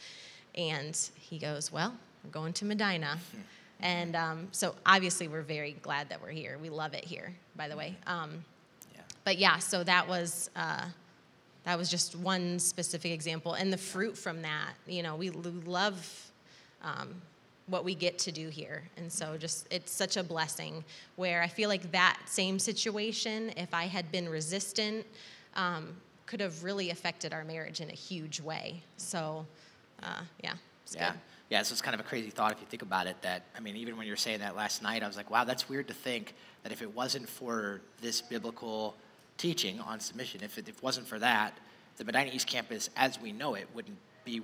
And 0.55 0.95
he 1.17 1.39
goes, 1.39 1.73
well, 1.73 1.95
we're 2.23 2.31
going 2.31 2.53
to 2.55 2.65
Medina. 2.65 3.19
And 3.85 4.15
um, 4.15 4.47
so 4.53 4.77
obviously 4.87 5.27
we're 5.27 5.43
very 5.43 5.73
glad 5.83 6.09
that 6.11 6.23
we're 6.23 6.31
here. 6.31 6.57
We 6.63 6.71
love 6.71 6.95
it 6.95 7.05
here, 7.05 7.35
by 7.57 7.67
the 7.67 7.77
way. 7.77 7.97
Um, 8.07 8.45
yeah. 8.95 9.01
But 9.25 9.39
yeah, 9.39 9.59
so 9.59 9.83
that 9.83 10.07
was. 10.07 10.51
Uh, 10.55 10.85
that 11.65 11.79
was 11.79 11.89
just 11.89 12.17
one 12.17 12.59
specific 12.59 13.13
example 13.13 13.55
and 13.55 13.73
the 13.73 13.79
fruit 13.79 14.17
from 14.17 14.43
that 14.43 14.73
you 14.87 15.03
know 15.03 15.17
we 15.17 15.31
love 15.31 16.31
um, 16.83 17.15
what 17.67 17.85
we 17.85 17.95
get 17.95 18.19
to 18.19 18.33
do 18.33 18.49
here. 18.49 18.83
And 18.97 19.11
so 19.11 19.37
just 19.37 19.67
it's 19.71 19.93
such 19.93 20.17
a 20.17 20.23
blessing 20.23 20.85
where 21.17 21.43
I 21.43 21.49
feel 21.49 21.69
like 21.69 21.91
that 21.93 22.19
same 22.27 22.59
situation, 22.59 23.53
if 23.57 23.73
I 23.73 23.85
had 23.87 24.11
been 24.11 24.29
resistant, 24.29 25.07
um, 25.55 25.95
could 26.27 26.41
have 26.41 26.65
really 26.65 26.91
affected 26.91 27.33
our 27.33 27.45
marriage 27.45 27.81
in 27.81 27.91
a 27.91 27.95
huge 27.95 28.41
way. 28.41 28.83
So 28.97 29.47
uh, 30.03 30.23
yeah, 30.43 30.55
yeah. 30.95 31.13
Good. 31.13 31.21
Yeah, 31.51 31.63
so 31.63 31.73
it's 31.73 31.83
kind 31.83 31.95
of 31.95 32.01
a 32.01 32.05
crazy 32.05 32.31
thought 32.31 32.53
if 32.53 32.61
you 32.61 32.67
think 32.67 32.81
about 32.83 33.07
it. 33.07 33.21
That 33.23 33.43
I 33.57 33.61
mean, 33.61 33.77
even 33.77 33.97
when 33.97 34.07
you 34.07 34.13
were 34.13 34.17
saying 34.17 34.41
that 34.41 34.57
last 34.57 34.83
night, 34.83 35.03
I 35.03 35.07
was 35.07 35.17
like, 35.17 35.31
wow, 35.31 35.45
that's 35.45 35.69
weird 35.69 35.87
to 35.89 35.95
think 35.95 36.35
that 36.63 36.73
if 36.73 36.81
it 36.81 36.95
wasn't 36.95 37.29
for 37.29 37.83
this 38.01 38.23
biblical 38.23 38.97
teaching 39.43 39.81
on 39.81 39.99
submission, 39.99 40.41
if 40.45 40.57
it, 40.57 40.69
if 40.69 40.77
it 40.77 40.83
wasn't 40.85 41.05
for 41.05 41.19
that, 41.19 41.59
the 41.97 42.05
Medina 42.05 42.31
East 42.33 42.47
Campus, 42.47 42.89
as 42.97 43.21
we 43.21 43.33
know 43.33 43.55
it, 43.55 43.67
wouldn't 43.75 43.99
be 44.25 44.41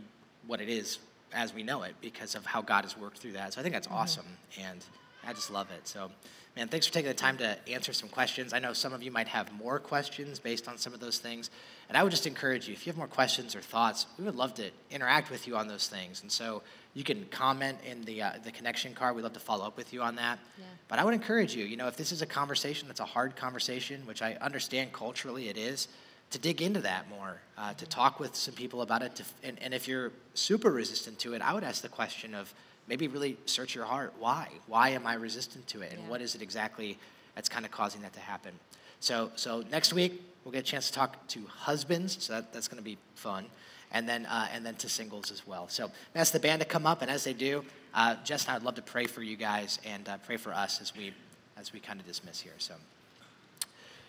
what 0.49 0.61
it 0.61 0.69
is 0.69 0.99
as 1.33 1.55
we 1.55 1.63
know 1.63 1.85
it 1.85 1.95
because 2.01 2.35
of 2.35 2.45
how 2.45 2.61
God 2.61 2.83
has 2.83 2.99
worked 2.99 3.19
through 3.19 3.33
that. 3.33 3.55
So 3.55 3.61
I 3.61 3.63
think 3.63 3.75
that's 3.75 3.87
mm-hmm. 3.87 3.97
awesome, 3.97 4.27
and 4.59 4.85
I 5.25 5.33
just 5.33 5.53
love 5.53 5.69
it. 5.71 5.87
So, 5.87 6.11
man, 6.59 6.67
thanks 6.67 6.89
for 6.89 6.93
taking 6.93 7.09
the 7.09 7.15
time 7.15 7.37
to 7.37 7.57
answer 7.71 7.93
some 7.93 8.09
questions. 8.09 8.53
I 8.53 8.59
know 8.59 8.73
some 8.73 8.93
of 8.93 9.01
you 9.01 9.13
might 9.13 9.29
have 9.29 9.53
more 9.53 9.79
questions 9.79 10.41
based 10.41 10.67
on 10.67 10.77
some 10.77 10.93
of 10.93 10.99
those 10.99 11.19
things, 11.19 11.51
and 11.89 11.97
I 11.97 12.03
would 12.03 12.11
just 12.11 12.27
encourage 12.27 12.67
you 12.67 12.75
if 12.75 12.85
you 12.85 12.91
have 12.91 12.99
more 12.99 13.07
questions 13.07 13.55
or 13.55 13.61
thoughts, 13.61 14.07
we 14.19 14.25
would 14.25 14.35
love 14.35 14.55
to 14.55 14.69
interact 14.91 15.31
with 15.31 15.47
you 15.47 15.57
on 15.57 15.69
those 15.69 15.87
things. 15.87 16.21
And 16.21 16.33
so 16.33 16.63
you 16.95 17.05
can 17.05 17.27
comment 17.31 17.79
in 17.89 18.03
the 18.03 18.23
uh, 18.23 18.33
the 18.43 18.51
connection 18.51 18.93
card. 18.93 19.15
We'd 19.15 19.23
love 19.23 19.35
to 19.35 19.41
follow 19.41 19.65
up 19.67 19.77
with 19.77 19.93
you 19.93 20.03
on 20.03 20.17
that. 20.17 20.41
Yeah. 20.59 20.65
But 20.89 20.99
I 20.99 21.05
would 21.05 21.15
encourage 21.15 21.55
you, 21.55 21.65
you 21.65 21.77
know, 21.77 21.87
if 21.87 21.97
this 21.97 22.11
is 22.11 22.23
a 22.23 22.27
conversation 22.27 22.89
that's 22.89 22.99
a 22.99 23.05
hard 23.05 23.37
conversation, 23.37 24.05
which 24.05 24.21
I 24.21 24.35
understand 24.41 24.93
culturally 24.93 25.49
it 25.49 25.57
is 25.57 25.87
to 26.31 26.41
dig 26.41 26.61
into 26.61 26.81
that 26.81 27.09
more, 27.09 27.41
uh, 27.57 27.73
to 27.75 27.87
talk 27.87 28.19
with 28.19 28.35
some 28.35 28.55
people 28.55 28.83
about 28.83 29.03
it. 29.03 29.15
To, 29.15 29.25
and, 29.45 29.63
and 29.63 29.73
if 29.73 29.87
you're 29.87 30.11
super 30.35 30.73
resistant 30.73 31.21
to 31.21 31.35
it, 31.35 31.41
I 31.41 31.55
would 31.55 31.63
ask 31.63 31.83
the 31.83 31.89
question 31.89 32.35
of 32.35 32.53
maybe 32.89 33.09
really 33.09 33.37
search 33.47 33.75
your 33.75 33.85
heart. 33.85 34.15
Why? 34.19 34.49
Why 34.67 34.91
am 34.91 35.07
I 35.07 35.15
resistant 35.15 35.67
to 35.69 35.83
it? 35.83 35.93
And 35.93 36.03
yeah. 36.03 36.09
what 36.09 36.21
is 36.21 36.35
it 36.35 36.43
exactly 36.43 36.99
that's 37.35 37.49
kind 37.49 37.65
of 37.65 37.71
causing 37.71 38.03
that 38.03 38.13
to 38.15 38.21
happen? 38.21 38.53
So, 39.01 39.31
so 39.37 39.63
next 39.71 39.93
week 39.93 40.23
we'll 40.45 40.53
get 40.53 40.61
a 40.61 40.71
chance 40.71 40.89
to 40.89 40.93
talk 40.93 41.27
to 41.29 41.41
husbands. 41.47 42.17
So 42.21 42.35
that, 42.35 42.53
that's 42.53 42.69
going 42.69 42.79
to 42.79 42.85
be 42.85 42.99
fun, 43.15 43.47
and 43.93 44.09
then 44.09 44.27
uh, 44.27 44.49
and 44.53 44.65
then 44.65 44.75
to 44.77 44.89
singles 44.89 45.31
as 45.31 45.47
well. 45.47 45.69
So 45.69 45.91
ask 46.15 46.33
the 46.33 46.41
band 46.41 46.61
to 46.63 46.67
come 46.67 46.87
up, 46.87 47.03
and 47.03 47.11
as 47.11 47.25
they 47.25 47.35
do, 47.35 47.65
uh, 47.95 48.17
Jess 48.25 48.45
and 48.45 48.53
I 48.53 48.55
would 48.55 48.65
love 48.65 48.75
to 48.77 48.83
pray 48.83 49.07
for 49.07 49.23
you 49.23 49.37
guys 49.37 49.79
and 49.85 50.09
uh, 50.09 50.19
pray 50.19 50.37
for 50.37 50.53
us 50.53 50.81
as 50.81 50.97
we 50.97 51.13
as 51.57 51.73
we 51.73 51.81
kind 51.81 52.01
of 52.01 52.07
dismiss 52.07 52.41
here. 52.41 52.55
So. 52.59 52.75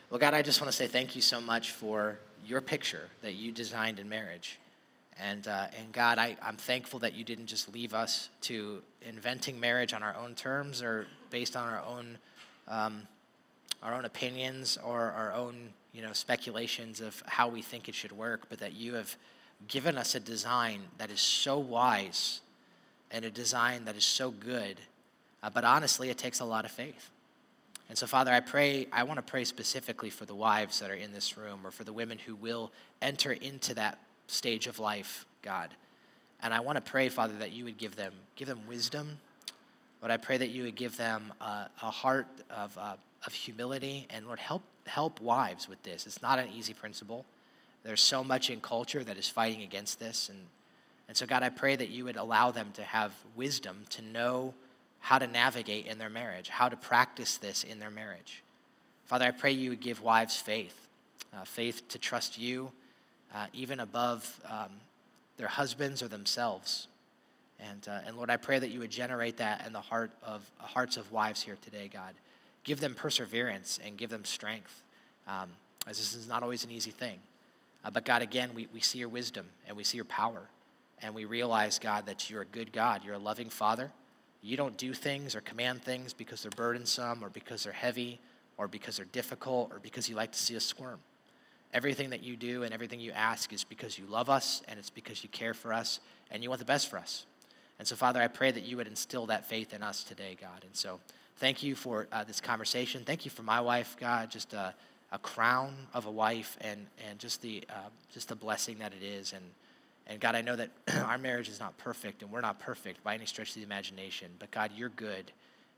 Well, 0.10 0.20
God, 0.20 0.34
I 0.34 0.42
just 0.42 0.60
want 0.60 0.72
to 0.72 0.76
say 0.76 0.88
thank 0.88 1.16
you 1.16 1.22
so 1.22 1.40
much 1.40 1.70
for 1.70 2.18
your 2.44 2.62
picture 2.62 3.10
that 3.22 3.36
you 3.36 3.52
designed 3.52 4.00
in 4.00 4.10
marriage. 4.10 4.58
And, 5.22 5.48
uh, 5.48 5.68
and 5.78 5.92
God, 5.92 6.18
I, 6.18 6.38
I'm 6.42 6.56
thankful 6.56 7.00
that 7.00 7.14
you 7.14 7.24
didn't 7.24 7.48
just 7.48 7.74
leave 7.74 7.94
us 7.94 8.30
to 8.42 8.82
inventing 9.02 9.60
marriage 9.60 9.94
on 9.94 10.02
our 10.02 10.16
own 10.16 10.34
terms 10.34 10.82
or 10.82 11.08
based 11.30 11.56
on 11.56 11.68
our 11.68 11.84
own, 11.84 12.18
um, 12.68 13.08
our 13.84 13.94
own 13.94 14.06
opinions 14.06 14.78
or 14.84 15.12
our 15.12 15.34
own 15.34 15.70
you 15.94 16.02
know, 16.02 16.14
speculations 16.14 17.02
of 17.02 17.22
how 17.26 17.48
we 17.48 17.62
think 17.62 17.90
it 17.90 17.96
should 17.96 18.12
work, 18.12 18.48
but 18.50 18.60
that 18.60 18.74
you 18.74 18.94
have 18.94 19.16
given 19.68 19.98
us 19.98 20.16
a 20.16 20.20
design 20.20 20.82
that 20.98 21.10
is 21.10 21.20
so 21.20 21.60
wise 21.60 22.42
and 23.12 23.26
a 23.26 23.30
design 23.30 23.86
that 23.86 23.98
is 23.98 24.06
so 24.06 24.32
good. 24.32 24.80
Uh, 25.42 25.50
but 25.50 25.64
honestly, 25.64 26.10
it 26.10 26.18
takes 26.18 26.40
a 26.40 26.46
lot 26.46 26.64
of 26.64 26.72
faith. 26.72 27.10
And 27.90 27.98
so, 27.98 28.06
Father, 28.06 28.32
I 28.32 28.40
pray, 28.40 28.88
I 28.94 29.04
want 29.04 29.18
to 29.18 29.24
pray 29.24 29.44
specifically 29.44 30.12
for 30.12 30.26
the 30.26 30.36
wives 30.36 30.80
that 30.80 30.92
are 30.92 30.96
in 30.96 31.12
this 31.12 31.38
room 31.38 31.62
or 31.64 31.72
for 31.72 31.84
the 31.84 31.92
women 31.92 32.20
who 32.20 32.36
will 32.36 32.72
enter 33.02 33.32
into 33.32 33.74
that 33.74 33.98
stage 34.30 34.68
of 34.68 34.80
life, 34.80 35.26
God. 35.42 35.70
And 36.42 36.54
I 36.54 36.62
want 36.62 36.78
to 36.78 36.82
pray, 36.82 37.10
Father, 37.10 37.34
that 37.40 37.52
you 37.52 37.66
would 37.66 37.78
give 37.78 37.96
them, 37.96 38.14
give 38.36 38.48
them 38.48 38.62
wisdom. 38.68 39.20
But 40.02 40.12
I 40.12 40.18
pray 40.18 40.38
that 40.38 40.50
you 40.50 40.64
would 40.64 40.76
give 40.76 40.96
them 40.96 41.34
a, 41.42 41.70
a 41.82 41.92
heart 41.92 42.28
of, 42.50 42.78
uh, 42.78 42.96
of 43.26 43.34
humility. 43.34 44.08
And 44.10 44.26
Lord, 44.26 44.40
help, 44.40 44.64
help 44.86 45.20
wives 45.20 45.68
with 45.68 45.82
this. 45.84 46.08
It's 46.08 46.22
not 46.22 46.40
an 46.40 46.48
easy 46.56 46.74
principle. 46.74 47.26
There's 47.84 48.02
so 48.02 48.24
much 48.24 48.50
in 48.50 48.62
culture 48.62 49.04
that 49.04 49.18
is 49.18 49.28
fighting 49.28 49.62
against 49.62 50.00
this. 50.00 50.30
And, 50.30 50.40
and 51.08 51.18
so, 51.18 51.26
God, 51.26 51.44
I 51.44 51.50
pray 51.50 51.76
that 51.76 51.90
you 51.90 52.06
would 52.06 52.18
allow 52.18 52.52
them 52.52 52.70
to 52.76 52.84
have 52.84 53.12
wisdom 53.36 53.86
to 53.92 54.02
know 54.02 54.54
how 55.02 55.18
to 55.18 55.28
navigate 55.28 55.88
in 55.88 55.98
their 55.98 56.10
marriage, 56.10 56.50
how 56.50 56.70
to 56.70 56.78
practice 56.78 57.38
this 57.38 57.64
in 57.64 57.80
their 57.80 57.90
marriage. 57.90 58.44
Father, 59.06 59.26
I 59.26 59.32
pray 59.32 59.52
you 59.52 59.72
would 59.72 59.82
give 59.82 60.02
wives 60.02 60.36
faith, 60.36 60.88
uh, 61.34 61.44
faith 61.44 61.88
to 61.90 61.98
trust 61.98 62.38
you 62.38 62.72
uh, 63.34 63.48
even 63.54 63.80
above 63.80 64.40
um, 64.50 64.70
their 65.38 65.48
husbands 65.48 66.02
or 66.02 66.08
themselves. 66.08 66.88
And, 67.60 67.88
uh, 67.88 68.00
and 68.06 68.16
Lord, 68.16 68.30
I 68.30 68.38
pray 68.38 68.60
that 68.60 68.70
you 68.70 68.80
would 68.80 68.90
generate 68.90 69.38
that 69.38 69.66
in 69.66 69.74
the 69.74 69.82
heart 69.82 70.12
of 70.24 70.50
hearts 70.58 70.98
of 70.98 71.12
wives 71.12 71.42
here 71.42 71.58
today, 71.62 71.90
God. 71.92 72.14
Give 72.64 72.80
them 72.80 72.96
perseverance 72.96 73.80
and 73.84 73.98
give 73.98 74.10
them 74.10 74.26
strength, 74.26 74.84
um, 75.28 75.50
as 75.88 75.98
this 75.98 76.14
is 76.14 76.28
not 76.28 76.44
always 76.44 76.64
an 76.64 76.72
easy 76.72 76.92
thing. 76.92 77.20
Uh, 77.84 77.90
but 77.90 78.06
God, 78.06 78.22
again, 78.22 78.52
we, 78.54 78.68
we 78.74 78.80
see 78.80 79.00
your 79.00 79.10
wisdom 79.10 79.46
and 79.68 79.76
we 79.76 79.84
see 79.84 79.98
your 79.98 80.06
power. 80.06 80.42
And 81.02 81.16
we 81.16 81.26
realize, 81.26 81.80
God, 81.80 82.06
that 82.08 82.30
you're 82.30 82.42
a 82.42 82.46
good 82.46 82.74
God. 82.74 83.06
You're 83.06 83.16
a 83.16 83.20
loving 83.20 83.50
Father. 83.50 83.92
You 84.42 84.58
don't 84.58 84.78
do 84.78 84.94
things 84.94 85.36
or 85.36 85.42
command 85.42 85.82
things 85.82 86.14
because 86.14 86.44
they're 86.44 86.52
burdensome 86.52 87.24
or 87.24 87.30
because 87.30 87.64
they're 87.64 87.74
heavy 87.74 88.20
or 88.58 88.68
because 88.68 88.98
they're 88.98 89.06
difficult 89.06 89.72
or 89.72 89.80
because 89.80 90.10
you 90.10 90.16
like 90.16 90.32
to 90.34 90.40
see 90.40 90.56
us 90.58 90.66
squirm. 90.66 91.00
Everything 91.74 92.10
that 92.10 92.24
you 92.24 92.36
do 92.36 92.64
and 92.64 92.74
everything 92.74 93.00
you 93.00 93.12
ask 93.12 93.54
is 93.54 93.64
because 93.64 94.00
you 94.00 94.06
love 94.08 94.30
us 94.30 94.62
and 94.68 94.80
it's 94.80 94.90
because 94.90 95.24
you 95.24 95.30
care 95.30 95.54
for 95.54 95.72
us 95.72 96.00
and 96.32 96.42
you 96.42 96.50
want 96.50 96.60
the 96.60 96.66
best 96.66 96.90
for 96.90 96.98
us. 96.98 97.26
And 97.78 97.88
so, 97.88 97.96
Father, 97.96 98.22
I 98.22 98.28
pray 98.28 98.52
that 98.52 98.64
you 98.64 98.78
would 98.78 98.88
instill 98.88 99.28
that 99.28 99.46
faith 99.46 99.74
in 99.74 99.84
us 99.84 100.04
today, 100.04 100.36
God. 100.40 100.64
And 100.64 100.76
so, 100.76 101.00
thank 101.38 101.64
you 101.64 101.76
for 101.76 102.08
uh, 102.12 102.24
this 102.24 102.42
conversation. 102.42 103.04
Thank 103.06 103.24
you 103.24 103.32
for 103.32 103.44
my 103.44 103.62
wife, 103.62 103.96
God, 104.00 104.30
just 104.30 104.54
a, 104.54 104.74
a 105.12 105.20
crown 105.20 105.74
of 105.94 106.06
a 106.06 106.12
wife 106.12 106.58
and, 106.62 106.88
and 107.10 107.18
just, 107.20 107.42
the, 107.42 107.64
uh, 107.70 107.90
just 108.14 108.28
the 108.28 108.36
blessing 108.36 108.80
that 108.80 108.94
it 108.94 109.06
is. 109.06 109.32
And, 109.34 109.44
and 110.08 110.20
God, 110.20 110.36
I 110.36 110.42
know 110.42 110.56
that 110.56 110.70
our 111.06 111.18
marriage 111.18 111.50
is 111.50 111.60
not 111.60 111.78
perfect 111.78 112.22
and 112.22 112.32
we're 112.32 112.42
not 112.42 112.60
perfect 112.60 113.04
by 113.04 113.14
any 113.14 113.26
stretch 113.26 113.50
of 113.50 113.56
the 113.56 113.64
imagination, 113.64 114.32
but 114.40 114.52
God, 114.52 114.72
you're 114.76 114.90
good. 114.90 115.32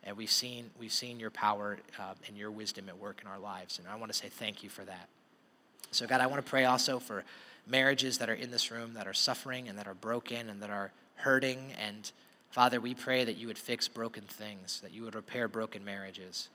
And 0.03 0.17
we've 0.17 0.31
seen, 0.31 0.71
we've 0.79 0.91
seen 0.91 1.19
your 1.19 1.29
power 1.29 1.77
uh, 1.99 2.13
and 2.27 2.35
your 2.35 2.49
wisdom 2.49 2.89
at 2.89 2.97
work 2.97 3.21
in 3.21 3.27
our 3.27 3.37
lives. 3.37 3.77
And 3.77 3.87
I 3.87 3.95
want 3.95 4.11
to 4.11 4.17
say 4.17 4.29
thank 4.29 4.63
you 4.63 4.69
for 4.69 4.83
that. 4.85 5.07
So, 5.91 6.07
God, 6.07 6.21
I 6.21 6.27
want 6.27 6.43
to 6.43 6.49
pray 6.49 6.65
also 6.65 6.99
for 6.99 7.23
marriages 7.67 8.17
that 8.17 8.29
are 8.29 8.33
in 8.33 8.51
this 8.51 8.71
room 8.71 8.93
that 8.93 9.07
are 9.07 9.13
suffering 9.13 9.67
and 9.67 9.77
that 9.77 9.87
are 9.87 9.93
broken 9.93 10.49
and 10.49 10.61
that 10.61 10.69
are 10.69 10.91
hurting. 11.15 11.73
And 11.79 12.11
Father, 12.49 12.81
we 12.81 12.93
pray 12.93 13.23
that 13.23 13.37
you 13.37 13.47
would 13.47 13.57
fix 13.57 13.87
broken 13.87 14.23
things, 14.23 14.79
that 14.81 14.93
you 14.93 15.03
would 15.03 15.15
repair 15.15 15.47
broken 15.47 15.85
marriages. 15.85 16.49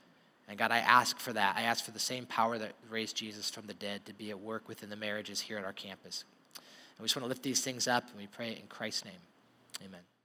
And 0.48 0.58
God, 0.58 0.70
I 0.70 0.78
ask 0.78 1.18
for 1.18 1.32
that. 1.32 1.56
I 1.56 1.62
ask 1.62 1.84
for 1.84 1.90
the 1.90 1.98
same 1.98 2.26
power 2.26 2.58
that 2.58 2.72
raised 2.88 3.16
Jesus 3.16 3.50
from 3.50 3.66
the 3.66 3.74
dead 3.74 4.04
to 4.06 4.12
be 4.12 4.30
at 4.30 4.38
work 4.38 4.68
within 4.68 4.90
the 4.90 4.96
marriages 4.96 5.40
here 5.40 5.58
at 5.58 5.64
our 5.64 5.72
campus. 5.72 6.24
And 6.56 7.02
we 7.02 7.06
just 7.06 7.16
want 7.16 7.24
to 7.24 7.28
lift 7.28 7.42
these 7.42 7.62
things 7.62 7.88
up 7.88 8.08
and 8.10 8.18
we 8.18 8.26
pray 8.26 8.50
in 8.50 8.66
Christ's 8.68 9.04
name. 9.04 9.20
Amen. 9.84 10.15